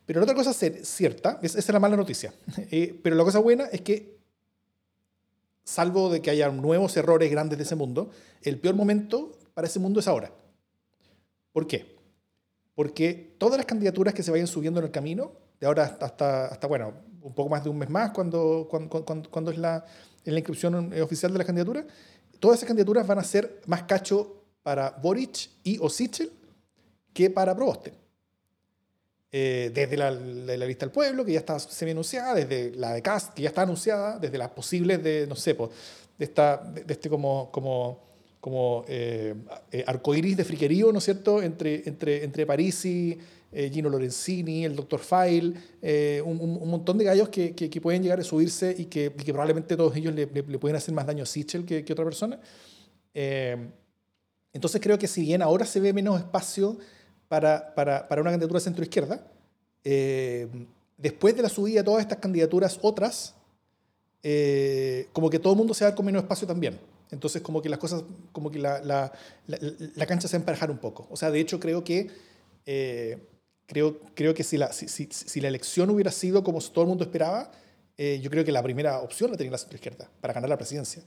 Pero 0.06 0.20
la 0.20 0.26
otra 0.26 0.36
cosa 0.36 0.54
cierta, 0.54 1.39
esa 1.41 1.58
es 1.60 1.70
la 1.70 1.80
mala 1.80 1.98
noticia, 1.98 2.34
eh, 2.72 3.00
pero 3.02 3.15
la 3.15 3.24
cosa 3.24 3.39
buena 3.39 3.65
es 3.65 3.82
que, 3.82 4.15
salvo 5.63 6.10
de 6.10 6.22
que 6.22 6.30
haya 6.30 6.50
nuevos 6.50 6.96
errores 6.96 7.32
grandes 7.32 7.58
de 7.58 7.63
ese 7.63 7.76
mundo, 7.76 8.12
el 8.44 8.60
peor 8.60 8.76
momento 8.76 9.32
para 9.54 9.68
ese 9.68 9.80
mundo 9.80 10.00
es 10.00 10.08
ahora. 10.08 10.32
¿Por 11.52 11.65
qué? 11.65 11.96
Porque 12.76 13.36
todas 13.39 13.58
las 13.58 13.65
candidaturas 13.65 14.13
que 14.13 14.22
se 14.22 14.30
vayan 14.30 14.48
subiendo 14.48 14.80
en 14.80 14.86
el 14.86 14.91
camino, 14.91 15.32
de 15.60 15.65
ahora 15.65 15.98
hasta, 16.00 16.48
hasta 16.48 16.68
bueno, 16.68 16.94
un 17.22 17.34
poco 17.34 17.50
más 17.50 17.63
de 17.63 17.70
un 17.70 17.78
mes 17.80 17.89
más, 17.89 18.12
cuando, 18.12 18.68
cuando, 18.70 19.32
cuando 19.32 19.52
es 19.52 19.58
la, 19.58 19.84
en 20.26 20.34
la 20.34 20.40
inscripción 20.40 20.92
eh, 20.94 21.02
oficial 21.02 21.32
de 21.32 21.38
la 21.38 21.46
candidatura, 21.46 21.86
todas 22.40 22.58
esas 22.58 22.68
candidaturas 22.68 23.06
van 23.06 23.20
a 23.20 23.24
ser 23.24 23.62
más 23.68 23.84
cacho 23.84 24.44
para 24.64 24.90
Boric 24.90 25.50
y 25.64 25.78
o 25.80 25.90
Sichel 25.90 26.32
que 27.14 27.30
para 27.30 27.56
Proboste. 27.56 27.94
Eh, 29.32 29.72
desde 29.74 29.98
la, 29.98 30.12
lista 30.12 30.86
del 30.86 30.92
pueblo, 30.92 31.26
que 31.26 31.34
ya 31.34 31.40
está 31.40 31.60
semi-anunciada, 31.60 32.36
desde 32.36 32.72
la 32.72 32.94
de 32.94 33.02
Cast, 33.02 33.34
que 33.34 33.42
ya 33.42 33.50
está 33.50 33.64
anunciada, 33.64 34.18
desde 34.18 34.38
las 34.38 34.50
posibles 34.50 35.04
de, 35.04 35.28
no 35.28 35.36
sé, 35.36 35.58
esta, 36.18 36.58
de, 36.58 36.86
este 36.88 37.10
como, 37.10 37.52
como, 37.52 38.02
como 38.40 38.86
eh 38.88 39.36
arcoiris 39.86 40.38
de 40.38 40.46
friquerío, 40.46 40.92
¿no 40.92 41.00
es 41.00 41.06
cierto?, 41.06 41.42
entre, 41.42 41.84
entre, 41.86 42.24
entre 42.24 42.46
París 42.46 42.86
y, 42.86 43.20
eh, 43.58 43.72
Gino 43.74 43.88
Lorenzini, 43.88 44.65
el 44.65 44.76
Dr. 44.76 45.00
File, 45.00 45.54
eh, 45.82 46.22
un, 46.26 46.70
montón 46.70 46.98
de 46.98 47.06
gallos 47.06 47.30
que, 47.30 47.56
que, 47.56 47.80
pueden 47.80 48.04
llegar 48.04 48.20
a 48.20 48.24
subirse 48.26 48.76
y 48.78 48.88
que, 48.88 49.13
que 49.13 49.32
probablemente 49.32 49.78
todos 49.78 49.96
ellos 49.96 50.13
le, 50.13 50.26
le, 50.26 50.60
pueden 50.60 50.76
hacer 50.76 50.94
más 50.94 51.06
daño 51.06 51.24
a 51.24 51.26
Sichel 51.26 51.63
que, 51.63 51.86
otra 51.89 52.04
persona. 52.04 52.38
Eh, 53.13 53.56
entonces 54.52 54.82
creo 54.82 55.00
que 55.00 55.08
si 55.08 55.22
bien 55.22 55.41
ahora 55.41 55.65
se 55.65 55.80
ve 55.80 55.94
menos 55.94 56.20
espacio 56.20 56.78
para, 57.30 57.74
para, 57.74 58.06
para 58.10 58.22
una 58.22 58.32
candidatura 58.32 58.60
centro-izquierda, 58.60 59.26
después 60.98 61.38
de 61.38 61.41
la 61.41 61.48
subida 61.48 61.80
de 61.80 61.86
todas 61.86 62.02
estas 62.02 62.18
candidaturas 62.18 62.78
otras, 62.82 63.36
como 65.13 65.30
que 65.30 65.39
todo 65.39 65.54
el 65.54 65.60
mundo 65.60 65.74
se 65.74 65.86
va 65.86 65.96
con 65.96 66.06
menos 66.06 66.24
espacio 66.24 66.46
también. 66.46 66.78
Entonces 67.10 67.41
como 67.41 67.62
que 67.62 67.70
las 67.70 67.80
cosas, 67.80 68.04
como 68.34 68.52
que 68.52 68.60
la, 68.60 68.82
la, 68.82 69.13
la, 69.48 70.06
cancha 70.06 70.28
se 70.28 70.38
va 70.38 70.68
un 70.70 70.78
poco. 70.78 71.08
O 71.10 71.15
sea, 71.15 71.32
de 71.32 71.39
hecho 71.39 71.58
creo 71.58 71.86
que 71.86 72.10
creo, 73.65 73.99
creo 74.13 74.34
que 74.34 74.43
si 74.43 74.58
la, 74.58 74.71
si, 74.71 74.88
si, 74.88 75.41
la 75.41 75.47
elección 75.47 75.89
hubiera 75.89 76.12
sido 76.12 76.43
como 76.43 76.60
todo 76.62 76.84
el 76.84 76.89
mundo 76.89 77.04
esperaba, 77.04 77.51
eh, 77.97 78.19
yo 78.21 78.30
creo 78.30 78.43
que 78.43 78.51
la 78.51 78.62
primera 78.62 78.99
opción 78.99 79.32
la 79.32 79.38
tenía 79.38 79.51
la 79.51 79.58
centroizquierda 79.58 80.10
para 80.21 80.34
ganar 80.34 80.49
la 80.49 80.58
presidencia, 80.58 81.04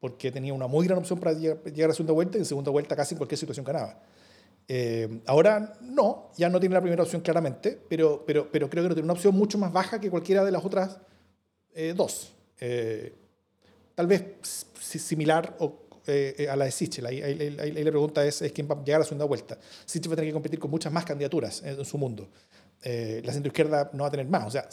porque 0.00 0.32
tenía 0.32 0.54
una 0.54 0.66
muy 0.66 0.86
gran 0.86 0.98
opción 0.98 1.18
para 1.18 1.32
llegar, 1.32 1.58
a 1.64 1.88
la 1.88 1.94
segunda 1.94 2.12
vuelta 2.12 2.38
y 2.38 2.40
en 2.40 2.46
segunda 2.46 2.70
vuelta 2.70 2.96
casi 2.96 3.14
en 3.14 3.18
cualquier 3.18 3.38
situación 3.38 3.64
ganaba. 3.64 4.00
Eh, 4.68 5.20
ahora 5.26 5.76
no, 5.82 6.30
ya 6.36 6.48
no 6.48 6.58
tiene 6.60 6.74
la 6.74 6.80
primera 6.80 7.02
opción 7.02 7.20
claramente, 7.20 7.78
pero, 7.88 8.24
pero, 8.26 8.50
pero 8.50 8.70
creo 8.70 8.84
que 8.84 8.88
no 8.88 8.94
tiene 8.94 9.06
una 9.06 9.14
opción 9.14 9.34
mucho 9.34 9.58
más 9.58 9.72
baja 9.72 10.00
que 10.00 10.10
cualquiera 10.10 10.44
de 10.44 10.52
las 10.52 10.64
otras 10.64 10.98
eh, 11.74 11.94
dos. 11.96 12.32
tal 13.94 14.06
vez 14.06 14.24
similar 14.78 15.56
o 15.58 15.81
eh, 16.06 16.34
eh, 16.36 16.48
a 16.48 16.56
la 16.56 16.64
de 16.64 16.72
Sichel. 16.72 17.06
Ahí, 17.06 17.20
la 17.20 17.90
pregunta 17.90 18.24
es, 18.26 18.42
es, 18.42 18.50
quién 18.50 18.68
va 18.68 18.74
a 18.74 18.84
llegar 18.84 18.96
a 18.96 18.98
la 19.00 19.04
segunda 19.04 19.24
vuelta. 19.24 19.56
Sichel 19.86 20.10
va 20.10 20.14
a 20.14 20.16
tener 20.16 20.30
que 20.30 20.34
competir 20.34 20.58
con 20.58 20.68
muchas 20.68 20.92
más 20.92 21.04
candidaturas 21.04 21.62
en, 21.64 21.84
su 21.84 21.96
mundo. 21.96 22.28
Eh, 22.82 23.22
la 23.24 23.32
centroizquierda 23.32 23.90
no 23.92 24.02
va 24.02 24.08
a 24.08 24.10
tener 24.10 24.26
más. 24.26 24.48
O 24.48 24.50
sea, 24.50 24.68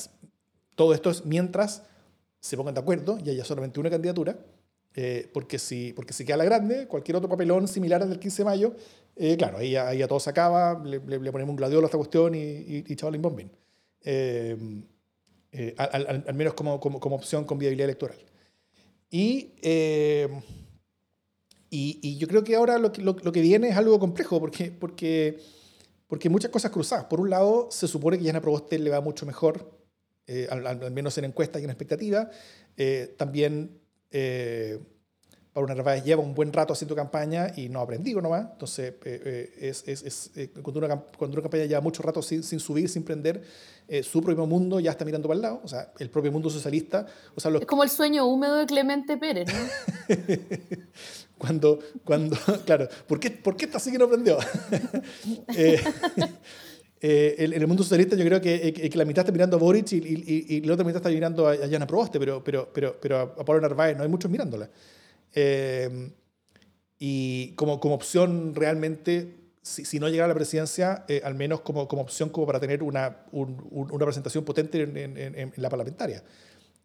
todo 0.73 0.91
esto 0.95 1.11
es 1.11 1.25
mientras 1.25 1.83
se 2.39 2.57
pongan 2.57 2.73
de 2.73 2.79
acuerdo 2.79 3.19
y 3.23 3.29
haya 3.29 3.45
solamente 3.45 3.79
una 3.79 3.91
candidatura. 3.91 4.37
porque, 5.31 5.59
si, 5.59 5.93
porque 5.93 6.13
si 6.13 6.25
queda 6.25 6.37
la 6.37 6.45
grande, 6.45 6.87
cualquier 6.87 7.17
otro 7.17 7.29
papelón 7.29 7.67
similar 7.67 8.01
al 8.01 8.09
del 8.09 8.19
15 8.19 8.37
de 8.41 8.45
mayo, 8.45 8.73
claro, 9.37 9.59
ahí, 9.59 9.75
ahí 9.75 10.01
a 10.01 10.07
todo 10.07 10.19
se 10.19 10.31
acaba, 10.31 10.81
le, 10.83 10.99
le, 10.99 11.31
ponemos 11.31 11.51
un 11.51 11.57
gladiolo 11.57 11.85
a 11.85 11.89
esta 11.89 11.97
cuestión 11.97 12.33
y, 12.33 12.39
y, 12.39 12.85
y 12.87 12.95
chaval 12.95 13.19
bombín. 13.19 13.51
Al, 15.77 16.23
al, 16.27 16.33
menos 16.33 16.55
como, 16.55 16.79
como, 16.79 16.99
como, 16.99 17.17
opción 17.17 17.45
con 17.45 17.59
viabilidad 17.59 17.85
electoral. 17.85 18.17
Y 19.11 19.51
y, 21.69 22.17
yo 22.17 22.27
creo 22.27 22.43
que 22.43 22.55
ahora 22.55 22.79
lo 22.79 22.91
que, 22.91 23.01
lo, 23.01 23.15
que, 23.15 23.41
viene 23.41 23.69
es 23.69 23.77
algo 23.77 23.99
complejo, 23.99 24.39
porque, 24.39 24.71
porque, 24.71 25.39
porque 26.08 26.29
muchas 26.29 26.51
cosas 26.51 26.71
cruzadas. 26.71 27.05
Por 27.05 27.19
un 27.19 27.29
lado, 27.29 27.67
se 27.71 27.88
supone 27.88 28.17
que 28.17 28.23
Yana 28.23 28.41
Proboste 28.41 28.79
le 28.79 28.89
va 28.89 29.01
mucho 29.01 29.25
mejor, 29.25 29.71
eh, 30.25 30.47
al, 30.49 30.91
menos 30.91 31.17
en 31.17 31.25
encuestas 31.25 31.62
y 31.62 31.65
en 31.65 31.69
expectativa. 31.69 32.29
Eh, 32.75 33.13
también 33.17 33.79
eh, 34.12 34.79
Pablo 35.60 35.76
Narváez 35.76 36.04
lleva 36.04 36.22
un 36.22 36.34
buen 36.34 36.54
rato 36.54 36.74
haciendo 36.74 36.95
campaña 36.95 37.52
y 37.56 37.69
no 37.69 37.80
ha 37.80 37.84
aprendido 37.84 38.22
nomás. 38.22 38.48
Entonces, 38.52 38.93
es, 39.04 39.84
es, 39.88 40.32
es, 40.36 40.50
cuando, 40.62 40.80
una, 40.80 40.95
cuando 41.17 41.36
una 41.36 41.41
campaña 41.41 41.65
lleva 41.65 41.82
mucho 41.82 42.02
rato 42.02 42.22
sin, 42.22 42.43
sin 42.43 42.60
subir, 42.60 42.89
sin 42.89 43.04
prender, 43.04 43.43
su 44.04 44.22
propio 44.22 44.45
mundo 44.45 44.80
ya 44.80 44.91
está 44.91 45.04
mirando 45.04 45.28
para 45.28 45.36
el 45.36 45.41
lado. 45.41 45.62
O 45.63 45.67
sea, 45.67 45.91
el 46.00 46.10
propio 46.10 46.32
mundo 46.32 46.50
socialista. 46.50 47.06
O 47.36 47.39
sea, 47.39 47.52
Es 47.52 47.65
como 47.65 47.84
el 47.84 47.89
sueño 47.89 48.26
húmedo 48.26 48.56
de 48.56 48.65
Clemente 48.65 49.17
Pérez, 49.17 49.48
¿no? 49.54 50.15
Cuando, 51.39 51.80
cuando, 52.04 52.38
claro, 52.65 52.88
¿por 53.08 53.19
qué, 53.19 53.32
¿por 53.32 53.56
qué 53.56 53.65
esta 53.65 53.80
sí 53.80 53.91
que 53.91 53.98
no 53.98 54.06
aprendió? 54.06 54.38
eh, 55.56 55.82
eh, 57.00 57.36
en 57.39 57.54
el 57.54 57.65
mundo 57.65 57.82
socialista 57.82 58.17
yo 58.17 58.26
creo 58.26 58.41
que, 58.41 58.56
eh, 58.56 58.74
que, 58.74 58.98
la 58.98 59.06
mitad 59.06 59.22
está 59.22 59.32
mirando 59.32 59.56
a 59.56 59.60
Boric 59.60 59.93
y, 59.93 59.95
y, 59.95 60.45
y, 60.58 60.62
la 60.62 60.74
otra 60.74 60.86
mitad 60.86 60.98
está 60.98 61.10
mirando 61.10 61.48
a, 61.48 61.54
a 61.54 61.69
Jana 61.69 61.88
Proboste, 61.88 62.19
pero, 62.19 62.43
pero, 62.43 62.69
pero, 62.74 63.00
pero 63.00 63.19
a 63.19 63.45
Pablo 63.45 63.62
Narváez 63.62 63.95
no 63.95 64.04
hay 64.04 64.10
muchos 64.10 64.30
mirándola. 64.30 64.69
Eh, 65.33 66.11
y 66.97 67.53
como, 67.55 67.79
como 67.79 67.95
opción 67.95 68.53
realmente, 68.55 69.35
si, 69.61 69.85
si, 69.85 69.99
no 69.99 70.09
llega 70.09 70.25
a 70.25 70.27
la 70.27 70.35
presidencia, 70.35 71.05
eh, 71.07 71.21
al 71.23 71.35
menos 71.35 71.61
como, 71.61 71.87
como 71.87 72.01
opción 72.01 72.29
como 72.29 72.45
para 72.45 72.59
tener 72.59 72.83
una, 72.83 73.25
un, 73.31 73.65
una 73.71 74.05
presentación 74.05 74.43
potente 74.43 74.81
en, 74.81 74.97
en, 74.97 75.17
en 75.35 75.53
la 75.55 75.69
parlamentaria. 75.69 76.23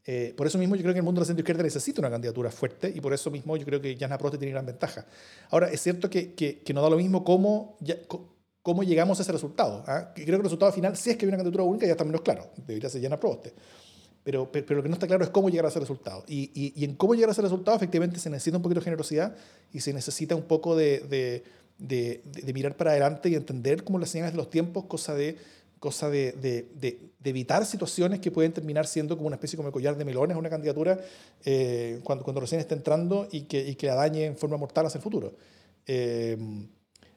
Eh, 0.07 0.35
por 0.37 0.46
eso 0.46 0.59
mismo 0.59 0.76
yo 0.76 0.83
creo 0.83 0.92
que 0.92 0.98
el 0.98 1.04
mundo 1.04 1.20
de 1.20 1.22
la 1.22 1.26
centro 1.26 1.40
izquierda 1.40 1.62
necesita 1.62 2.02
una 2.02 2.11
candidatura 2.11 2.50
fuerte 2.50 2.92
y 2.94 3.00
por 3.00 3.14
eso 3.14 3.30
mismo 3.30 3.57
yo 3.57 3.64
creo 3.64 3.80
que 3.80 3.96
Jana 3.96 4.18
Proste 4.18 4.37
tiene 4.37 4.52
gran 4.52 4.66
ventaja. 4.66 5.07
Ahora, 5.50 5.70
es 5.70 5.80
cierto 5.80 6.11
que, 6.11 6.35
que, 6.35 6.61
que 6.61 6.74
no 6.74 6.83
da 6.83 6.90
lo 6.90 6.96
mismo 6.96 7.24
cómo, 7.24 7.78
cómo 8.61 8.83
llegamos 8.83 9.18
a 9.18 9.22
ese 9.22 9.33
resultado. 9.33 9.83
¿ah? 9.87 10.12
Creo 10.14 10.26
que 10.26 10.33
el 10.33 10.42
resultado 10.42 10.72
final, 10.72 10.96
si 10.96 11.11
es 11.11 11.16
que 11.16 11.24
hay 11.24 11.28
una 11.28 11.38
candidatura 11.38 11.64
única, 11.64 11.87
ya 11.87 11.92
está 11.92 12.04
menos 12.04 12.20
claro. 12.20 12.50
Debería 12.57 12.90
ser 12.90 13.00
Jana 13.02 13.18
Proste. 13.18 13.54
Pero, 14.25 14.51
pero, 14.51 14.75
lo 14.75 14.83
que 14.83 14.89
no 14.89 14.95
está 14.95 15.07
claro 15.07 15.23
es 15.23 15.31
cómo 15.31 15.51
llegar 15.51 15.67
a 15.67 15.69
ese 15.69 15.81
resultado. 15.81 16.25
Y, 16.27 16.51
y, 16.55 16.73
y, 16.75 16.85
en 16.85 16.95
cómo 16.95 17.15
llegar 17.15 17.29
a 17.29 17.33
ese 17.33 17.43
resultado, 17.43 17.77
efectivamente, 17.77 18.19
se 18.19 18.31
necesita 18.31 18.57
un 18.57 18.63
poquito 18.63 18.81
de 18.81 18.85
generosidad 18.85 19.37
y 19.73 19.81
se 19.81 19.93
necesita 19.93 20.35
un 20.35 20.45
poco 20.45 20.75
de, 20.75 21.01
de, 21.01 21.45
de, 21.79 22.23
de 22.25 22.53
mirar 22.55 22.77
para 22.77 22.93
adelante 22.93 23.29
y 23.29 23.35
entender 23.35 23.85
cómo 23.85 23.99
las 23.99 24.09
señales 24.09 24.33
de 24.33 24.39
los 24.39 24.49
tiempos, 24.49 24.87
cosa 24.87 25.15
de 25.15 25.37
cosa 25.85 26.09
de, 26.09 26.33
de, 26.33 26.67
de, 26.81 26.99
evitar 27.29 27.67
situaciones 27.67 28.21
que 28.21 28.31
pueden 28.31 28.55
terminar 28.55 28.87
siendo 28.87 29.19
como 29.19 29.27
una 29.27 29.37
especie 29.37 29.59
como 29.59 29.69
de 29.69 29.73
collar 29.75 29.99
de 29.99 30.07
melones, 30.07 30.35
una 30.35 30.49
candidatura 30.49 30.99
eh, 31.45 32.01
cuando, 32.03 32.25
cuando 32.25 32.41
recién 32.41 32.59
está 32.59 32.75
entrando 32.75 33.29
y 33.31 33.43
que, 33.43 33.61
y 33.69 33.75
que 33.75 33.89
la 33.89 33.95
dañe 33.95 34.25
en 34.25 34.39
forma 34.39 34.57
mortal 34.57 34.87
hacia 34.87 34.97
el 34.97 35.03
futuro. 35.03 35.35
Eh, 35.87 36.39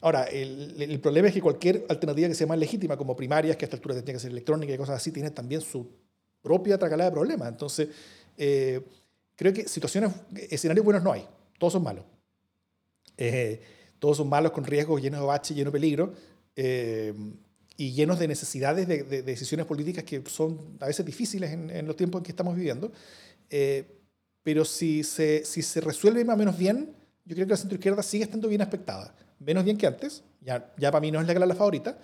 ahora, 0.01 0.25
el, 0.25 0.75
el, 0.81 0.99
problema 0.99 1.29
es 1.29 1.33
que 1.33 1.41
cualquier 1.41 1.85
alternativa 1.87 2.27
que 2.27 2.35
sea 2.35 2.45
más 2.45 2.59
legítima, 2.59 2.97
como 2.97 3.15
primarias, 3.15 3.55
que 3.55 3.63
a 3.63 3.67
esta 3.67 3.77
altura 3.77 3.95
tendría 3.95 4.15
que 4.15 4.19
ser 4.19 4.31
electrónica 4.31 4.73
y 4.73 4.77
cosas 4.77 4.97
así, 4.97 5.13
tiene 5.13 5.31
también 5.31 5.61
su 5.61 5.89
propia 6.47 6.77
tracalada 6.77 7.09
de 7.09 7.15
problemas. 7.15 7.49
Entonces, 7.49 7.89
eh, 8.37 8.81
creo 9.35 9.53
que 9.53 9.67
situaciones, 9.67 10.11
escenarios 10.49 10.83
buenos 10.83 11.03
no 11.03 11.11
hay, 11.11 11.25
todos 11.59 11.73
son 11.73 11.83
malos. 11.83 12.05
todos 13.99 14.17
son 14.17 14.29
malos 14.29 14.51
con 14.51 14.63
riesgos, 14.63 15.01
llenos 15.01 15.19
de 15.19 15.25
bache, 15.25 15.53
llenos 15.53 15.73
de 15.73 15.79
peligro 15.79 16.13
y 17.77 17.91
llenos 17.91 18.17
de 18.17 18.27
necesidades 18.27 18.87
de, 18.87 19.03
decisiones 19.21 19.67
políticas 19.67 20.03
que 20.03 20.23
son 20.27 20.77
a 20.79 20.87
veces 20.87 21.05
difíciles 21.05 21.51
en, 21.51 21.85
los 21.85 21.95
tiempos 21.95 22.19
en 22.19 22.23
que 22.23 22.31
estamos 22.31 22.55
viviendo. 22.55 22.91
Eh, 23.49 23.85
pero 24.41 24.65
si 24.65 25.03
se, 25.03 25.45
si 25.45 25.61
se 25.61 25.79
resuelve 25.79 26.25
más 26.25 26.35
o 26.35 26.37
menos 26.37 26.57
bien, 26.57 26.95
yo 27.25 27.35
creo 27.35 27.45
que 27.45 27.51
la 27.51 27.57
centroizquierda 27.57 28.01
sigue 28.01 28.23
estando 28.23 28.47
bien 28.47 28.61
aspectada. 28.61 29.13
Menos 29.39 29.63
bien 29.63 29.77
que 29.77 29.85
antes, 29.85 30.23
ya, 30.41 30.73
ya 30.77 30.89
para 30.91 31.01
mí 31.01 31.11
no 31.11 31.21
es 31.21 31.27
la, 31.27 31.45
la 31.45 31.55
favorita, 31.55 31.99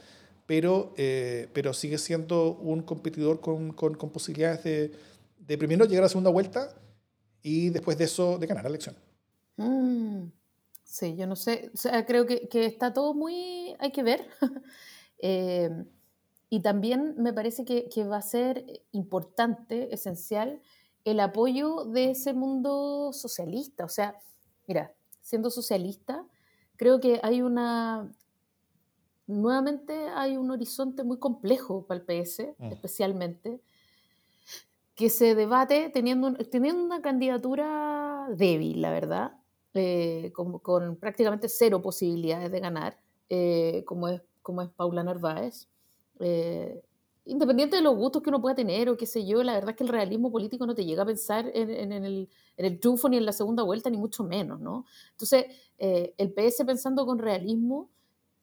pero, 0.46 0.94
eh, 0.98 1.50
pero 1.54 1.74
sigue 1.74 1.98
siendo 1.98 2.56
un 2.56 2.82
competidor 2.82 3.40
con, 3.40 3.72
con, 3.74 3.96
con 3.96 4.10
posibilidades 4.10 4.64
de, 4.64 4.92
de, 5.40 5.58
primero 5.58 5.86
llegar 5.86 6.04
a 6.04 6.06
la 6.06 6.10
segunda 6.10 6.30
vuelta 6.30 6.76
y 7.42 7.70
después 7.70 7.98
de 7.98 8.06
eso 8.06 8.38
de 8.38 8.48
ganar 8.48 8.64
la 8.64 8.70
elección. 8.70 8.96
Mm, 9.58 10.26
sí, 10.84 11.16
yo 11.16 11.28
no 11.28 11.36
sé, 11.36 11.72
o 11.74 11.78
sea, 11.78 12.06
creo 12.06 12.26
que, 12.26 12.48
que 12.50 12.66
está 12.66 12.94
todo 12.94 13.14
muy, 13.14 13.76
hay 13.80 13.92
que 13.92 14.04
ver. 14.04 14.28
Eh, 15.26 15.70
y 16.50 16.60
también 16.60 17.16
me 17.18 17.32
parece 17.32 17.64
que, 17.64 17.88
que, 17.88 18.04
va 18.04 18.18
a 18.18 18.22
ser 18.22 18.84
importante, 18.92 19.94
esencial, 19.94 20.62
el 21.06 21.22
apoyo 21.22 21.86
de 21.86 22.12
ese 22.12 22.34
mundo 22.34 23.14
socialista. 23.14 23.86
O 23.86 23.88
sea, 23.88 24.20
mira, 24.68 24.94
siendo 25.22 25.50
socialista, 25.50 26.28
creo 26.76 27.00
que 27.00 27.22
hay 27.24 27.42
una, 27.42 28.12
nuevamente 29.28 30.08
hay 30.10 30.38
un 30.38 30.52
horizonte 30.52 31.04
muy 31.04 31.18
complejo 31.18 31.86
para 31.86 32.02
el 32.02 32.06
PS, 32.06 32.54
mm. 32.58 32.72
especialmente, 32.72 33.62
que 34.96 35.10
se 35.10 35.36
debate 35.36 35.90
teniendo, 35.90 36.34
teniendo 36.34 36.84
una 36.84 37.02
candidatura 37.02 38.28
débil, 38.36 38.82
la 38.82 38.92
verdad, 38.92 39.34
eh, 39.74 40.32
con, 40.34 40.60
con, 40.60 40.96
prácticamente 40.98 41.50
cero 41.50 41.82
posibilidades 41.82 42.52
de 42.52 42.60
ganar, 42.60 43.00
eh, 43.30 43.84
como, 43.86 44.08
es, 44.08 44.22
como 44.42 44.62
es 44.62 44.70
Paula 44.70 45.04
Narváez. 45.04 45.68
Eh, 46.20 46.84
independiente 47.26 47.78
de 47.78 47.82
los 47.82 47.96
gustos 47.96 48.22
que 48.22 48.30
uno 48.30 48.42
pueda 48.42 48.54
tener 48.54 48.90
o 48.90 48.98
qué 48.98 49.06
sé 49.06 49.26
yo, 49.26 49.42
la 49.44 49.54
verdad 49.54 49.72
es 49.72 49.78
que 49.78 49.84
el 49.84 49.90
realismo 49.90 50.32
político 50.32 50.68
no 50.68 50.76
te 50.76 50.86
llega 50.86 51.04
a 51.04 51.06
pensar 51.06 51.50
en, 51.54 51.72
en, 51.72 51.92
el, 51.92 52.30
en 52.58 52.66
el, 52.66 52.80
triunfo 52.80 53.10
ni 53.10 53.18
en 53.18 53.26
la 53.26 53.32
segunda 53.32 53.64
vuelta, 53.64 53.90
ni 53.90 53.98
mucho 53.98 54.24
menos, 54.24 54.60
¿no? 54.60 54.86
Entonces, 55.12 55.46
el 55.78 56.34
PS 56.34 56.66
pensando 56.66 57.06
con 57.06 57.18
realismo 57.18 57.90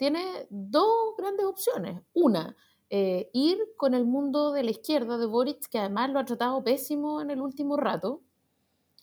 tiene 0.00 0.46
dos 0.48 1.14
grandes 1.18 1.44
opciones. 1.44 2.00
Una, 2.14 2.56
eh, 2.88 3.28
ir 3.34 3.58
con 3.76 3.92
el 3.92 4.06
mundo 4.06 4.50
de 4.50 4.62
la 4.62 4.70
izquierda 4.70 5.18
de 5.18 5.26
Boric, 5.26 5.68
que 5.68 5.78
además 5.78 6.08
lo 6.08 6.18
ha 6.18 6.24
tratado 6.24 6.64
pésimo 6.64 7.20
en 7.20 7.30
el 7.30 7.42
último 7.42 7.76
rato, 7.76 8.22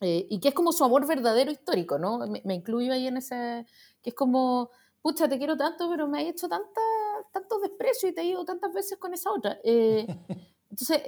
eh, 0.01 0.25
y 0.27 0.39
que 0.39 0.47
es 0.47 0.55
como 0.55 0.71
su 0.71 0.83
amor 0.83 1.05
verdadero 1.05 1.51
histórico, 1.51 1.99
¿no? 1.99 2.17
Me, 2.25 2.55
incluyo 2.55 2.93
ahí 2.93 3.05
en 3.05 3.17
ese, 3.17 3.67
que 4.01 4.09
es 4.09 4.15
como, 4.15 4.71
pucha, 5.03 5.29
te 5.29 5.37
quiero 5.37 5.55
tanto, 5.55 5.87
pero 5.87 6.07
me 6.07 6.19
has 6.19 6.29
hecho 6.29 6.49
tanta, 6.49 6.81
tanto 7.31 7.59
desprecio 7.59 8.09
y 8.09 8.13
te 8.13 8.21
he 8.21 8.25
ido 8.25 8.43
tantas 8.43 8.73
veces 8.73 8.97
con 8.97 9.13
esa 9.13 9.31
otra. 9.31 9.59
Eh, 9.63 10.07
entonces, 10.71 10.99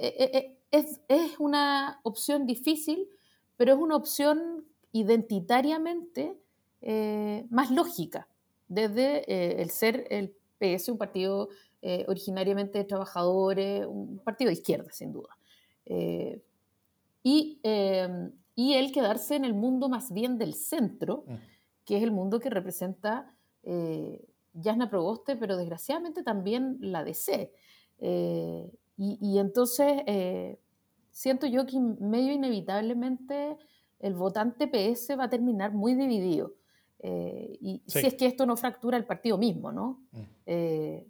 es, 0.70 1.00
es 1.08 1.32
una 1.40 1.98
opción 2.04 2.46
difícil, 2.46 3.08
pero 3.56 3.72
es 3.72 3.78
una 3.80 3.96
opción 3.96 4.64
identitariamente 4.92 6.40
más 7.50 7.72
lógica 7.72 8.29
desde 8.70 9.24
eh, 9.30 9.60
el 9.60 9.70
ser 9.70 10.06
el 10.10 10.32
PS 10.58 10.90
un 10.90 10.98
partido 10.98 11.48
eh, 11.82 12.04
originariamente 12.08 12.78
de 12.78 12.84
trabajadores, 12.84 13.84
un 13.84 14.20
partido 14.20 14.48
de 14.48 14.54
izquierda, 14.54 14.90
sin 14.92 15.12
duda. 15.12 15.36
Eh, 15.86 16.40
y, 17.22 17.58
em, 17.64 18.30
y, 18.54 18.74
el 18.74 18.92
quedarse 18.92 19.34
en 19.34 19.44
el 19.44 19.54
mundo 19.54 19.88
más 19.88 20.12
bien 20.12 20.38
del 20.38 20.54
centro, 20.54 21.24
mm. 21.26 21.34
que 21.84 21.96
es 21.96 22.02
el 22.02 22.12
mundo 22.12 22.38
que 22.38 22.48
representa 22.48 23.34
Jasna 23.62 24.88
Proboste, 24.88 25.36
pero 25.36 25.56
desgraciadamente 25.56 26.22
también 26.22 26.78
la 26.80 27.04
DC. 27.04 27.52
Y, 27.98 29.18
y, 29.20 29.38
entonces 29.38 30.02
siento 31.10 31.46
yo 31.46 31.66
que 31.66 31.78
medio 31.78 32.32
inevitablemente 32.32 33.58
el 33.98 34.14
votante 34.14 34.66
PS 34.66 35.18
va 35.18 35.24
a 35.24 35.30
terminar 35.30 35.72
muy 35.72 35.94
dividido. 35.94 36.54
Eh, 37.02 37.58
y 37.60 37.82
si 37.86 38.06
es 38.06 38.14
que 38.14 38.26
esto 38.26 38.44
no 38.44 38.56
fractura 38.56 38.96
el 38.96 39.06
partido 39.06 39.38
mismo, 39.38 39.72
¿no? 39.72 40.02
Mm. 40.12 40.20
Eh, 40.46 41.06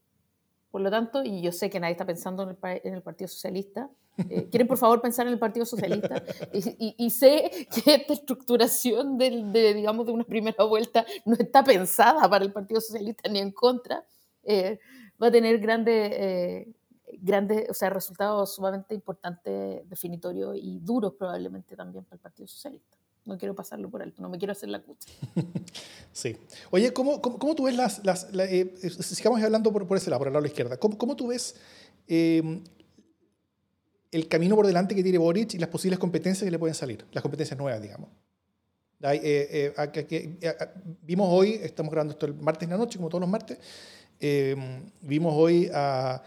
por 0.71 0.81
lo 0.81 0.91
tanto, 0.91 1.25
y 1.25 1.43
yo 1.43 1.51
sé 1.51 1.69
que 1.69 1.81
nadie 1.81 1.93
está 1.93 2.07
pensando 2.07 2.45
en 2.45 2.51
el, 2.51 2.81
en 2.85 2.95
el 2.95 3.03
Partido 3.03 3.27
Socialista, 3.27 3.91
eh, 4.29 4.49
¿quieren 4.51 4.69
por 4.69 4.79
favor 4.79 5.01
pensar 5.01 5.27
en 5.27 5.33
el 5.33 5.39
Partido 5.39 5.67
Socialista? 5.67 6.23
Y, 6.53 6.95
y, 6.97 7.11
sé 7.11 7.51
que 7.73 7.95
esta 7.95 8.13
estructuración 8.13 9.19
de, 9.19 9.75
digamos, 9.75 10.07
de 10.07 10.13
una 10.13 10.25
primera 10.25 10.63
vuelta 10.65 11.05
no 11.25 11.35
está 11.35 11.65
pensada 11.65 12.29
para 12.29 12.45
el 12.45 12.53
Partido 12.53 12.81
Socialista 12.81 13.29
ni 13.29 13.41
en 13.41 13.51
contra, 13.51 14.05
va 15.21 15.27
a 15.27 15.31
tener 15.31 15.59
grandes, 15.59 16.69
grandes, 17.21 17.69
o 17.69 17.75
sea, 17.75 17.91
resultados 17.91 18.55
sumamente 18.55 18.95
importantes, 18.95 19.89
definitorios 19.89 20.57
y 20.57 20.79
duros 20.79 21.15
probablemente 21.15 21.75
también 21.75 22.05
para 22.05 22.17
el 22.17 22.21
Partido 22.21 22.47
Socialista 22.47 23.00
no 23.25 23.39
quiero 23.39 23.55
pasarlo 23.55 23.91
por 23.91 24.03
alto, 24.03 24.23
no 24.23 24.29
me 24.29 24.39
quiero 24.39 24.53
hacer 24.53 24.69
la 24.69 24.81
cucha. 24.81 25.09
sí. 26.13 26.37
Oye, 26.71 26.93
¿cómo, 26.93 27.21
cómo, 27.21 27.55
tú 27.55 27.65
ves 27.65 27.77
las... 27.77 28.05
las 28.05 28.27
eh, 28.35 28.73
sigamos 29.01 29.43
hablando 29.43 29.73
por, 29.73 29.87
por, 29.87 29.97
ese 29.97 30.11
lado, 30.11 30.21
por 30.21 30.29
el 30.29 30.33
lado 30.33 30.43
de 30.43 30.49
la 30.49 30.53
izquierda. 30.53 30.77
¿Cómo, 30.79 30.99
cómo 30.99 31.17
tú 31.17 31.29
ves 31.29 31.57
em, 32.09 32.63
el 34.11 34.29
camino 34.29 34.57
por 34.57 34.67
delante 34.67 34.95
que 34.95 35.03
tiene 35.03 35.19
Boric 35.19 35.55
y 35.55 35.59
las 35.59 35.69
posibles 35.69 35.99
competencias 35.99 36.45
que 36.45 36.51
le 36.51 36.59
pueden 36.59 36.75
salir? 36.75 37.05
Las 37.13 37.23
competencias 37.23 37.59
nuevas, 37.59 37.81
digamos. 37.81 38.09
Eh, 39.03 39.73
eh, 39.75 40.69
vimos 41.03 41.29
hoy, 41.31 41.55
estamos 41.63 41.91
grabando 41.91 42.13
esto 42.13 42.27
el 42.27 42.35
martes 42.35 42.65
en 42.65 42.71
la 42.71 42.77
noche, 42.77 42.99
como 42.99 43.09
todos 43.09 43.23
los 43.23 43.31
martes, 43.31 43.59
em, 44.19 44.91
vimos 45.01 45.33
hoy 45.35 45.71
a 45.73 46.23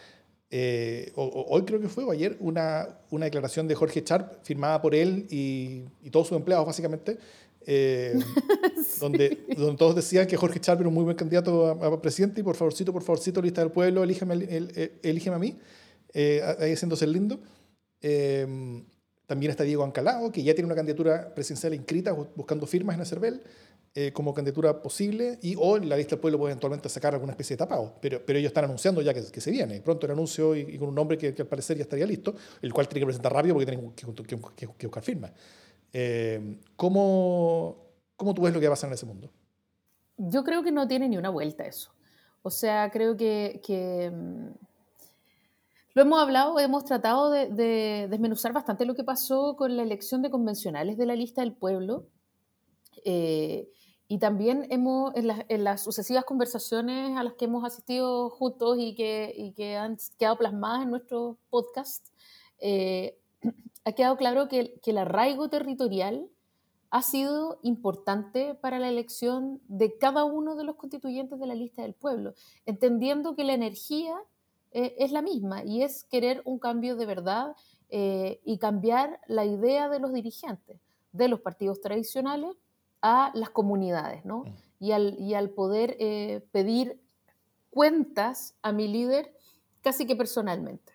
eh, 0.56 1.12
hoy 1.16 1.64
creo 1.64 1.82
que 1.82 1.90
fue, 1.90 2.04
o 2.04 2.12
ayer, 2.12 2.38
una, 2.40 2.88
una 3.10 3.26
declaración 3.26 3.68
de 3.68 3.74
Jorge 3.74 4.04
Sharp 4.06 4.44
firmada 4.44 4.80
por 4.84 4.94
él 4.94 5.26
y, 5.32 5.86
y 6.04 6.12
todos 6.12 6.28
sus 6.28 6.38
empleados, 6.38 6.68
básicamente, 6.68 7.18
eh, 7.66 8.20
donde, 9.00 9.46
donde 9.58 9.78
todos 9.78 9.96
decían 9.96 10.28
que 10.28 10.38
Jorge 10.38 10.60
Sharp 10.62 10.82
era 10.82 10.90
un 10.90 10.94
muy 10.94 11.06
buen 11.06 11.18
candidato 11.18 11.70
a, 11.70 12.00
presidente 12.00 12.42
y 12.42 12.44
por 12.44 12.56
favorcito, 12.56 12.94
por 12.94 13.02
favorcito, 13.02 13.42
lista 13.42 13.62
del 13.62 13.72
pueblo, 13.72 14.04
elígeme, 14.04 14.36
elígeme 15.02 15.36
a 15.36 15.40
mí, 15.40 15.58
eh, 16.14 16.44
ahí 16.60 16.74
haciéndose 16.74 17.06
el 17.06 17.14
lindo. 17.14 17.40
también 19.26 19.50
está 19.50 19.64
Diego 19.64 19.84
Ancalao, 19.84 20.32
que 20.32 20.44
ya 20.44 20.54
tiene 20.54 20.68
una 20.68 20.76
candidatura 20.76 21.34
presidencial 21.34 21.74
inscrita 21.74 22.12
buscando 22.12 22.68
firmas 22.68 22.94
en 22.94 23.00
el 23.00 23.08
CERVEL. 23.08 23.42
Eh, 23.96 24.12
como 24.12 24.34
candidatura 24.34 24.82
posible 24.82 25.38
y 25.44 25.56
o 25.56 25.78
la 25.78 25.96
lista 25.96 26.16
del 26.16 26.20
pueblo 26.20 26.40
puede 26.40 26.54
eventualmente 26.54 26.90
sacar 26.90 27.14
alguna 27.14 27.34
especie 27.34 27.56
de 27.56 27.60
tapado. 27.60 27.94
Pero, 28.02 28.26
pero 28.26 28.40
ellos 28.40 28.50
están 28.50 28.64
anunciando 28.64 29.04
ya 29.04 29.14
que, 29.14 29.24
que 29.32 29.40
se 29.40 29.52
viene. 29.52 29.82
Pronto 29.82 30.08
el 30.08 30.14
anuncio 30.14 30.56
y, 30.56 30.80
con 30.80 30.90
un 30.90 30.96
nombre 30.96 31.16
que, 31.16 31.36
al 31.38 31.46
parecer 31.46 31.78
ya 31.78 31.84
estaría 31.84 32.08
listo, 32.08 32.34
el 32.64 32.74
cual 32.74 32.88
tiene 32.88 33.02
que 33.02 33.06
presentar 33.06 33.32
rápido 33.32 33.54
porque 33.54 33.68
tiene 33.68 33.94
que, 33.96 34.68
que 34.78 34.88
buscar 34.88 35.04
firmas. 35.04 35.32
Eh, 35.94 36.60
¿cómo, 36.76 37.86
¿Cómo 38.16 38.34
tú 38.34 38.42
ves 38.42 38.54
lo 38.54 38.60
que 38.60 38.68
va 38.68 38.74
a 38.74 38.76
pasar 38.76 38.90
en 38.90 38.96
ese 38.96 39.06
mundo? 39.06 39.30
Yo 40.18 40.44
creo 40.44 40.64
que 40.64 40.72
no 40.72 40.88
tiene 40.88 41.08
ni 41.08 41.18
una 41.18 41.30
vuelta 41.30 41.64
eso. 41.64 41.92
O 42.42 42.50
sea, 42.50 42.90
creo 42.90 43.16
que, 43.16 43.62
que 43.64 44.12
mm, 44.12 44.48
lo 45.94 46.02
hemos 46.02 46.20
hablado, 46.20 46.60
hemos 46.60 46.84
tratado 46.86 47.30
de, 47.30 47.48
de, 47.50 48.08
desmenuzar 48.10 48.54
bastante 48.54 48.86
lo 48.86 48.96
que 48.96 49.04
pasó 49.04 49.56
con 49.56 49.78
la 49.78 49.84
elección 49.84 50.24
de 50.24 50.32
convencionales 50.32 50.98
de 50.98 51.06
la 51.06 51.16
lista 51.16 51.42
del 51.42 51.54
pueblo. 51.54 52.08
Eh, 53.06 53.70
y 54.14 54.20
también 54.20 54.68
hemos, 54.70 55.12
en, 55.16 55.64
las 55.64 55.82
sucesivas 55.82 56.24
conversaciones 56.24 57.18
a 57.18 57.24
las 57.24 57.34
que 57.34 57.46
hemos 57.46 57.66
asistido 57.66 58.30
juntos 58.30 58.78
y 58.80 58.94
que, 58.94 59.34
y 59.36 59.54
que 59.54 59.76
han 59.76 59.98
quedado 60.20 60.38
plasmadas 60.38 60.84
en 60.84 60.92
nuestro 60.92 61.40
podcast, 61.50 62.10
eh, 62.60 63.18
ha 63.86 63.92
quedado 63.94 64.16
claro 64.16 64.48
que, 64.50 64.80
que, 64.84 64.92
el 64.92 65.00
arraigo 65.00 65.50
territorial 65.50 66.30
ha 66.92 67.02
sido 67.02 67.58
importante 67.64 68.54
para 68.54 68.78
la 68.78 68.88
elección 68.88 69.60
de 69.68 69.98
cada 69.98 70.26
uno 70.26 70.56
de 70.56 70.64
los 70.64 70.76
constituyentes 70.76 71.40
de 71.40 71.48
la 71.48 71.56
lista 71.56 71.82
del 71.82 71.96
pueblo, 71.96 72.36
entendiendo 72.68 73.36
que 73.36 73.46
la 73.46 73.56
energía 73.56 74.16
eh, 74.74 74.94
es 75.00 75.12
la 75.12 75.24
misma 75.24 75.64
y 75.64 75.82
es 75.82 76.04
querer 76.04 76.44
un 76.46 76.60
cambio 76.60 76.96
de 76.98 77.08
verdad 77.08 77.56
eh, 77.90 78.42
y 78.46 78.60
cambiar 78.60 79.20
la 79.26 79.44
idea 79.44 79.90
de 79.90 80.00
los 80.00 80.14
dirigentes 80.14 80.80
de 81.14 81.28
los 81.30 81.40
partidos 81.40 81.82
tradicionales 81.82 82.56
a 83.04 83.32
las 83.36 83.50
comunidades, 83.50 84.26
¿no? 84.26 84.46
Y 84.80 84.94
al, 84.94 85.20
y 85.20 85.36
al 85.36 85.50
poder 85.50 85.98
eh, 86.00 86.48
pedir 86.52 87.00
cuentas 87.70 88.56
a 88.62 88.72
mi 88.72 88.88
líder 88.88 89.36
casi 89.82 90.08
que 90.08 90.16
personalmente. 90.16 90.94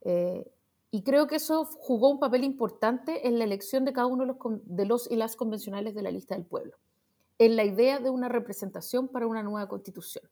Eh, 0.00 0.50
y 0.90 1.02
creo 1.02 1.26
que 1.26 1.36
eso 1.36 1.66
jugó 1.66 2.10
un 2.10 2.18
papel 2.18 2.42
importante 2.42 3.28
en 3.28 3.38
la 3.38 3.44
elección 3.44 3.84
de 3.84 3.92
cada 3.92 4.06
uno 4.06 4.24
de 4.24 4.28
los, 4.28 4.36
de 4.64 4.86
los, 4.86 5.10
y 5.10 5.16
las 5.16 5.36
convencionales 5.36 5.94
de 5.94 6.02
la 6.02 6.10
lista 6.10 6.34
del 6.34 6.44
pueblo, 6.44 6.78
en 7.38 7.56
la 7.56 7.64
idea 7.64 7.98
de 8.00 8.08
una 8.08 8.28
representación 8.28 9.08
para 9.08 9.26
una 9.26 9.42
nueva 9.42 9.68
constitución. 9.68 10.24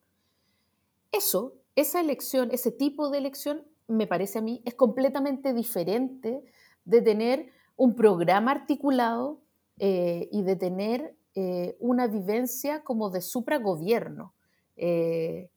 Eso, 1.12 1.55
esa 1.77 2.01
elección, 2.01 2.49
ese 2.51 2.73
tipo 2.73 3.11
de 3.11 3.18
elección, 3.18 3.64
me 3.89 4.07
parece 4.07 4.39
a 4.39 4.43
mí, 4.43 4.62
es 4.64 4.75
completamente 4.75 5.53
diferente 5.53 6.43
de 6.87 7.03
tener 7.03 7.51
un 7.77 7.95
programa 7.95 8.53
articulado 8.53 9.41
eh, 9.83 10.28
y 10.31 10.43
de 10.43 10.57
tener 10.57 11.16
eh, 11.35 11.74
una 11.81 12.07
vivencia 12.07 12.85
como 12.85 13.09
de 13.09 13.22
supragobierno. 13.22 14.35
Eh, 14.76 15.49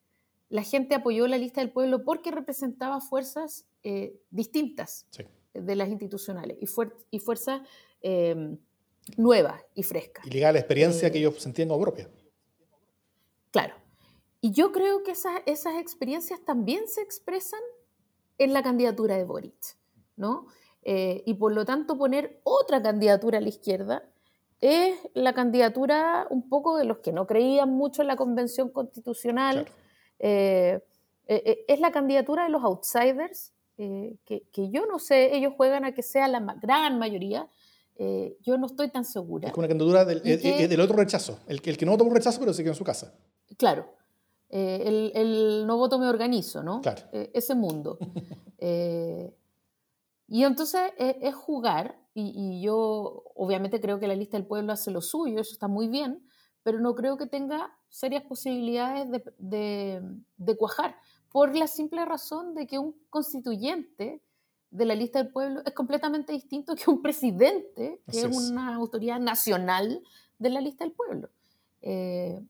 la 0.47 0.63
gente 0.63 0.95
apoyó 0.95 1.27
la 1.27 1.37
lista 1.37 1.59
del 1.59 1.73
pueblo 1.73 2.05
porque 2.05 2.31
representaba 2.31 3.01
fuerzas 3.01 3.67
distintas 4.29 5.07
de 5.53 5.75
las 5.75 5.89
institucionales 5.89 6.57
y, 6.61 6.67
y 7.11 7.19
fuerzas 7.19 7.63
nuevas 9.17 9.61
y 9.75 9.83
frescas. 9.83 10.25
Y 10.25 10.29
ligar 10.29 10.53
la 10.53 10.59
experiencia 10.59 11.11
que 11.11 11.17
ellos 11.17 11.35
sentían 11.41 11.67
como 11.67 11.81
propia. 11.81 12.09
Claro. 13.51 13.75
Y 14.39 14.53
yo 14.53 14.71
creo 14.71 15.03
que 15.03 15.11
esas, 15.11 15.41
esas 15.45 15.75
experiencias 15.81 16.39
también 16.45 16.87
se 16.87 17.01
expresan 17.01 17.59
en 18.37 18.53
la 18.53 18.63
candidatura 18.63 19.17
de 19.17 19.25
Boric, 19.25 19.75
¿no? 20.15 20.47
y 20.85 21.33
por 21.35 21.53
lo 21.53 21.63
tanto 21.63 21.97
poner 21.97 22.41
otra 22.43 22.81
candidatura 22.81 23.37
a 23.37 23.41
la 23.41 23.47
izquierda 23.47 24.12
es 24.63 24.97
la 25.13 25.33
candidatura 25.33 26.25
un 26.29 26.47
poco 26.47 26.77
de 26.77 26.85
los 26.85 26.99
que 26.99 27.11
no 27.11 27.27
creían 27.27 27.69
mucho 27.69 28.01
en 28.01 28.07
la 28.07 28.15
convención 28.15 28.69
constitucional. 28.69 29.67
Eh, 30.19 30.79
eh, 31.27 31.43
eh, 31.45 31.65
es 31.67 31.81
la 31.81 31.91
candidatura 31.91 32.45
de 32.45 32.49
los 32.49 32.63
outsiders, 32.63 33.51
que, 33.75 34.69
yo 34.71 34.85
no 34.85 34.99
sé, 34.99 35.35
ellos 35.35 35.51
juegan 35.57 35.83
a 35.83 35.93
que 35.93 36.01
sea 36.01 36.29
la 36.29 36.39
gran 36.61 36.97
mayoría. 36.97 37.49
yo 37.99 38.57
no 38.57 38.67
estoy 38.67 38.89
tan 38.89 39.03
segura. 39.03 39.49
Es 39.49 39.57
una 39.57 39.67
candidatura 39.67 40.05
del, 40.05 40.79
otro 40.79 40.95
rechazo, 40.95 41.39
el, 41.47 41.61
el 41.61 41.77
que 41.77 41.85
no 41.85 41.91
votó 41.91 42.05
por 42.05 42.13
rechazo, 42.13 42.39
pero 42.39 42.53
sigue 42.53 42.69
en 42.69 42.75
su 42.75 42.85
casa. 42.85 43.13
Claro. 43.57 43.93
el, 44.49 45.65
no 45.67 45.75
voto 45.75 45.99
me 45.99 46.07
organizo, 46.07 46.63
¿no? 46.63 46.79
Claro. 46.79 47.01
ese 47.11 47.53
mundo. 47.53 47.97
y 50.29 50.43
entonces 50.45 50.93
es 50.97 51.35
jugar 51.35 51.97
y, 52.15 52.61
yo 52.61 53.23
obviamente 53.35 53.81
creo 53.81 53.99
que 53.99 54.07
la 54.07 54.15
lista 54.15 54.37
del 54.37 54.45
pueblo 54.45 54.71
hace 54.71 54.91
lo 54.91 55.01
suyo, 55.01 55.39
eso 55.39 55.53
está 55.53 55.67
muy 55.67 55.87
bien, 55.87 56.23
pero 56.61 56.79
no 56.79 56.95
creo 56.95 57.17
que 57.17 57.25
tenga 57.25 57.75
serias 57.89 58.23
posibilidades 58.23 59.07
de, 59.37 60.01
de, 60.37 60.57
cuajar, 60.57 60.95
por 61.31 61.55
la 61.55 61.67
simple 61.67 62.05
razón 62.05 62.53
de 62.53 62.67
que 62.67 62.77
un 62.77 62.95
constituyente 63.09 64.21
de 64.69 64.85
la 64.85 64.95
lista 64.95 65.21
del 65.21 65.31
pueblo 65.31 65.61
es 65.65 65.73
completamente 65.73 66.33
distinto 66.33 66.75
que 66.75 66.89
un 66.89 67.01
presidente, 67.01 68.01
que 68.09 68.21
es, 68.21 68.37
una 68.51 68.75
autoridad 68.75 69.19
nacional 69.19 70.01
de 70.37 70.49
la 70.49 70.61
lista 70.61 70.83
del 70.83 70.93
pueblo. 70.93 71.29
Eh, 71.81 72.41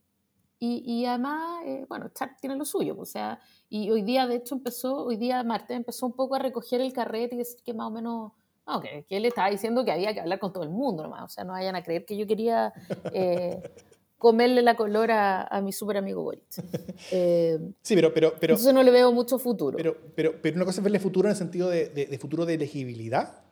y, 0.59 0.84
y, 0.86 1.05
además, 1.05 1.61
eh, 1.66 1.86
bueno, 1.89 2.09
Char 2.09 2.38
tiene 2.39 2.55
lo 2.55 2.64
suyo, 2.64 2.95
o 2.97 3.05
sea, 3.05 3.39
y 3.70 3.89
hoy 3.91 4.01
día, 4.01 4.28
de 4.28 4.36
hecho, 4.36 4.55
empezó, 4.55 5.03
hoy 5.03 5.18
día 5.18 5.43
Marta 5.43 5.74
empezó 5.74 6.05
un 6.05 6.14
poco 6.14 6.36
a 6.36 6.39
recoger 6.39 6.80
el 6.80 6.93
carrete 6.93 7.36
y 7.36 7.39
decir 7.39 7.61
que 7.64 7.74
más 7.74 7.88
o 7.88 7.91
menos 7.91 8.32
no, 8.66 8.80
que, 8.82 9.05
él 9.09 9.26
estaba 9.26 9.49
diciendo 9.49 9.84
que 9.84 9.91
había 9.91 10.14
que 10.14 10.22
hablar 10.22 10.39
con 10.39 10.53
todo 10.53 10.64
el 10.64 10.70
mundo 10.70 11.03
nomás. 11.03 11.24
O 11.24 11.28
sea, 11.28 11.43
no 11.43 11.53
vayan 11.53 11.76
a 11.76 11.84
creer 11.84 12.05
que 12.05 12.16
yo 12.16 12.26
quería 12.26 12.74
eh, 13.11 13.61
comerle 14.18 14.61
la 14.61 14.76
color 14.76 15.11
a, 15.11 15.61
mi 15.61 15.74
súper 15.74 15.97
amigo 15.97 16.24
Boric. 16.24 16.43
Eh, 17.11 17.59
sí, 17.82 17.95
pero, 17.95 18.14
pero, 18.14 18.34
pero... 18.39 18.53
Entonces 18.53 18.74
no 18.74 18.82
le 18.82 18.91
veo 18.91 19.11
mucho 19.11 19.38
futuro. 19.38 19.76
Pero, 19.76 19.97
pero, 20.16 20.41
pero 20.41 20.55
una 20.55 20.66
cosa 20.66 20.80
es 20.80 20.84
verle 20.84 20.99
futuro 20.99 21.28
en 21.28 21.32
el 21.32 21.38
sentido 21.38 21.70
de, 21.70 21.89
de, 21.89 22.18
futuro 22.18 22.45
de 22.45 22.53
elegibilidad, 22.53 23.43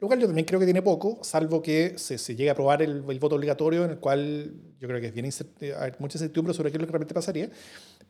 lo 0.00 0.08
cual 0.08 0.18
yo 0.18 0.26
también 0.26 0.44
creo 0.44 0.58
que 0.58 0.66
tiene 0.66 0.82
poco, 0.82 1.18
salvo 1.22 1.62
que 1.62 1.96
se, 1.96 2.18
se 2.18 2.34
llegue 2.34 2.48
a 2.48 2.52
aprobar 2.52 2.82
el, 2.82 3.04
el, 3.08 3.18
voto 3.20 3.36
obligatorio, 3.36 3.84
en 3.84 3.92
el 3.92 3.98
cual 3.98 4.52
yo 4.80 4.88
creo 4.88 5.00
que 5.00 5.06
es 5.06 5.14
bien 5.14 5.26
hay 5.26 5.92
mucha 6.00 6.18
incertidumbre 6.18 6.52
sobre 6.52 6.70
qué 6.70 6.78
es 6.78 6.80
lo 6.80 6.86
que 6.86 6.92
realmente 6.92 7.14
pasaría. 7.14 7.48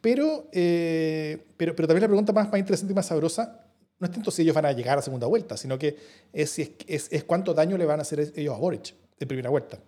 Pero, 0.00 0.48
eh, 0.52 1.44
pero, 1.58 1.76
pero 1.76 1.86
también 1.86 2.02
la 2.02 2.08
pregunta 2.08 2.32
más, 2.32 2.50
más 2.50 2.58
interesante 2.58 2.92
y 2.92 2.96
más 2.96 3.06
sabrosa 3.06 3.69
no 4.00 4.06
es 4.06 4.12
tanto 4.12 4.30
si 4.30 4.42
ellos 4.42 4.54
van 4.54 4.64
a 4.64 4.72
llegar 4.72 4.98
a 4.98 5.02
segunda 5.02 5.26
vuelta, 5.26 5.58
sino 5.58 5.78
que 5.78 5.96
es, 6.32 6.58
es, 6.58 7.08
es, 7.12 7.24
cuánto 7.24 7.52
daño 7.52 7.76
le 7.76 7.84
van 7.84 8.00
a 8.00 8.02
hacer 8.02 8.32
ellos 8.34 8.54
a 8.54 8.58
Boric 8.58 8.94
de 9.18 9.26
primera 9.26 9.50
vuelta. 9.50 9.78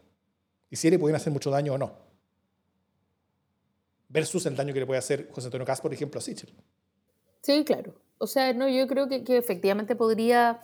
Y 0.71 0.77
si 0.77 0.91
le 0.91 0.99
pueden 0.99 1.17
hacer 1.17 1.33
mucho 1.33 1.51
daño 1.51 1.73
o 1.73 1.79
no. 1.79 1.93
Versus 4.11 4.45
el 4.45 4.55
daño 4.55 4.75
que 4.75 4.81
le 4.81 4.87
puede 4.87 4.99
hacer 4.99 5.31
José 5.33 5.47
Antonio 5.47 5.67
Cas, 5.67 5.81
por 5.81 5.95
ejemplo, 5.95 6.19
a 6.19 6.23
Sichel. 6.23 6.53
Sí, 7.41 7.65
claro. 7.65 7.95
O 8.19 8.27
sea, 8.27 8.53
no, 8.53 8.69
yo 8.69 8.87
creo 8.87 9.09
que, 9.09 9.25
que, 9.25 9.39
efectivamente 9.39 9.97
podría, 9.97 10.61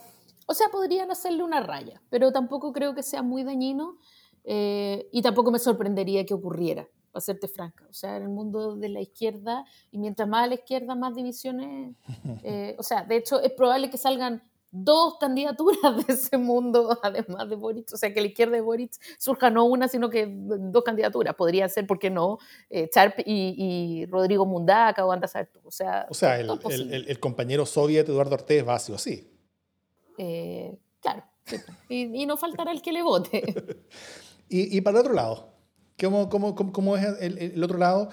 o 0.47 0.53
sea, 0.53 0.69
podrían 0.69 1.11
hacerle 1.11 1.43
una 1.43 1.61
raya, 1.61 2.03
pero 2.11 2.31
tampoco 2.31 2.75
creo 2.75 2.95
que 2.95 3.03
sea 3.03 3.23
muy 3.23 3.45
dañino 3.45 3.99
eh, 4.45 5.09
y 5.11 5.23
tampoco 5.23 5.51
me 5.51 5.59
sorprendería 5.59 6.27
que 6.27 6.35
ocurriera 6.35 6.87
para 7.11 7.21
serte 7.21 7.49
franca. 7.49 7.87
O 7.89 7.93
sea, 7.93 8.17
en 8.17 8.25
el 8.25 8.29
mundo 8.29 8.77
de 8.77 8.89
la 8.89 9.01
izquierda, 9.01 9.65
y 9.91 9.99
mientras 9.99 10.29
más 10.29 10.45
a 10.45 10.47
la 10.49 10.55
izquierda, 10.55 10.95
más 10.95 11.15
divisiones. 11.15 11.95
Eh, 12.45 12.77
o 12.79 12.83
sea, 12.83 13.05
de 13.05 13.17
hecho, 13.17 13.41
es 13.41 13.53
probable 13.53 13.91
que 13.91 13.99
salgan 13.99 14.43
dos 14.71 15.17
candidaturas 15.19 15.81
de 16.07 16.13
ese 16.13 16.39
mundo, 16.39 16.99
además 17.03 17.49
de 17.49 17.57
Boric. 17.57 17.93
O 17.93 17.97
sea, 17.97 18.13
que 18.13 18.21
la 18.21 18.29
izquierda 18.29 18.53
de 18.53 18.61
Boric 18.61 18.93
surja 19.19 19.51
no 19.51 19.65
una, 19.65 19.89
sino 19.89 20.11
que 20.11 20.27
dos 20.29 20.85
candidaturas. 20.85 21.35
Podría 21.35 21.69
ser, 21.69 21.87
¿por 21.87 21.99
qué 21.99 22.11
no? 22.11 22.39
Eh, 22.71 22.89
Charp 22.91 23.19
y, 23.25 24.07
Rodrigo 24.07 24.47
Mundaca 24.47 25.05
o 25.05 25.13
andas 25.13 25.35
a 25.37 25.49
O 25.65 25.71
sea, 25.71 26.07
o 26.09 26.15
sea 26.15 26.39
el, 26.39 26.51
el, 26.71 27.09
el, 27.09 27.21
compañero 27.21 27.67
soviet 27.67 28.09
Eduardo 28.09 28.35
Ortez 28.35 28.67
va 28.67 28.75
así 28.75 28.93
o 28.93 28.97
así. 28.97 29.31
Eh, 30.19 30.79
claro. 31.01 31.25
Y, 31.89 32.23
y, 32.23 32.27
no 32.27 32.37
faltará 32.37 32.73
el 32.73 32.83
que 32.83 32.93
le 32.93 33.03
vote. 33.03 33.43
y, 34.49 34.77
y 34.77 34.81
para 34.83 34.99
el 34.99 35.07
otro 35.07 35.15
lado, 35.15 35.58
¿Cómo, 36.01 36.29
cómo, 36.29 36.55
cómo, 36.55 36.97
es 36.97 37.05
el, 37.21 37.39
el, 37.39 37.65
otro 37.65 37.79
lado? 37.79 38.09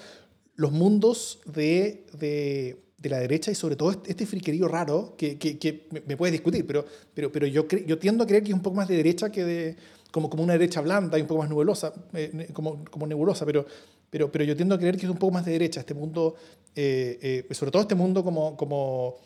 Los 0.55 0.71
mundos 0.71 1.39
de, 1.45 2.05
de, 2.17 2.81
de, 2.97 3.09
la 3.09 3.19
derecha 3.19 3.51
y 3.51 3.55
sobre 3.55 3.75
todo 3.75 3.91
este, 3.91 4.09
este 4.09 4.25
friquerío 4.25 4.67
raro 4.67 5.15
que, 5.17 5.37
que, 5.37 5.59
que 5.59 5.87
me, 6.07 6.17
puedes 6.17 6.31
discutir, 6.31 6.65
pero, 6.65 6.85
pero, 7.13 7.31
pero 7.31 7.45
yo, 7.45 7.67
yo 7.67 7.99
tiendo 7.99 8.23
a 8.23 8.27
creer 8.27 8.43
que 8.43 8.49
es 8.49 8.55
un 8.55 8.63
poco 8.63 8.77
más 8.77 8.87
de 8.87 8.97
derecha 8.97 9.31
que 9.31 9.43
de 9.43 9.75
como, 10.11 10.29
como 10.29 10.43
una 10.43 10.53
derecha 10.53 10.81
blanda 10.81 11.19
y 11.19 11.21
un 11.21 11.27
poco 11.27 11.41
más 11.41 11.49
nebulosa, 11.49 11.93
eh, 12.13 12.47
como, 12.53 12.85
como 12.85 13.05
nebulosa, 13.05 13.45
pero, 13.45 13.65
pero, 14.09 14.31
pero 14.31 14.45
yo 14.45 14.55
tiendo 14.55 14.73
a 14.73 14.77
creer 14.79 14.95
que 14.95 15.05
es 15.05 15.11
un 15.11 15.17
poco 15.17 15.33
más 15.33 15.45
de 15.45 15.51
derecha 15.51 15.81
este 15.81 15.93
mundo, 15.93 16.35
eh, 16.73 17.43
eh, 17.49 17.53
sobre 17.53 17.69
todo 17.69 17.81
este 17.81 17.95
mundo 17.95 18.23
como, 18.23 18.55
como, 18.57 19.17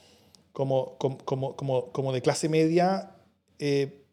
como, 0.52 0.98
como, 0.98 1.56
como, 1.56 1.92
como 1.92 2.12
de 2.12 2.22
clase 2.22 2.50
media, 2.50 3.12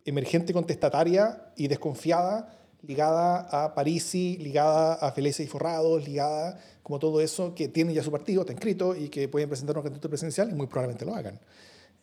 emergente, 0.05 0.53
contestataria 0.53 1.51
y 1.57 1.66
desconfiada 1.66 2.57
ligada 2.87 3.41
a 3.51 3.74
Parisi, 3.74 4.37
ligada 4.39 4.95
a 4.95 5.12
Felices 5.12 5.47
y 5.47 5.49
Forrados, 5.49 6.07
ligada 6.07 6.59
como 6.82 6.99
todo 6.99 7.20
eso 7.20 7.55
que 7.55 7.68
tiene 7.68 7.93
ya 7.93 8.03
su 8.03 8.12
partido, 8.12 8.43
está 8.43 8.53
inscrito 8.53 8.95
y 8.95 9.09
que 9.09 9.28
pueden 9.28 9.49
presentar 9.49 9.76
un 9.76 9.82
candidato 9.82 10.09
presidencial 10.09 10.51
y 10.51 10.55
muy 10.55 10.66
probablemente 10.66 11.05
lo 11.05 11.14
hagan. 11.14 11.41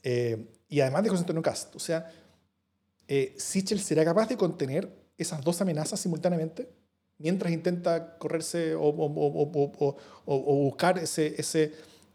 Eh, 0.04 0.46
y 0.68 0.82
además 0.82 1.04
de 1.04 1.10
José 1.10 1.22
Antonio 1.22 1.42
Cast, 1.42 1.76
o 1.76 1.80
sea, 1.80 2.12
eh, 3.08 3.34
Sichel 3.38 3.80
será 3.80 4.04
capaz 4.04 4.28
de 4.28 4.36
contener 4.36 4.90
esas 5.18 5.42
dos 5.42 5.62
amenazas 5.62 6.00
simultáneamente 6.00 6.70
mientras 7.18 7.54
intenta 7.54 8.18
correrse 8.18 8.76
o, 8.76 8.84
o, 8.84 10.02
o 10.26 10.56
buscar 10.64 10.98
ese, 10.98 11.36
ese, 11.38 11.72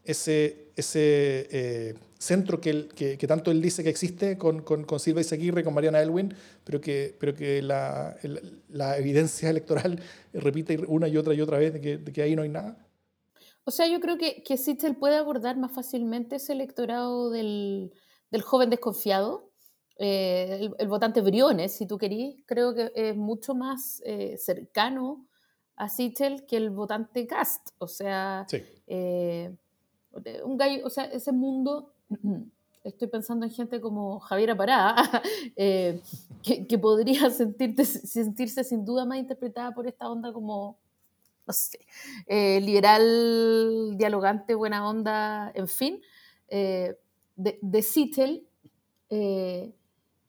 ese, 0.08 0.72
ese 0.74 1.48
eh, 1.50 1.94
centro 2.18 2.60
que, 2.60 2.88
que, 2.88 3.26
tanto 3.26 3.50
él 3.50 3.60
dice 3.60 3.84
que 3.84 3.90
existe 3.90 4.38
con, 4.38 4.62
con, 4.62 4.84
con 4.84 4.98
Silva 4.98 5.20
Izaguirre, 5.20 5.62
con 5.62 5.74
Mariana 5.74 6.00
Elwin, 6.00 6.34
pero 6.64 6.80
que, 6.80 7.14
pero 7.20 7.34
que 7.34 7.60
la, 7.62 8.16
la, 8.68 8.96
evidencia 8.96 9.50
electoral 9.50 10.00
repite 10.32 10.78
una 10.88 11.08
y 11.08 11.16
otra 11.16 11.34
y 11.34 11.40
otra 11.40 11.58
vez 11.58 11.74
de 11.74 11.80
que, 11.80 11.98
de 11.98 12.12
que 12.12 12.22
ahí 12.22 12.34
no 12.34 12.42
hay 12.42 12.48
nada. 12.48 12.88
O 13.64 13.70
sea, 13.70 13.86
yo 13.86 14.00
creo 14.00 14.16
que, 14.16 14.42
que 14.42 14.56
Sichel 14.56 14.96
puede 14.96 15.16
abordar 15.16 15.58
más 15.58 15.72
fácilmente 15.72 16.36
ese 16.36 16.54
electorado 16.54 17.28
del, 17.28 17.92
del 18.30 18.40
joven 18.40 18.70
desconfiado, 18.70 19.50
eh, 19.98 20.70
el, 20.78 20.88
votante 20.88 21.20
Briones, 21.20 21.72
si 21.72 21.86
tú 21.86 21.98
querís, 21.98 22.42
creo 22.46 22.74
que 22.74 22.90
es 22.94 23.14
mucho 23.14 23.54
más 23.54 24.00
eh, 24.06 24.36
cercano 24.38 25.26
a 25.76 25.88
Sichel 25.88 26.46
que 26.46 26.56
el 26.56 26.70
votante 26.70 27.26
Cast. 27.26 27.70
O 27.78 27.88
sea, 27.88 28.46
eh, 28.86 29.54
un 30.44 30.56
gallo, 30.56 30.84
o 30.84 30.90
sea, 30.90 31.04
ese 31.04 31.32
mundo 31.32 31.92
estoy 32.88 33.08
pensando 33.08 33.44
en 33.46 33.52
gente 33.52 33.80
como 33.80 34.20
Javier 34.20 34.56
Pará, 34.56 34.96
eh, 35.56 36.00
que, 36.42 36.78
podría 36.78 37.30
sentirse 37.30 38.64
sin 38.64 38.84
duda 38.84 39.04
más 39.04 39.18
interpretada 39.18 39.72
por 39.72 39.86
esta 39.86 40.10
onda 40.10 40.32
como, 40.32 40.78
no 41.46 41.52
sé, 41.52 41.78
eh, 42.26 42.60
liberal, 42.60 43.96
dialogante, 43.96 44.54
buena 44.54 44.88
onda, 44.88 45.50
en 45.54 45.68
fin, 45.68 46.00
eh, 46.48 46.96
de, 47.36 47.82
Sittel, 47.82 48.46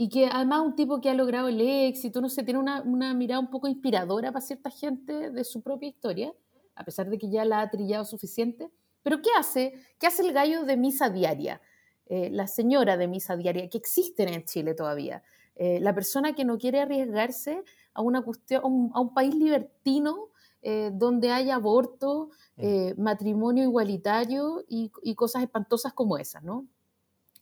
y 0.02 0.08
que 0.08 0.28
además 0.28 0.62
un 0.62 0.76
tipo 0.76 1.02
que 1.02 1.10
ha 1.10 1.14
logrado 1.14 1.50
el 1.50 1.60
éxito, 1.60 2.22
no 2.22 2.30
sé, 2.30 2.44
tiene 2.44 2.60
una, 2.60 2.82
una 2.82 3.14
mirada 3.14 3.42
un 3.42 3.50
poco 3.50 3.68
inspiradora 3.68 4.32
para 4.32 4.46
cierta 4.46 4.70
gente 4.70 5.32
de 5.32 5.44
su 5.44 5.62
propia 5.62 5.90
historia, 5.90 6.34
a 6.76 6.86
pesar 6.86 7.10
de 7.10 7.18
que 7.18 7.30
ya 7.30 7.44
la 7.44 7.60
ha 7.60 7.70
trillado 7.70 8.06
suficiente. 8.06 8.70
Pero 9.04 9.22
¿qué 9.22 9.30
hace? 9.38 9.74
¿Qué 10.00 10.08
hace 10.08 10.24
el 10.24 10.34
gallo 10.34 10.64
de 10.64 10.78
misa 10.78 11.10
diaria? 11.10 11.62
Eh, 12.10 12.30
la 12.32 12.48
señora 12.48 12.98
de 12.98 13.08
misa 13.08 13.38
diaria, 13.38 13.70
que 13.70 13.78
existen 13.78 14.30
en 14.30 14.44
Chile 14.44 14.74
todavía. 14.74 15.22
Eh, 15.56 15.80
la 15.80 15.94
persona 15.94 16.34
que 16.34 16.44
no 16.44 16.58
quiere 16.58 16.80
arriesgarse 16.82 17.64
a, 17.94 18.02
una 18.02 18.24
cuestión, 18.24 18.92
a, 18.94 19.00
un, 19.00 19.14
país 19.14 19.36
libertino 19.36 20.30
eh, 20.64 20.90
donde 20.92 21.32
haya 21.32 21.56
aborto, 21.56 22.32
mm. 22.58 23.00
matrimonio 23.00 23.64
igualitario 23.64 24.64
y, 24.68 24.90
cosas 25.16 25.44
espantosas 25.44 25.94
como 25.94 26.18
esas, 26.18 26.44
¿no? 26.44 26.66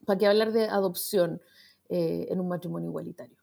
¿Para 0.05 0.20
qué 0.20 0.28
hablar 0.28 0.51
de 0.51 0.66
adopción 0.66 1.41
en 1.89 2.39
un 2.39 2.49
matrimonio 2.49 2.89
igualitario? 2.89 3.38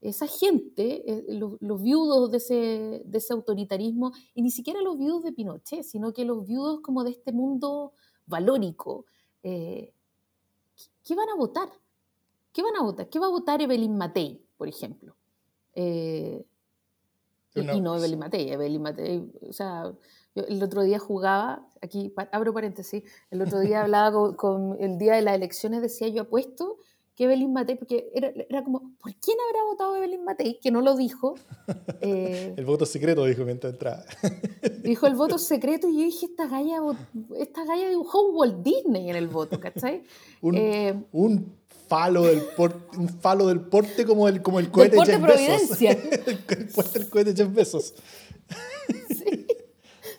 Esa 0.00 0.26
gente, 0.26 1.24
los, 1.28 1.82
viudos 1.82 2.30
de 2.30 2.36
ese, 2.36 3.02
de 3.04 3.18
ese 3.18 3.32
autoritarismo, 3.32 4.12
y 4.34 4.42
ni 4.42 4.50
siquiera 4.50 4.80
los 4.82 4.98
viudos 4.98 5.22
de 5.22 5.32
Pinochet, 5.32 5.82
sino 5.82 6.12
que 6.12 6.24
los 6.24 6.46
viudos 6.46 6.80
como 6.80 7.02
de 7.02 7.10
este 7.10 7.32
mundo 7.32 7.92
valórico, 8.26 9.06
¿qué 9.42 9.92
van 11.14 11.28
a 11.30 11.36
votar? 11.36 11.68
¿Qué 12.52 12.62
van 12.62 12.76
a 12.76 12.82
votar? 12.82 13.08
¿Qué 13.08 13.18
va 13.18 13.26
a 13.26 13.30
votar 13.30 13.60
Evelyn 13.60 13.96
Matei, 13.96 14.42
por 14.56 14.68
ejemplo? 14.68 15.16
Eh, 15.74 16.44
y 17.54 17.80
no 17.80 17.96
Evelyn 17.96 18.18
Matei, 18.18 18.50
Evelyn 18.50 18.82
Matei, 18.82 19.30
o 19.48 19.52
sea, 19.52 19.92
el 20.34 20.62
otro 20.62 20.82
día 20.82 20.98
jugaba, 20.98 21.66
aquí 21.80 22.12
abro 22.32 22.52
paréntesis, 22.52 23.02
el 23.30 23.42
otro 23.42 23.60
día 23.60 23.82
hablaba 23.82 24.10
con, 24.36 24.76
el 24.80 24.98
día 24.98 25.14
de 25.14 25.22
las 25.22 25.34
elecciones, 25.34 25.82
decía 25.82 26.08
yo 26.08 26.22
apuesto 26.22 26.78
que 27.16 27.24
Evelyn 27.24 27.52
Matei, 27.52 27.76
porque 27.76 28.10
era, 28.14 28.30
era, 28.48 28.62
como, 28.62 28.94
¿por 29.00 29.14
quién 29.14 29.38
habrá 29.48 29.64
votado 29.64 29.96
Evelyn 29.96 30.22
Matei? 30.22 30.60
Que 30.60 30.70
no 30.70 30.82
lo 30.82 30.96
dijo. 30.96 31.34
Eh, 32.02 32.52
el 32.56 32.64
voto 32.66 32.84
secreto, 32.84 33.24
dijo 33.24 33.44
mientras 33.44 33.72
entraba. 33.72 34.04
dijo 34.82 35.06
el 35.06 35.14
voto 35.14 35.38
secreto 35.38 35.88
y 35.88 35.94
yo 35.94 36.04
dije, 36.04 36.26
esta 36.26 36.46
galla, 36.46 36.78
esta 37.38 37.64
galla 37.64 37.88
dibujó 37.88 38.22
un 38.22 38.36
Walt 38.36 38.62
Disney 38.62 39.08
en 39.08 39.16
el 39.16 39.28
voto, 39.28 39.58
¿cachai? 39.58 40.02
un, 40.42 40.54
eh, 40.56 41.04
un 41.12 41.56
falo 41.88 42.24
del 42.24 42.42
porte, 42.42 42.98
un 42.98 43.08
falo 43.08 43.46
del 43.46 43.60
porte 43.60 44.04
como 44.04 44.28
el, 44.28 44.42
como 44.42 44.58
el 44.58 44.70
cohete 44.70 44.96
de 44.96 45.06
Jeff 45.06 45.22
Bezos. 45.22 45.80
el 46.48 46.68
porte 46.68 46.98
del 46.98 47.08
cohete 47.08 47.32
de 47.32 47.44
Jeff 47.44 47.54
Bezos. 47.54 47.94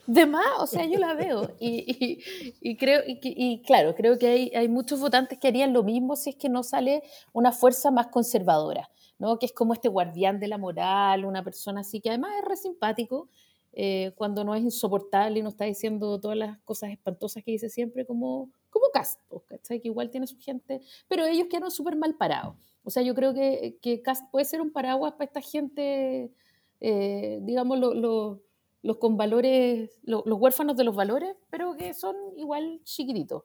De 0.07 0.25
más, 0.25 0.47
o 0.59 0.67
sea, 0.67 0.85
yo 0.85 0.97
la 0.97 1.13
veo. 1.15 1.51
Y, 1.59 2.23
y, 2.61 2.77
creo, 2.77 3.01
y, 3.05 3.61
claro, 3.63 3.93
creo 3.93 4.17
que 4.17 4.27
hay, 4.27 4.51
hay, 4.55 4.69
muchos 4.69 5.01
votantes 5.01 5.37
que 5.37 5.49
harían 5.49 5.73
lo 5.73 5.83
mismo 5.83 6.15
si 6.15 6.29
es 6.29 6.37
que 6.37 6.47
no 6.47 6.63
sale 6.63 7.03
una 7.33 7.51
fuerza 7.51 7.91
más 7.91 8.07
conservadora, 8.07 8.89
¿no? 9.19 9.37
Que 9.37 9.47
es 9.47 9.51
como 9.51 9.73
este 9.73 9.89
guardián 9.89 10.39
de 10.39 10.47
la 10.47 10.57
moral, 10.57 11.25
una 11.25 11.43
persona 11.43 11.81
así, 11.81 11.99
que 11.99 12.07
además 12.07 12.31
es 12.39 12.45
re 12.45 12.55
simpático 12.55 13.27
eh, 13.73 14.13
cuando 14.15 14.45
no 14.45 14.55
es 14.55 14.63
insoportable 14.63 15.39
y 15.39 15.43
no 15.43 15.49
está 15.49 15.65
diciendo 15.65 16.19
todas 16.21 16.37
las 16.37 16.57
cosas 16.59 16.89
espantosas 16.91 17.43
que 17.43 17.51
dice 17.51 17.67
siempre, 17.67 18.05
como, 18.05 18.49
como 18.69 18.85
Cast, 18.93 19.19
¿cachai? 19.47 19.81
Que 19.81 19.89
igual 19.89 20.09
tiene 20.09 20.25
su 20.25 20.37
gente, 20.39 20.79
pero 21.09 21.25
ellos 21.25 21.47
quedaron 21.49 21.69
súper 21.69 21.97
mal 21.97 22.15
parados. 22.15 22.55
O 22.85 22.89
sea, 22.89 23.03
yo 23.03 23.13
creo 23.13 23.33
que, 23.33 23.77
que 23.81 24.01
Cast 24.01 24.31
puede 24.31 24.45
ser 24.45 24.61
un 24.61 24.71
paraguas 24.71 25.11
para 25.13 25.25
esta 25.25 25.41
gente, 25.41 26.31
eh, 26.79 27.39
digamos, 27.41 27.77
lo 27.77 28.46
los 28.81 28.97
con 28.97 29.17
valores, 29.17 29.89
los 30.03 30.23
huérfanos 30.25 30.77
de 30.77 30.83
los 30.83 30.95
valores, 30.95 31.35
pero 31.49 31.75
que 31.75 31.93
son 31.93 32.15
igual 32.37 32.81
chiquititos. 32.83 33.43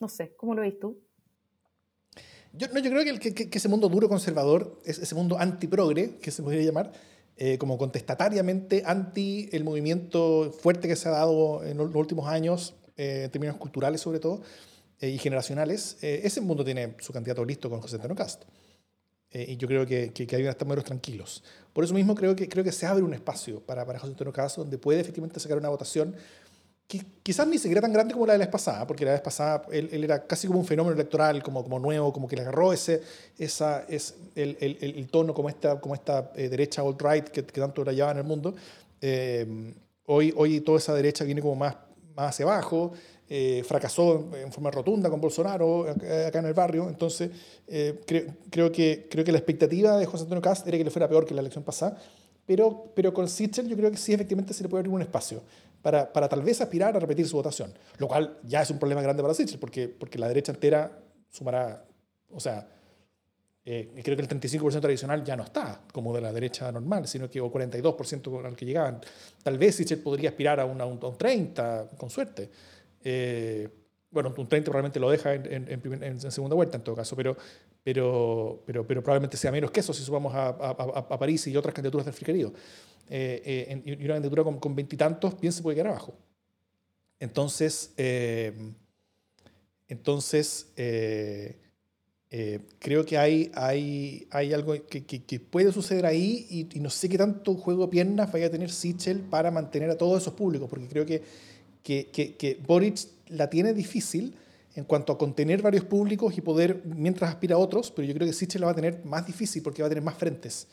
No 0.00 0.08
sé, 0.08 0.34
¿cómo 0.36 0.54
lo 0.54 0.62
ves 0.62 0.78
tú? 0.78 0.98
Yo, 2.52 2.68
no, 2.68 2.80
yo 2.80 2.90
creo 2.90 3.18
que, 3.18 3.34
que, 3.34 3.58
ese 3.58 3.68
mundo 3.68 3.88
duro 3.88 4.08
conservador, 4.08 4.80
ese 4.84 5.14
mundo 5.14 5.38
antiprogre, 5.38 6.16
que 6.18 6.30
se 6.30 6.42
podría 6.42 6.62
llamar, 6.62 6.92
eh, 7.38 7.58
como 7.58 7.76
contestatariamente 7.76 8.82
anti 8.86 9.50
el 9.52 9.62
movimiento 9.62 10.50
fuerte 10.58 10.88
que 10.88 10.96
se 10.96 11.08
ha 11.08 11.12
dado 11.12 11.62
en 11.64 11.76
los 11.76 11.94
últimos 11.94 12.28
años, 12.28 12.74
eh, 12.96 13.24
en 13.24 13.30
términos 13.30 13.56
culturales 13.58 14.00
sobre 14.00 14.20
todo, 14.20 14.40
eh, 15.00 15.10
y 15.10 15.18
generacionales, 15.18 15.98
ese 16.00 16.40
mundo 16.40 16.64
tiene 16.64 16.96
su 17.00 17.12
candidato 17.12 17.44
listo 17.44 17.68
con 17.68 17.82
José 17.82 17.96
Antonio 17.96 18.16
Cast. 19.30 19.48
y 19.48 19.56
yo 19.56 19.68
creo 19.68 19.86
que, 19.86 20.12
que, 20.12 20.26
que 20.26 20.36
hay 20.36 20.42
menos 20.42 20.84
tranquilos. 20.84 21.42
Por 21.72 21.84
eso 21.84 21.94
mismo 21.94 22.14
creo 22.14 22.34
que, 22.34 22.48
creo 22.48 22.64
que 22.64 22.72
se 22.72 22.86
abre 22.86 23.02
un 23.02 23.14
espacio 23.14 23.60
para, 23.60 23.84
para 23.84 23.98
José 23.98 24.12
Antonio 24.12 24.32
Cast 24.32 24.56
donde 24.56 24.78
puede 24.78 25.00
efectivamente 25.00 25.38
sacar 25.40 25.58
una 25.58 25.68
votación 25.68 26.14
que 26.88 27.04
quizás 27.22 27.46
ni 27.48 27.58
siquiera 27.58 27.80
tan 27.80 27.92
grande 27.92 28.14
como 28.14 28.26
la 28.26 28.34
de 28.34 28.38
la 28.38 28.44
vez 28.44 28.52
pasada, 28.52 28.86
porque 28.86 29.04
la 29.04 29.12
vez 29.12 29.20
pasada 29.20 29.62
él, 29.72 29.88
él, 29.90 30.04
era 30.04 30.24
casi 30.24 30.46
como 30.46 30.60
un 30.60 30.64
fenómeno 30.64 30.94
electoral, 30.94 31.42
como, 31.42 31.62
como 31.62 31.80
nuevo, 31.80 32.12
como 32.12 32.28
que 32.28 32.36
le 32.36 32.42
agarró 32.42 32.72
ese, 32.72 33.02
esa, 33.38 33.84
es 33.88 34.14
el, 34.36 34.56
el, 34.60 34.78
el 34.80 35.06
tono 35.08 35.34
como 35.34 35.48
esta, 35.48 35.80
como 35.80 35.94
esta 35.94 36.30
eh, 36.36 36.48
derecha 36.48 36.82
alt-right 36.82 37.28
que, 37.28 37.44
que, 37.44 37.60
tanto 37.60 37.84
llevaba 37.84 38.12
en 38.12 38.18
el 38.18 38.24
mundo. 38.24 38.54
Eh, 39.00 39.74
hoy, 40.06 40.32
hoy 40.36 40.60
toda 40.60 40.78
esa 40.78 40.94
derecha 40.94 41.24
viene 41.24 41.40
como 41.40 41.56
más, 41.56 41.74
más 42.14 42.30
hacia 42.30 42.44
abajo, 42.44 42.92
eh, 43.28 43.64
fracasó 43.66 44.28
en 44.36 44.52
forma 44.52 44.70
rotunda 44.70 45.10
con 45.10 45.20
Bolsonaro 45.20 45.88
acá 45.88 46.38
en 46.38 46.46
el 46.46 46.54
barrio. 46.54 46.88
Entonces, 46.88 47.30
eh, 47.66 48.00
creo, 48.50 48.70
que, 48.70 49.08
creo 49.10 49.24
que 49.24 49.32
la 49.32 49.38
expectativa 49.38 49.96
de 49.96 50.06
José 50.06 50.24
Antonio 50.24 50.42
Cast 50.42 50.66
era 50.68 50.78
que 50.78 50.84
le 50.84 50.90
fuera 50.90 51.08
peor 51.08 51.26
que 51.26 51.34
la 51.34 51.40
elección 51.40 51.64
pasada, 51.64 51.98
pero, 52.46 52.92
pero 52.94 53.12
con 53.12 53.28
Sichel 53.28 53.68
yo 53.68 53.76
creo 53.76 53.90
que 53.90 53.96
sí, 53.96 54.12
efectivamente, 54.12 54.54
se 54.54 54.62
le 54.62 54.68
puede 54.68 54.82
abrir 54.82 54.94
un 54.94 55.02
espacio 55.02 55.42
para, 55.82 56.12
para 56.12 56.28
tal 56.28 56.42
vez 56.42 56.60
aspirar 56.60 56.96
a 56.96 57.00
repetir 57.00 57.26
su 57.26 57.36
votación, 57.36 57.72
lo 57.98 58.06
cual 58.06 58.38
ya 58.44 58.62
es 58.62 58.70
un 58.70 58.78
problema 58.78 59.02
grande 59.02 59.22
para 59.22 59.34
Sichel, 59.34 59.58
porque, 59.58 59.88
porque 59.88 60.18
la 60.18 60.28
derecha 60.28 60.52
entera 60.52 60.96
sumará, 61.28 61.84
o 62.30 62.38
sea, 62.38 62.68
eh, 63.68 64.00
creo 64.04 64.16
que 64.16 64.22
el 64.22 64.28
35% 64.28 64.80
tradicional 64.80 65.24
ya 65.24 65.34
no 65.34 65.42
está 65.42 65.80
como 65.92 66.14
de 66.14 66.20
la 66.20 66.32
derecha 66.32 66.70
normal, 66.70 67.08
sino 67.08 67.28
que 67.28 67.40
o 67.40 67.52
42% 67.52 68.46
al 68.46 68.54
que 68.54 68.64
llegaban. 68.64 69.00
Tal 69.42 69.58
vez 69.58 69.74
Sichel 69.74 69.98
podría 69.98 70.30
aspirar 70.30 70.60
a, 70.60 70.64
una, 70.64 70.84
a 70.84 70.86
un 70.86 71.18
30, 71.18 71.88
con 71.96 72.08
suerte. 72.08 72.48
Eh, 73.02 73.68
bueno, 74.10 74.34
un 74.36 74.48
30 74.48 74.70
probablemente 74.70 74.98
lo 74.98 75.10
deja 75.10 75.34
en, 75.34 75.68
en, 76.02 76.30
segunda 76.30 76.54
vuelta 76.54 76.76
en 76.76 76.84
todo 76.84 76.94
caso, 76.96 77.14
pero, 77.16 77.36
pero, 77.82 78.62
pero, 78.64 78.86
pero, 78.86 79.02
probablemente 79.02 79.36
sea 79.36 79.52
menos 79.52 79.70
que 79.70 79.80
eso 79.80 79.92
si 79.92 80.02
subamos 80.02 80.34
a, 80.34 80.48
a, 80.48 81.18
París 81.18 81.46
y 81.48 81.56
otras 81.56 81.74
candidaturas 81.74 82.06
del 82.06 82.14
friquerío. 82.14 82.52
Eh, 83.08 83.82
y 83.84 84.04
una 84.04 84.14
candidatura 84.14 84.44
con 84.58 84.74
veintitantos 84.74 85.38
bien 85.38 85.52
se 85.52 85.62
puede 85.62 85.76
quedar 85.76 85.88
abajo. 85.88 86.16
Entonces, 87.20 87.92
eh, 87.96 88.52
entonces 89.88 90.72
creo 92.78 93.04
que 93.04 93.18
hay, 93.18 93.50
hay, 93.54 94.26
hay 94.30 94.52
algo 94.52 94.74
que, 94.86 95.04
que, 95.04 95.40
puede 95.40 95.72
suceder 95.72 96.06
ahí 96.06 96.46
y, 96.50 96.68
y, 96.76 96.80
no 96.80 96.90
sé 96.90 97.08
qué 97.08 97.18
tanto 97.18 97.54
juego 97.54 97.84
de 97.84 97.90
piernas 97.90 98.32
vaya 98.32 98.46
a 98.46 98.50
tener 98.50 98.70
Sichel 98.70 99.20
para 99.20 99.50
mantener 99.50 99.90
a 99.90 99.96
todos 99.96 100.22
esos 100.22 100.34
públicos, 100.34 100.68
porque 100.68 100.86
creo 100.88 101.06
que 101.06 101.22
que, 101.86 102.36
que, 102.36 102.60
Boric 102.66 102.98
la 103.28 103.48
tiene 103.48 103.72
difícil 103.72 104.34
en 104.74 104.84
cuanto 104.84 105.12
a 105.12 105.18
contener 105.18 105.62
varios 105.62 105.84
públicos 105.84 106.36
y 106.36 106.40
poder, 106.40 106.82
mientras 106.84 107.30
aspira 107.30 107.54
a 107.54 107.58
otros, 107.58 107.92
pero 107.92 108.06
yo 108.06 108.12
creo 108.12 108.26
que 108.26 108.32
Sichel 108.32 108.60
la 108.60 108.66
va 108.66 108.72
a 108.72 108.74
tener 108.74 109.04
más 109.04 109.24
difícil 109.24 109.62
porque 109.62 109.82
va 109.82 109.86
a 109.86 109.88
tener 109.88 110.02
más 110.02 110.16
frentes. 110.16 110.66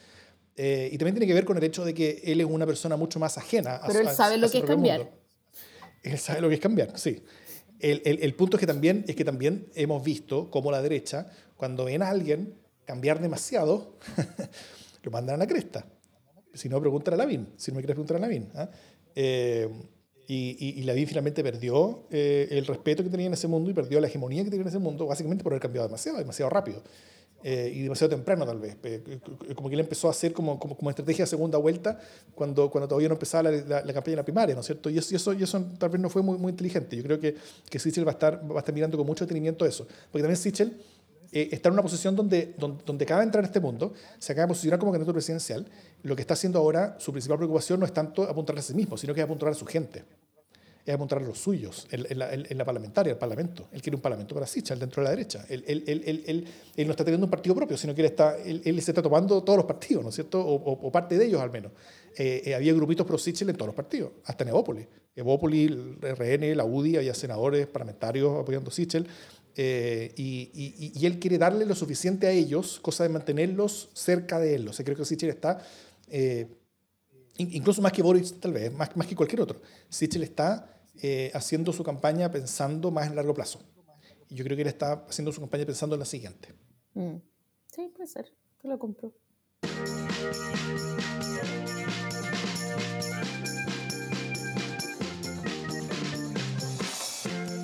Eh, 0.58 0.90
y 0.92 0.98
también 0.98 1.16
tiene 1.16 1.28
que 1.28 1.34
ver 1.34 1.46
con 1.46 1.56
el 1.56 1.64
hecho 1.64 1.86
de 1.86 1.94
que 1.94 2.22
él 2.26 2.42
es 2.42 2.48
una 2.48 2.66
persona 2.66 2.98
mucho 2.98 3.20
más 3.20 3.38
ajena. 3.38 3.80
Pero 3.86 4.00
él 4.00 4.10
sabe 4.10 4.38
lo 4.38 4.50
que 4.50 4.58
es 4.58 4.64
cambiar. 4.64 5.12
Él 6.02 6.18
sabe 6.18 6.42
lo 6.42 6.50
que 6.50 6.56
es 6.56 6.62
cambiar, 6.62 6.98
sí. 6.98 7.24
El, 7.80 8.02
el, 8.06 8.24
el, 8.24 8.34
punto 8.34 8.58
es 8.58 8.62
que, 8.62 8.68
también, 8.68 9.06
es 9.08 9.16
que 9.16 9.26
también 9.26 9.68
hemos 9.76 10.04
visto 10.04 10.50
cómo 10.50 10.72
la 10.72 10.82
derecha, 10.82 11.30
cuando 11.56 11.86
ven 11.86 12.02
a 12.02 12.10
alguien 12.10 12.56
cambiar 12.86 13.22
demasiado, 13.22 13.98
lo 15.04 15.12
mandan 15.12 15.36
a 15.36 15.38
la 15.38 15.48
cresta. 15.48 15.86
Si 16.54 16.70
no, 16.70 16.80
preguntan 16.80 17.14
a 17.14 17.18
Lavín. 17.18 17.54
Si 17.58 17.72
no 17.72 17.76
me 17.76 17.82
quieres 17.82 17.96
preguntar 17.96 18.18
a 18.18 18.20
Lavín. 18.20 18.50
¿ah? 18.56 18.70
Eh, 19.16 19.70
y, 20.28 20.56
y, 20.60 20.80
y 20.80 20.84
Lavín 20.84 21.08
finalmente 21.08 21.44
perdió 21.44 22.04
eh, 22.10 22.48
el 22.52 22.66
respeto 22.66 23.04
que 23.04 23.10
tenía 23.10 23.28
en 23.28 23.34
ese 23.34 23.48
mundo 23.48 23.70
y 23.70 23.74
perdió 23.74 24.00
la 24.00 24.08
hegemonía 24.08 24.44
que 24.44 24.50
tenía 24.50 24.64
en 24.64 24.70
ese 24.70 24.80
mundo, 24.80 25.06
básicamente 25.06 25.44
por 25.44 25.54
haber 25.54 25.62
cambiado 25.62 25.88
demasiado, 25.88 26.18
demasiado 26.18 26.50
rápido. 26.50 26.82
Eh, 27.46 27.74
y 27.76 27.82
demasiado 27.82 28.16
temprano 28.16 28.46
tal 28.46 28.58
vez. 28.58 28.78
Como 29.54 29.68
que 29.68 29.76
él 29.76 29.82
empezó 29.82 30.08
a 30.08 30.12
hacer 30.12 30.32
como, 30.32 30.58
como, 30.58 30.78
como 30.78 30.90
estrategia 30.90 31.26
de 31.26 31.30
segunda 31.30 31.58
vuelta 31.58 32.00
cuando, 32.34 32.72
cuando 32.72 32.88
todavía 32.88 33.10
no 33.10 33.16
empezaba 33.16 33.52
la, 33.52 33.84
la, 33.84 33.94
campaña 33.94 34.14
en 34.14 34.18
la 34.18 34.24
primaria, 34.24 34.56
¿no 34.56 34.62
es 34.62 34.66
cierto? 34.66 34.90
Y 34.90 34.98
eso, 34.98 35.14
y 35.14 35.18
eso, 35.18 35.34
y 35.34 35.44
eso, 35.44 35.62
tal 35.78 35.90
vez 35.90 36.00
no 36.00 36.10
fue 36.10 36.22
muy, 36.22 36.38
muy 36.38 36.52
inteligente. 36.52 36.96
Yo 36.96 37.04
creo 37.04 37.20
que, 37.20 37.36
que 37.70 37.80
Sichel 37.80 38.08
va 38.08 38.12
a, 38.12 38.14
estar, 38.14 38.50
va 38.50 38.56
a 38.56 38.60
estar 38.60 38.74
mirando 38.74 38.98
con 38.98 39.06
mucho 39.06 39.26
detenimiento 39.26 39.66
eso. 39.66 39.86
Porque 40.10 40.22
también 40.22 40.38
Sichel 40.38 40.78
eh, 41.34 41.50
está 41.52 41.70
en 41.70 41.74
una 41.74 41.82
posición 41.82 42.16
donde, 42.16 42.54
donde, 42.58 42.84
donde, 42.86 43.06
acaba 43.06 43.22
de 43.22 43.26
entrar 43.26 43.44
en 43.44 43.48
este 43.48 43.60
mundo, 43.60 43.94
se 44.20 44.32
acaba 44.32 44.46
de 44.46 44.50
posicionar 44.50 44.80
como 44.80 44.92
candidato 44.92 45.14
presidencial. 45.14 45.66
Lo 46.04 46.16
que 46.16 46.22
está 46.22 46.34
haciendo 46.34 46.60
ahora, 46.60 46.96
su 47.00 47.12
principal 47.12 47.38
preocupación 47.38 47.80
no 47.80 47.86
es 47.86 47.94
tanto 47.94 48.24
apuntar 48.24 48.58
a 48.58 48.62
sí 48.62 48.74
mismo, 48.74 48.98
sino 48.98 49.14
que 49.14 49.22
es 49.22 49.26
apuntar 49.26 49.50
a 49.50 49.54
su 49.54 49.66
gente 49.66 50.04
es 50.86 50.94
apuntar 50.94 51.20
a 51.20 51.22
los 51.22 51.38
suyos, 51.38 51.88
en, 51.92 52.20
la, 52.20 52.34
en, 52.34 52.58
la, 52.58 52.66
parlamentaria, 52.66 53.12
el 53.12 53.18
parlamento. 53.18 53.68
Él 53.72 53.82
quiere 53.82 53.96
un 53.96 54.02
parlamento 54.02 54.36
para 54.36 54.46
Sichel 54.46 54.80
dentro 54.80 55.02
de 55.02 55.06
la 55.06 55.10
derecha. 55.12 55.46
Él, 55.48 55.64
él, 55.66 55.84
él, 55.88 56.46
él, 56.76 56.86
no 56.88 56.92
está 56.92 57.06
teniendo 57.06 57.26
un 57.26 57.32
partido 57.32 57.56
propio, 57.56 57.78
sino 57.78 57.96
que 57.96 58.02
él, 58.02 58.08
está, 58.08 58.36
se 58.38 58.70
está 58.70 59.02
tomando 59.02 59.42
todos 59.44 59.58
los 59.58 59.66
partidos, 59.66 60.04
¿no 60.04 60.10
es 60.10 60.16
cierto? 60.16 60.46
O, 60.46 60.92
parte 60.92 61.18
de 61.18 61.26
ellos 61.26 61.42
al 61.42 61.52
menos. 61.52 61.72
Eh, 62.18 62.44
eh, 62.46 62.56
había 62.56 62.74
grupitos 62.74 63.08
pro 63.08 63.18
Sichel 63.18 63.50
en 63.50 63.56
todos 63.56 63.68
los 63.68 63.76
partidos, 63.76 64.12
hasta 64.26 64.44
en 64.44 64.50
Evópolis. 64.50 64.88
Evópolis, 65.16 65.72
el 65.72 65.98
RN, 66.02 66.58
la 66.58 66.66
UDI, 66.66 66.98
había 66.98 67.14
senadores, 67.14 67.66
parlamentarios 67.68 68.42
apoyando 68.42 68.70
a 68.70 68.74
Sichel. 68.74 69.08
Eh, 69.56 70.14
y, 70.18 70.50
y, 70.54 71.00
y, 71.00 71.06
él 71.06 71.20
quiere 71.20 71.38
darle 71.38 71.66
lo 71.66 71.76
suficiente 71.76 72.26
a 72.26 72.32
ellos, 72.32 72.80
cosa 72.80 73.04
de 73.04 73.10
mantenerlos 73.10 73.90
cerca 73.94 74.40
de 74.40 74.56
él. 74.56 74.68
O 74.68 74.74
sea, 74.74 74.84
creo 74.84 74.98
que 74.98 75.06
Sichel 75.06 75.30
está, 75.30 75.64
incluso 77.38 77.82
más 77.82 77.92
que 77.92 78.02
Boris, 78.02 78.40
tal 78.40 78.54
vez, 78.54 78.74
más, 78.74 78.96
más 78.96 79.08
que 79.08 79.16
cualquier 79.16 79.42
otro. 79.42 79.62
Sichel 79.90 80.24
está 80.24 80.74
eh, 81.02 81.32
haciendo 81.34 81.74
su 81.74 81.84
campaña 81.84 82.32
pensando 82.32 82.92
más 82.92 83.08
en 83.08 83.16
largo 83.16 83.34
plazo. 83.34 83.60
Y 84.30 84.36
yo 84.36 84.44
creo 84.44 84.56
que 84.56 84.62
él 84.62 84.68
está 84.68 85.06
haciendo 85.10 85.32
su 85.32 85.42
campaña 85.42 85.66
pensando 85.66 85.96
en 85.96 86.00
la 86.00 86.06
siguiente. 86.06 86.54
Mm. 86.94 87.16
Sí, 87.68 87.92
puede 87.96 88.08
ser. 88.08 88.32
Te 88.62 88.68
lo 88.68 88.78
compro. 88.78 89.14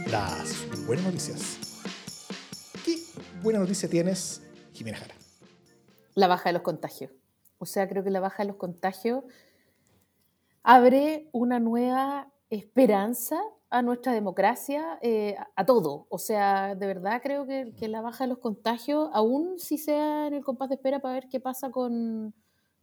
Las 0.07 0.85
buenas 0.87 1.05
noticias. 1.05 1.58
¿Qué 3.39 3.43
buena 3.43 3.59
noticia 3.59 3.89
tienes, 3.89 4.41
Jimena 4.73 4.97
Jara? 4.97 5.15
La 6.13 6.27
baja 6.27 6.49
de 6.49 6.53
los 6.53 6.61
contagios. 6.61 7.13
O 7.57 7.65
sea, 7.65 7.87
creo 7.87 8.03
que 8.03 8.09
la 8.09 8.19
baja 8.19 8.43
de 8.43 8.47
los 8.47 8.57
contagios 8.57 9.23
abre 10.61 11.29
una 11.31 11.57
nueva 11.57 12.33
esperanza 12.49 13.39
a 13.69 13.81
nuestra 13.81 14.11
democracia, 14.11 14.99
eh, 15.01 15.37
a 15.55 15.65
todo. 15.65 16.05
O 16.09 16.17
sea, 16.17 16.75
de 16.75 16.85
verdad 16.85 17.21
creo 17.23 17.47
que, 17.47 17.87
la 17.87 18.01
baja 18.01 18.25
de 18.25 18.27
los 18.27 18.39
contagios, 18.39 19.09
aún 19.13 19.57
si 19.57 19.77
sea 19.77 20.27
en 20.27 20.33
el 20.33 20.43
compás 20.43 20.67
de 20.67 20.75
espera 20.75 20.99
para 20.99 21.13
ver 21.13 21.29
qué 21.29 21.39
pasa 21.39 21.71
con, 21.71 22.35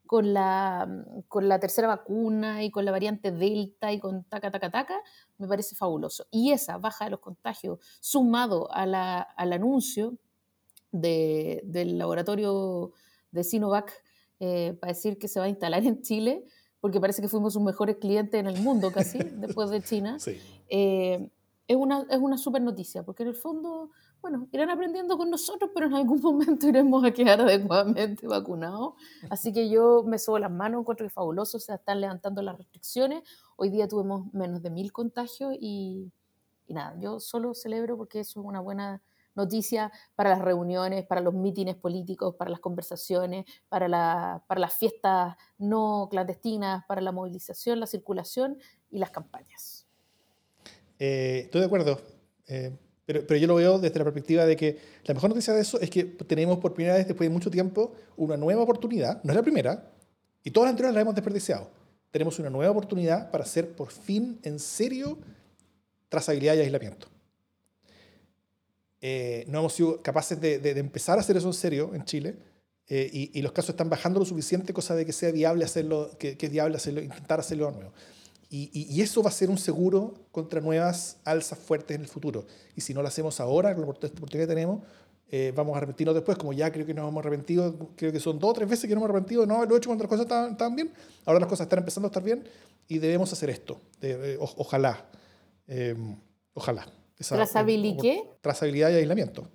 con, 0.07 0.33
la, 0.33 0.89
con 1.29 1.51
la 1.51 1.61
tercera 1.61 1.87
vacuna 1.87 2.65
y 2.65 2.71
con 2.71 2.87
la 2.87 2.93
variante 2.93 3.31
Delta 3.31 3.93
y 3.93 4.01
con 4.01 4.25
taca, 4.25 4.51
taca, 4.51 4.71
taca, 4.71 5.03
me 5.37 5.47
parece 5.47 5.77
fabuloso. 5.77 6.25
Y 6.31 6.53
esa 6.53 6.79
baja 6.79 7.05
de 7.05 7.11
los 7.11 7.21
contagios, 7.21 7.79
sumado 8.01 8.71
a 8.73 9.21
al 9.21 9.53
anuncio 9.53 10.19
del 11.01 11.99
laboratorio 11.99 12.93
de 13.31 13.45
Sinovac 13.45 13.93
eh, 14.39 14.77
para 14.81 14.93
decir 14.93 15.19
que 15.19 15.29
se 15.29 15.41
va 15.41 15.47
a 15.47 15.49
instalar 15.49 15.85
en 15.85 16.03
Chile, 16.03 16.45
porque 16.81 17.01
parece 17.01 17.23
que 17.23 17.29
fuimos 17.29 17.55
sus 17.55 17.63
mejores 17.63 17.97
clientes 17.97 18.39
en 18.39 18.47
el 18.47 18.61
mundo 18.61 18.93
casi, 18.93 19.19
después 19.37 19.71
de 19.71 19.83
China, 19.83 20.19
eh, 20.69 21.31
es 21.69 21.77
una, 21.77 22.07
es 22.11 22.19
una 22.19 22.39
super 22.39 22.61
noticia, 22.63 23.03
porque 23.03 23.23
en 23.23 23.31
el 23.31 23.35
fondo, 23.35 23.91
bueno, 24.21 24.47
irán 24.53 24.71
aprendiendo 24.71 25.17
con 25.17 25.31
nosotros, 25.31 25.71
pero 25.75 25.87
en 25.87 25.95
algún 25.95 26.21
momento 26.21 26.69
iremos 26.69 27.05
a 27.05 27.13
quedar 27.13 27.41
adecuadamente 27.41 28.27
vacunados. 28.27 28.95
Así 29.31 29.53
que 29.53 29.69
yo 29.69 30.05
me 30.07 30.19
subo 30.19 30.39
las 30.39 30.51
manos, 30.51 30.81
encuentro 30.81 31.05
que 31.05 31.09
es 31.09 31.15
fabuloso, 31.15 31.59
se 31.59 31.75
están 31.75 32.01
levantando 32.01 32.43
las 32.43 32.57
restricciones. 32.57 33.23
Hoy 33.57 33.71
día 33.71 33.89
tuvimos 33.89 34.33
menos 34.33 34.63
de 34.63 34.71
mil 34.71 34.93
contagios 34.93 35.55
y, 35.59 36.13
y 36.69 36.75
nada, 36.75 36.95
yo 37.01 37.21
solo 37.21 37.55
celebro 37.55 37.97
porque 37.97 38.21
eso 38.21 38.41
es 38.41 38.47
una 38.47 38.61
buena 38.61 39.03
noticia 39.37 39.93
para 40.15 40.31
las 40.31 40.41
reuniones, 40.41 41.05
para 41.07 41.21
los 41.21 41.35
mítines 41.35 41.77
políticos, 41.77 42.35
para 42.37 42.51
las 42.51 42.61
conversaciones, 42.61 43.45
para, 43.69 43.89
la, 43.89 44.43
para 44.47 44.61
las 44.61 44.75
fiestas 44.75 45.37
no 45.59 46.09
clandestinas, 46.11 46.85
para 46.87 47.01
la 47.01 47.13
movilización, 47.13 47.81
la 47.81 47.87
circulación 47.87 48.59
y 48.91 48.99
las 48.99 49.11
campañas. 49.11 49.87
Eh, 50.99 51.43
estoy 51.45 51.61
de 51.61 51.67
acuerdo, 51.67 52.01
eh, 52.49 52.73
pero, 53.05 53.27
pero, 53.27 53.39
yo 53.39 53.47
lo 53.47 53.57
veo 53.57 53.79
desde 53.79 53.99
la 53.99 54.05
perspectiva 54.05 54.47
de 54.47 54.57
que 54.57 54.79
la 55.05 55.15
mejor 55.15 55.31
noticia 55.31 55.53
de 55.55 55.61
eso 55.61 55.79
es 55.81 55.91
que 55.91 56.05
tenemos 56.05 56.59
por 56.59 56.75
primera 56.75 56.97
vez 56.97 57.07
después 57.07 57.29
de 57.29 57.33
mucho 57.33 57.51
tiempo 57.51 57.93
una 58.17 58.37
nueva 58.37 58.63
oportunidad, 58.63 59.23
no 59.23 59.31
es 59.31 59.37
la 59.37 59.43
primera, 59.43 59.93
y 60.43 60.51
todas 60.51 60.67
las 60.67 60.71
anteriores 60.73 60.95
las 60.95 61.03
hemos 61.03 61.15
desperdiciado. 61.15 61.71
Tenemos 62.11 62.39
una 62.39 62.51
nueva 62.51 62.71
oportunidad 62.71 63.31
para 63.31 63.45
hacer 63.45 63.75
por 63.75 63.91
fin 63.91 64.39
en 64.43 64.59
serio 64.59 65.19
trazabilidad 66.09 66.55
y 66.55 66.61
aislamiento. 66.61 67.09
Eh, 69.01 69.45
no 69.49 69.59
hemos 69.59 69.75
sido 69.75 70.03
capaces 70.03 70.41
de, 70.41 70.71
empezar 70.71 71.19
a 71.19 71.21
hacer 71.21 71.37
eso 71.37 71.49
en 71.49 71.55
serio 71.55 71.95
en 71.95 72.05
Chile 72.05 72.37
eh, 72.89 73.31
y, 73.35 73.43
los 73.43 73.53
casos 73.53 73.71
están 73.71 73.91
bajando 73.91 74.21
lo 74.21 74.25
suficiente, 74.25 74.73
cosa 74.73 74.95
de 74.95 75.05
que 75.05 75.13
sea 75.13 75.31
viable 75.33 75.65
hacerlo, 75.65 76.11
que, 76.19 76.37
es 76.41 76.51
viable 76.51 76.77
hacerlo, 76.77 77.03
intentar 77.03 77.41
hacerlo 77.41 77.67
de 77.67 77.73
nuevo. 77.73 77.93
Y, 78.49 79.03
eso 79.03 79.23
va 79.23 79.31
a 79.31 79.33
ser 79.33 79.51
un 79.51 79.59
seguro 79.59 80.15
contra 80.31 80.61
nuevas 80.61 81.19
alzas 81.25 81.59
fuertes 81.59 81.97
en 81.97 82.03
el 82.03 82.09
futuro. 82.09 82.47
Y 82.75 82.81
si 82.81 82.95
no 82.95 83.03
lo 83.03 83.09
hacemos 83.09 83.41
ahora, 83.41 83.75
con 83.75 83.85
la 83.85 83.91
oportunidad 83.91 84.31
que 84.31 84.47
tenemos, 84.47 84.83
eh, 85.29 85.53
vamos 85.55 85.75
a 85.75 85.79
arrepentirnos 85.79 86.15
después, 86.15 86.39
como 86.39 86.53
ya 86.53 86.71
creo 86.71 86.87
que 86.87 86.95
nos 86.95 87.09
hemos 87.09 87.25
arrepentido, 87.25 87.93
creo 87.97 88.13
que 88.13 88.21
son 88.21 88.39
dos 88.39 88.51
o 88.51 88.55
tres 88.55 88.69
veces 88.69 88.89
que 88.89 88.95
nos 88.95 89.03
hemos 89.03 89.11
arrepentido, 89.11 89.45
no, 89.45 89.65
lo 89.65 89.75
he 89.75 89.79
hecho 89.79 89.89
cuando 89.89 90.05
las 90.05 90.09
cosas 90.09 90.51
estaban, 90.53 90.77
bien, 90.77 90.93
ahora 91.25 91.41
las 91.41 91.49
cosas 91.49 91.65
están 91.65 91.81
empezando 91.81 92.07
a 92.07 92.11
estar 92.11 92.23
bien 92.23 92.45
y 92.87 92.99
debemos 92.99 93.33
hacer 93.33 93.51
esto, 93.51 93.81
ojalá, 94.39 95.05
ojalá. 96.55 96.87
¿Trazabilidad 97.17 98.03
qué? 98.03 98.31
Trazabilidad 98.41 98.91
y 98.91 98.95
aislamiento. 98.95 99.49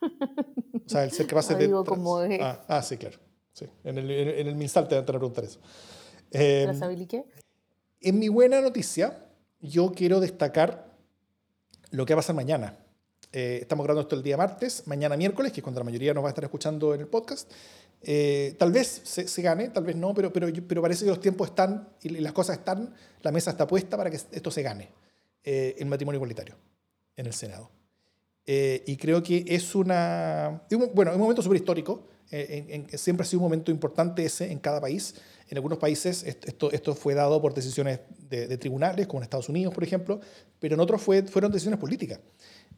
o 0.00 0.88
sea, 0.88 1.04
el 1.04 1.10
ser 1.10 1.26
capaz 1.26 1.48
de... 1.48 1.66
Ah, 2.40 2.64
ah, 2.68 2.82
sí, 2.82 2.96
claro. 2.96 3.18
Sí. 3.52 3.66
En, 3.84 3.98
el, 3.98 4.10
en 4.10 4.46
el 4.46 4.54
MinSal 4.54 4.88
te 4.88 4.94
van 4.94 5.04
a 5.04 5.06
preguntar 5.06 5.44
eso. 5.44 5.60
Eh, 6.30 6.62
¿Trazabilidad 6.64 7.08
qué? 7.08 7.24
En 8.00 8.18
mi 8.18 8.28
buena 8.28 8.60
noticia, 8.60 9.26
yo 9.60 9.92
quiero 9.92 10.20
destacar 10.20 10.94
lo 11.90 12.04
que 12.06 12.14
va 12.14 12.18
a 12.18 12.22
pasar 12.22 12.36
mañana. 12.36 12.76
Eh, 13.32 13.58
estamos 13.62 13.84
grabando 13.84 14.02
esto 14.02 14.14
el 14.14 14.22
día 14.22 14.36
martes, 14.36 14.86
mañana 14.86 15.16
miércoles, 15.16 15.52
que 15.52 15.60
es 15.60 15.62
cuando 15.64 15.80
la 15.80 15.84
mayoría 15.84 16.14
nos 16.14 16.22
va 16.22 16.28
a 16.28 16.30
estar 16.30 16.44
escuchando 16.44 16.94
en 16.94 17.00
el 17.00 17.08
podcast. 17.08 17.50
Eh, 18.02 18.54
tal 18.58 18.70
vez 18.70 19.00
se, 19.04 19.26
se, 19.26 19.42
gane, 19.42 19.70
tal 19.70 19.84
vez 19.84 19.96
no, 19.96 20.12
pero, 20.14 20.32
pero, 20.32 20.48
pero 20.68 20.82
parece 20.82 21.04
que 21.04 21.10
los 21.10 21.20
tiempos 21.20 21.48
están 21.48 21.88
y 22.02 22.10
las 22.10 22.32
cosas 22.32 22.58
están, 22.58 22.94
la 23.22 23.32
mesa 23.32 23.50
está 23.50 23.66
puesta 23.66 23.96
para 23.96 24.10
que 24.10 24.16
esto 24.16 24.50
se 24.50 24.62
gane, 24.62 24.90
eh, 25.42 25.74
el 25.78 25.86
matrimonio 25.86 26.18
igualitario 26.18 26.56
en 27.16 27.26
el 27.26 27.32
Senado. 27.32 27.70
Eh, 28.46 28.82
y 28.86 28.96
creo 28.96 29.22
que 29.22 29.44
es 29.48 29.74
una, 29.74 30.62
bueno, 30.92 31.12
un 31.12 31.20
momento 31.20 31.42
súper 31.42 31.56
histórico. 31.56 32.06
Eh, 32.30 32.86
en, 32.90 32.98
siempre 32.98 33.24
ha 33.24 33.26
sido 33.26 33.40
un 33.40 33.44
momento 33.44 33.70
importante 33.70 34.24
ese 34.24 34.50
en 34.50 34.58
cada 34.58 34.80
país. 34.80 35.14
En 35.48 35.58
algunos 35.58 35.78
países 35.78 36.22
esto, 36.24 36.72
esto 36.72 36.94
fue 36.94 37.14
dado 37.14 37.40
por 37.40 37.54
decisiones 37.54 38.00
de, 38.28 38.46
de, 38.46 38.58
tribunales, 38.58 39.06
como 39.06 39.20
en 39.20 39.24
Estados 39.24 39.48
Unidos, 39.48 39.74
por 39.74 39.84
ejemplo, 39.84 40.20
pero 40.58 40.74
en 40.74 40.80
otros 40.80 41.02
fue, 41.02 41.22
fueron 41.22 41.52
decisiones 41.52 41.78
políticas. 41.78 42.18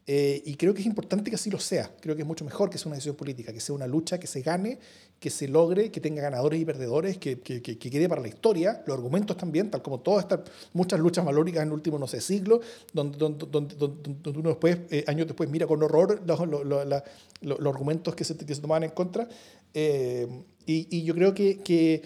Eh, 0.08 0.40
y 0.44 0.54
creo 0.54 0.72
que 0.72 0.80
es 0.80 0.86
importante 0.86 1.30
que 1.30 1.34
así 1.34 1.50
lo 1.50 1.58
sea. 1.58 1.90
Creo 2.00 2.14
que 2.14 2.22
es 2.22 2.28
mucho 2.28 2.44
mejor 2.44 2.70
que 2.70 2.78
sea 2.78 2.86
una 2.86 2.94
decisión 2.94 3.16
política, 3.16 3.52
que 3.52 3.58
sea 3.58 3.74
una 3.74 3.88
lucha 3.88 4.20
que 4.20 4.28
se 4.28 4.40
gane, 4.40 4.78
que 5.18 5.30
se 5.30 5.48
logre, 5.48 5.90
que 5.90 6.00
tenga 6.00 6.22
ganadores 6.22 6.60
y 6.60 6.64
perdedores, 6.64 7.18
que, 7.18 7.40
que, 7.40 7.60
que 7.60 7.76
quede 7.76 8.08
para 8.08 8.20
la 8.20 8.28
historia. 8.28 8.84
Los 8.86 8.96
argumentos 8.96 9.36
también, 9.36 9.68
tal 9.68 9.82
como 9.82 9.98
todas 10.00 10.24
estas 10.24 10.40
muchas 10.74 11.00
luchas 11.00 11.24
valóricas 11.24 11.62
en 11.62 11.68
el 11.68 11.74
último, 11.74 11.98
no 11.98 12.06
sé, 12.06 12.20
siglo, 12.20 12.60
donde, 12.92 13.18
donde, 13.18 13.46
donde, 13.46 14.38
uno 14.38 14.50
después, 14.50 14.78
eh, 14.90 15.02
años 15.08 15.26
después, 15.26 15.50
mira 15.50 15.66
con 15.66 15.82
horror 15.82 16.22
los, 16.24 16.38
los, 16.46 17.02
los, 17.42 17.74
argumentos 17.74 18.14
que 18.14 18.22
se, 18.22 18.36
que 18.36 18.54
se 18.54 18.60
tomaban 18.60 18.84
en 18.84 18.90
contra. 18.90 19.28
Eh, 19.74 20.28
y, 20.66 20.86
y, 20.96 21.02
yo 21.02 21.14
creo 21.14 21.34
que, 21.34 21.58
que, 21.58 22.02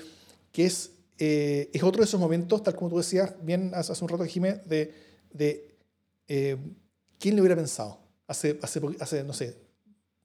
que 0.53 0.65
es, 0.65 0.93
es 1.19 1.83
otro 1.83 2.01
de 2.01 2.07
esos 2.07 2.19
momentos, 2.19 2.63
tal 2.63 2.75
como 2.77 2.91
tú 2.91 2.97
decías 2.97 3.35
bien 3.43 3.73
hace, 3.75 3.93
hace 3.93 4.03
un 4.03 4.09
rato, 4.09 4.25
Jiménez, 4.25 4.67
de, 4.67 4.95
de 5.35 5.69
¿Quién 7.21 7.37
lo 7.37 7.43
hubiera 7.43 7.55
pensado? 7.55 7.99
Hace, 8.27 8.59
hace, 8.62 8.81
hace, 8.99 9.23
no 9.25 9.35
sé, 9.35 9.59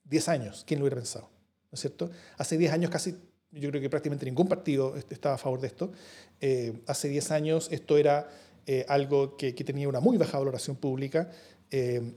10 0.06 0.30
años, 0.30 0.64
¿quién 0.66 0.80
lo 0.80 0.86
hubiera 0.86 0.96
pensado? 0.96 1.30
¿No 1.70 1.76
es 1.76 1.82
cierto? 1.82 2.10
Hace 2.38 2.58
10 2.58 2.72
años 2.72 2.89
casi, 2.89 3.18
yo 3.52 3.70
creo 3.70 3.82
que 3.82 3.89
prácticamente 3.89 4.26
ningún 4.26 4.48
partido 4.48 4.96
estaba 4.96 5.36
a 5.36 5.38
favor 5.38 5.60
de 5.60 5.68
esto. 5.68 5.91
Eh, 6.39 6.82
hace 6.88 7.10
10 7.10 7.32
años 7.32 7.68
esto 7.70 7.98
era 7.98 8.30
eh, 8.66 8.86
algo 8.88 9.36
que, 9.36 9.54
que, 9.54 9.64
tenía 9.66 9.89
una 9.89 10.00
muy 10.00 10.18
baja 10.18 10.39
valoración 10.39 10.78
pública. 10.78 11.30
Eh, 11.70 12.14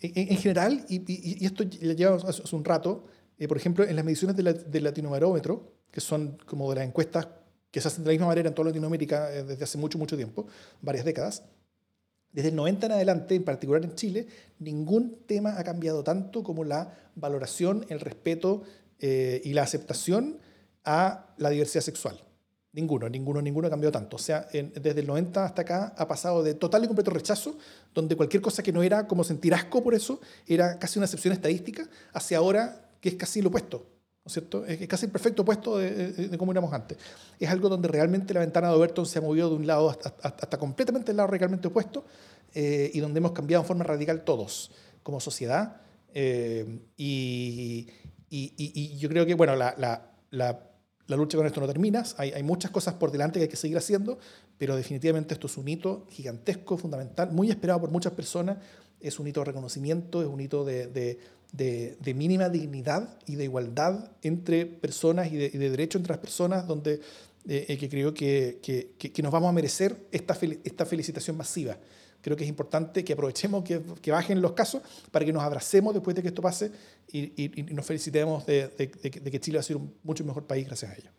en, 0.00 0.36
general, 0.38 0.84
y, 0.88 1.02
y, 1.06 1.44
esto 1.44 1.62
lleva 1.64 2.16
hace 2.16 2.56
un 2.56 2.64
rato, 2.64 3.04
por 3.46 3.56
ejemplo, 3.56 3.84
en 3.84 3.94
las 3.94 4.04
mediciones 4.04 4.34
del 4.34 4.64
de 4.70 4.80
Latinobarómetro, 4.80 5.74
que 5.90 6.00
son 6.00 6.38
como 6.46 6.70
de 6.70 6.76
las 6.76 6.88
encuestas 6.88 7.28
que 7.70 7.80
se 7.80 7.88
hacen 7.88 8.02
de 8.02 8.08
la 8.08 8.12
misma 8.12 8.26
manera 8.28 8.48
en 8.48 8.54
toda 8.54 8.68
Latinoamérica 8.68 9.28
desde 9.28 9.62
hace 9.62 9.78
mucho, 9.78 9.98
mucho 9.98 10.16
tiempo, 10.16 10.46
varias 10.80 11.04
décadas, 11.04 11.42
desde 12.32 12.48
el 12.48 12.56
90 12.56 12.86
en 12.86 12.92
adelante, 12.92 13.34
en 13.34 13.44
particular 13.44 13.84
en 13.84 13.94
Chile, 13.94 14.26
ningún 14.58 15.18
tema 15.26 15.58
ha 15.58 15.64
cambiado 15.64 16.02
tanto 16.02 16.42
como 16.42 16.64
la 16.64 16.96
valoración, 17.14 17.84
el 17.88 18.00
respeto 18.00 18.62
eh, 18.98 19.40
y 19.44 19.52
la 19.52 19.62
aceptación 19.62 20.38
a 20.84 21.34
la 21.36 21.50
diversidad 21.50 21.82
sexual. 21.82 22.18
Ninguno, 22.72 23.06
ninguno, 23.10 23.42
ninguno 23.42 23.66
ha 23.66 23.70
cambiado 23.70 23.92
tanto. 23.92 24.16
O 24.16 24.18
sea, 24.18 24.48
desde 24.50 25.00
el 25.00 25.06
90 25.06 25.44
hasta 25.44 25.62
acá 25.62 25.94
ha 25.96 26.08
pasado 26.08 26.42
de 26.42 26.54
total 26.54 26.84
y 26.84 26.86
completo 26.86 27.10
rechazo, 27.10 27.58
donde 27.94 28.16
cualquier 28.16 28.42
cosa 28.42 28.62
que 28.62 28.72
no 28.72 28.82
era 28.82 29.06
como 29.06 29.24
sentir 29.24 29.52
asco 29.52 29.82
por 29.82 29.94
eso, 29.94 30.20
era 30.46 30.78
casi 30.78 30.98
una 30.98 31.04
excepción 31.04 31.34
estadística, 31.34 31.86
hacia 32.14 32.38
ahora 32.38 32.88
que 33.00 33.10
es 33.10 33.16
casi 33.16 33.42
lo 33.42 33.50
opuesto. 33.50 33.86
¿No 34.24 34.28
es 34.28 34.32
cierto? 34.34 34.64
Es 34.64 34.86
casi 34.86 35.06
el 35.06 35.12
perfecto 35.12 35.42
opuesto 35.42 35.78
de, 35.78 36.12
de, 36.12 36.38
cómo 36.38 36.52
éramos 36.52 36.72
antes. 36.72 36.96
Es 37.40 37.50
algo 37.50 37.68
donde 37.68 37.88
realmente 37.88 38.32
la 38.32 38.40
ventana 38.40 38.68
de 38.68 38.74
Overton 38.74 39.04
se 39.04 39.18
ha 39.18 39.22
movido 39.22 39.48
de 39.48 39.56
un 39.56 39.66
lado 39.66 39.90
hasta, 39.90 40.14
hasta, 40.22 40.58
completamente 40.58 41.10
el 41.10 41.16
lado 41.16 41.26
radicalmente 41.28 41.66
opuesto 41.66 42.04
eh, 42.54 42.90
y 42.94 43.00
donde 43.00 43.18
hemos 43.18 43.32
cambiado 43.32 43.64
en 43.64 43.66
forma 43.66 43.82
radical 43.82 44.22
todos, 44.22 44.70
como 45.02 45.18
sociedad. 45.18 45.80
Eh, 46.14 46.82
y, 46.96 47.88
y, 48.30 48.52
y, 48.56 48.96
yo 48.98 49.08
creo 49.08 49.26
que, 49.26 49.34
bueno, 49.34 49.56
la, 49.56 49.74
la, 49.76 50.12
la, 50.30 50.70
la, 51.08 51.16
lucha 51.16 51.36
con 51.36 51.46
esto 51.46 51.60
no 51.60 51.66
termina, 51.66 52.04
hay, 52.16 52.30
hay 52.30 52.44
muchas 52.44 52.70
cosas 52.70 52.94
por 52.94 53.10
delante 53.10 53.40
que 53.40 53.44
hay 53.44 53.48
que 53.48 53.56
seguir 53.56 53.76
haciendo, 53.76 54.20
pero 54.56 54.76
definitivamente 54.76 55.34
esto 55.34 55.48
es 55.48 55.56
un 55.56 55.66
hito 55.66 56.06
gigantesco, 56.10 56.76
fundamental, 56.76 57.32
muy 57.32 57.50
esperado 57.50 57.80
por 57.80 57.90
muchas 57.90 58.12
personas, 58.12 58.58
es 59.00 59.18
un 59.18 59.26
hito 59.26 59.40
de 59.40 59.46
reconocimiento, 59.46 60.22
es 60.22 60.28
un 60.28 60.40
hito 60.40 60.64
de, 60.64 60.86
de 60.86 61.18
de, 61.52 62.14
mínima 62.14 62.48
dignidad 62.48 63.18
y 63.26 63.36
de 63.36 63.44
igualdad 63.44 64.10
entre 64.22 64.66
personas 64.66 65.30
y 65.32 65.36
de, 65.36 65.50
derecho 65.50 65.98
entre 65.98 66.12
las 66.12 66.20
personas, 66.20 66.66
donde 66.66 67.00
eh, 67.46 67.66
eh, 67.68 67.78
que 67.78 67.88
creo 67.88 68.14
que, 68.14 68.58
que, 68.62 69.22
nos 69.22 69.32
vamos 69.32 69.48
a 69.50 69.52
merecer 69.52 69.96
esta, 70.10 70.36
esta 70.64 70.86
felicitación 70.86 71.36
masiva. 71.36 71.76
Creo 72.20 72.36
que 72.36 72.44
es 72.44 72.48
importante 72.48 73.04
que 73.04 73.12
aprovechemos 73.12 73.64
que, 73.64 74.10
bajen 74.10 74.40
los 74.40 74.52
casos 74.52 74.82
para 75.10 75.24
que 75.24 75.32
nos 75.32 75.42
abracemos 75.42 75.92
después 75.92 76.14
de 76.14 76.22
que 76.22 76.28
esto 76.28 76.40
pase 76.40 76.70
y, 77.10 77.60
y 77.60 77.62
nos 77.74 77.84
felicitemos 77.84 78.46
de, 78.46 78.70
que 79.10 79.40
Chile 79.40 79.58
va 79.58 79.60
a 79.60 79.64
ser 79.64 79.76
un 79.76 79.92
mucho 80.04 80.24
mejor 80.24 80.46
país 80.46 80.66
gracias 80.66 80.92
a 80.92 80.94
ello. 80.94 81.10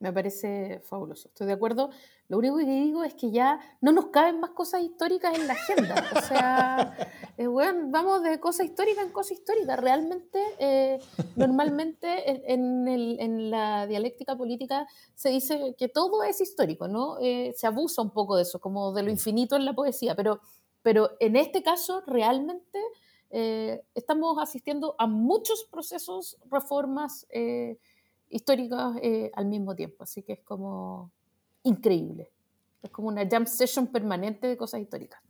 Me 0.00 0.12
parece 0.12 0.80
fabuloso. 0.84 1.26
Estoy 1.28 1.48
de 1.48 1.54
acuerdo. 1.54 1.90
Lo 2.28 2.38
único 2.38 2.58
que 2.58 2.66
digo 2.66 3.02
es 3.02 3.14
que 3.14 3.32
ya 3.32 3.58
no 3.80 3.90
nos 3.90 4.06
caben 4.06 4.38
más 4.38 4.50
cosas 4.50 4.82
históricas 4.82 5.36
en 5.36 5.48
la 5.48 5.54
agenda. 5.54 6.04
O 6.16 6.20
sea, 6.20 6.96
bueno, 7.36 7.80
eh, 7.86 7.88
vamos 7.88 8.22
de 8.22 8.38
cosa 8.38 8.62
histórica 8.62 9.02
en 9.02 9.10
cosa 9.10 9.34
histórica. 9.34 9.74
Realmente, 9.74 10.40
eh, 10.60 11.00
normalmente 11.34 12.52
en, 12.52 12.86
el, 12.86 13.18
en, 13.18 13.50
la 13.50 13.88
dialéctica 13.88 14.36
política 14.36 14.86
se 15.16 15.30
dice 15.30 15.74
que 15.76 15.88
todo 15.88 16.22
es 16.22 16.40
histórico, 16.40 16.86
¿no? 16.86 17.18
Eh, 17.20 17.52
se 17.56 17.66
abusa 17.66 18.00
un 18.00 18.10
poco 18.10 18.36
de 18.36 18.42
eso, 18.42 18.60
como 18.60 18.92
de 18.92 19.02
lo 19.02 19.10
infinito 19.10 19.56
en 19.56 19.64
la 19.64 19.74
poesía. 19.74 20.14
Pero, 20.14 20.40
pero 20.80 21.10
en 21.18 21.34
este 21.34 21.64
caso, 21.64 22.02
realmente 22.06 22.78
estamos 23.94 24.38
asistiendo 24.40 24.94
a 24.98 25.06
muchos 25.06 25.64
procesos, 25.70 26.38
reformas 26.50 27.26
históricas 28.30 28.96
eh, 29.02 29.30
al 29.34 29.46
mismo 29.46 29.74
tiempo. 29.74 30.04
Así 30.04 30.22
que 30.22 30.34
es 30.34 30.40
como 30.40 31.10
increíble. 31.62 32.30
Es 32.82 32.90
como 32.90 33.08
una 33.08 33.28
jam 33.28 33.46
session 33.46 33.86
permanente 33.86 34.46
de 34.46 34.56
cosas 34.56 34.80
históricas. 34.80 35.20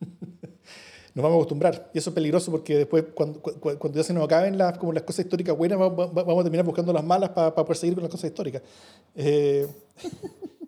nos 1.14 1.22
vamos 1.22 1.36
a 1.36 1.38
acostumbrar. 1.38 1.90
Y 1.94 1.98
eso 1.98 2.10
es 2.10 2.14
peligroso 2.14 2.50
porque 2.50 2.78
después, 2.78 3.04
cuando, 3.14 3.40
cuando 3.40 3.92
ya 3.92 4.02
se 4.02 4.12
nos 4.12 4.24
acaben 4.24 4.58
las, 4.58 4.78
como 4.78 4.92
las 4.92 5.04
cosas 5.04 5.24
históricas 5.24 5.56
buenas, 5.56 5.78
vamos, 5.78 6.12
vamos 6.12 6.40
a 6.40 6.42
terminar 6.42 6.66
buscando 6.66 6.92
las 6.92 7.04
malas 7.04 7.30
para 7.30 7.54
poder 7.54 7.76
seguir 7.76 7.94
con 7.94 8.02
las 8.02 8.10
cosas 8.10 8.30
históricas. 8.30 8.62
Eh, 9.14 9.66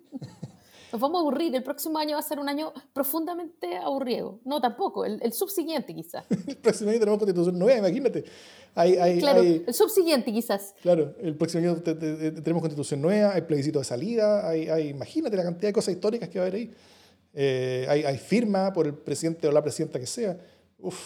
nos 0.97 1.01
vamos 1.01 1.19
a 1.19 1.21
aburrir. 1.21 1.55
El 1.55 1.63
próximo 1.63 1.97
año 1.99 2.13
va 2.13 2.19
a 2.19 2.23
ser 2.23 2.39
un 2.39 2.49
año 2.49 2.73
profundamente 2.91 3.77
aburrido. 3.77 4.39
No, 4.43 4.59
tampoco. 4.59 5.05
El, 5.05 5.31
subsiguiente, 5.31 5.93
quizás. 5.93 6.25
el 6.47 6.57
próximo 6.57 6.89
año 6.89 6.99
tenemos 6.99 7.19
constitución 7.19 7.59
nueva, 7.59 7.77
imagínate. 7.87 8.25
Hay, 8.73 8.95
hay, 8.97 9.19
claro, 9.19 9.41
el 9.41 9.73
subsiguiente, 9.73 10.31
quizás. 10.33 10.73
Claro, 10.81 11.15
el 11.19 11.35
próximo 11.35 11.63
año 11.63 11.81
tenemos 11.81 12.61
constitución 12.61 13.01
nueva, 13.01 13.33
hay 13.33 13.41
plebiscito 13.41 13.79
de 13.79 13.85
salida, 13.85 14.47
hay, 14.47 14.69
hay, 14.69 14.89
imagínate 14.89 15.35
la 15.35 15.43
cantidad 15.43 15.69
de 15.69 15.73
cosas 15.73 15.93
históricas 15.93 16.29
que 16.29 16.39
va 16.39 16.45
a 16.45 16.47
haber 16.47 16.61
ahí. 16.61 16.73
Eh, 17.33 17.85
hay, 17.89 18.03
hay, 18.03 18.17
firma 18.17 18.73
por 18.73 18.87
el 18.87 18.95
presidente 18.95 19.47
o 19.47 19.51
la 19.51 19.61
presidenta 19.61 19.99
que 19.99 20.07
sea. 20.07 20.37
Uf, 20.79 20.99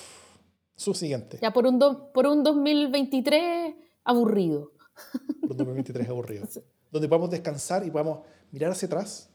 subsiguiente. 0.76 1.40
Ya, 1.42 1.52
por 1.52 1.66
un, 1.66 1.80
por 2.14 2.28
un 2.28 2.44
2023 2.44 3.76
aburrido. 4.06 4.72
Por 5.42 5.52
un 5.52 5.58
2023 5.58 6.10
aburrido. 6.10 6.48
Donde 6.92 7.08
podamos 7.08 7.30
descansar 7.30 7.86
y 7.86 7.92
podamos 7.92 8.20
mirar 8.52 8.72
hacia 8.72 8.86
atrás 8.86 9.31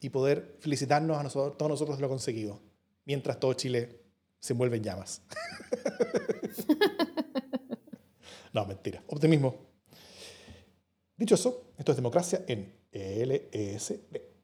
y 0.00 0.10
poder 0.10 0.56
felicitarnos 0.60 1.18
a 1.18 1.22
nosotros, 1.22 1.56
todos 1.56 1.70
nosotros 1.70 2.00
lo 2.00 2.08
conseguido, 2.08 2.60
mientras 3.04 3.40
todo 3.40 3.54
Chile 3.54 4.00
se 4.38 4.52
envuelve 4.52 4.76
en 4.76 4.84
llamas. 4.84 5.22
no, 8.52 8.66
mentira, 8.66 9.02
optimismo. 9.08 9.66
Dicho 11.16 11.34
eso, 11.34 11.72
esto 11.78 11.92
es 11.92 11.96
democracia 11.96 12.44
en 12.46 12.74
LSD. 12.92 14.35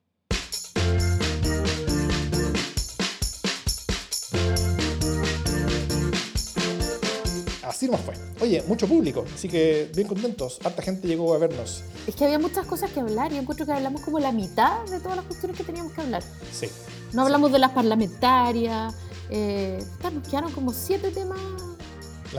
Así 7.73 7.87
nomás 7.87 8.03
fue. 8.03 8.15
Oye, 8.41 8.63
mucho 8.69 8.87
público, 8.87 9.25
así 9.35 9.49
que 9.49 9.91
bien 9.95 10.07
contentos. 10.07 10.59
Harta 10.63 10.83
gente 10.83 11.09
llegó 11.09 11.35
a 11.35 11.39
vernos. 11.39 11.83
Es 12.07 12.15
que 12.15 12.25
había 12.25 12.39
muchas 12.39 12.67
cosas 12.67 12.91
que 12.91 13.01
hablar. 13.01 13.33
Yo 13.33 13.39
encuentro 13.39 13.67
que 13.67 13.73
hablamos 13.73 14.03
como 14.03 14.19
la 14.19 14.31
mitad 14.31 14.85
de 14.85 15.01
todas 15.01 15.17
las 15.17 15.25
cuestiones 15.25 15.57
que 15.57 15.65
teníamos 15.65 15.93
que 15.93 16.03
hablar. 16.03 16.23
Sí. 16.53 16.69
No 17.13 17.23
hablamos 17.23 17.51
de 17.51 17.59
las 17.59 17.73
parlamentarias. 17.73 18.95
Eh, 19.31 19.83
nos 20.03 20.29
quedaron 20.29 20.53
como 20.53 20.73
siete 20.73 21.11
temas. 21.11 21.41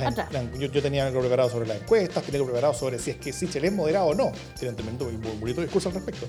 atrás. 0.05 0.29
yo, 0.59 0.67
yo, 0.67 0.81
tenía 0.81 1.07
algo 1.07 1.19
preparado 1.19 1.49
sobre 1.49 1.67
las 1.67 1.81
encuestas, 1.81 2.23
tenía 2.23 2.37
algo 2.37 2.51
preparado 2.51 2.73
sobre 2.75 2.99
si 2.99 3.11
es 3.11 3.17
que 3.17 3.33
Sichel 3.33 3.65
es 3.65 3.73
moderado 3.73 4.07
o 4.07 4.13
no. 4.13 4.31
Tienen 4.57 4.75
tremendo 4.75 5.11
y 5.11 5.17
bonito 5.17 5.61
discurso 5.61 5.89
al 5.89 5.95
respecto. 5.95 6.27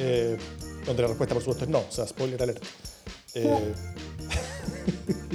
Eh, 0.00 0.38
donde 0.86 1.02
la 1.02 1.08
respuesta, 1.08 1.34
por 1.34 1.42
supuesto, 1.42 1.64
es 1.64 1.70
no. 1.70 1.80
O 1.80 1.90
sea, 1.90 2.06
spoiler 2.06 2.42
alert. 2.42 2.64
Eh, 3.34 3.74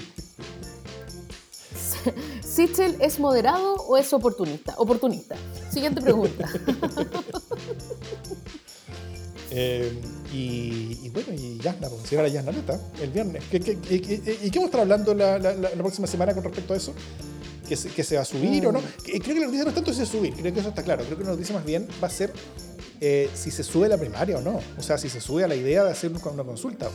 ¿Sichel 2.49 2.97
es 2.99 3.19
moderado 3.19 3.75
o 3.75 3.95
es 3.97 4.11
oportunista? 4.11 4.73
Oportunista. 4.77 5.35
Siguiente 5.71 6.01
pregunta. 6.01 6.49
Eh, 9.51 9.99
y, 10.31 11.09
bueno, 11.09 11.33
y 11.33 11.57
Yasna, 11.57 11.89
pues, 11.89 12.03
si 12.07 12.15
ahora 12.15 12.27
Yasna 12.27 12.53
el 13.01 13.09
viernes. 13.09 13.43
¿Qué, 13.49 13.59
qué, 13.59 13.71
y 13.71 13.99
qué 14.51 14.59
vamos 14.59 14.65
a 14.65 14.65
estar 14.65 14.81
hablando 14.81 15.15
la, 15.15 15.39
próxima 15.75 16.05
semana 16.05 16.35
con 16.35 16.43
respecto 16.43 16.75
a 16.75 16.77
eso? 16.77 16.93
¿Que 17.67 17.75
se, 17.75 17.89
que 17.89 18.03
se 18.03 18.15
va 18.15 18.21
a 18.21 18.25
subir 18.25 18.67
o 18.67 18.71
no? 18.71 18.79
Creo 19.03 19.19
que 19.21 19.39
la 19.39 19.47
noticia 19.47 19.63
no 19.63 19.69
es 19.69 19.75
tanto 19.75 19.91
si 19.91 20.01
se 20.01 20.05
subir, 20.05 20.35
creo 20.35 20.53
que 20.53 20.59
eso 20.59 20.69
está 20.69 20.83
claro. 20.83 21.03
Creo 21.03 21.17
que 21.17 21.23
la 21.23 21.31
noticia 21.31 21.55
más 21.55 21.65
bien 21.65 21.87
va 22.01 22.09
a 22.09 22.11
ser 22.11 22.31
eh, 23.01 23.27
si 23.33 23.49
se 23.49 23.63
sube 23.63 23.89
la 23.89 23.97
primaria 23.97 24.37
o 24.37 24.41
no. 24.41 24.59
O 24.77 24.83
sea, 24.83 24.99
si 24.99 25.09
se 25.09 25.19
sube 25.19 25.43
a 25.43 25.47
la 25.47 25.55
idea 25.55 25.83
de 25.83 25.93
hacer 25.93 26.11
una 26.11 26.43
consulta. 26.43 26.91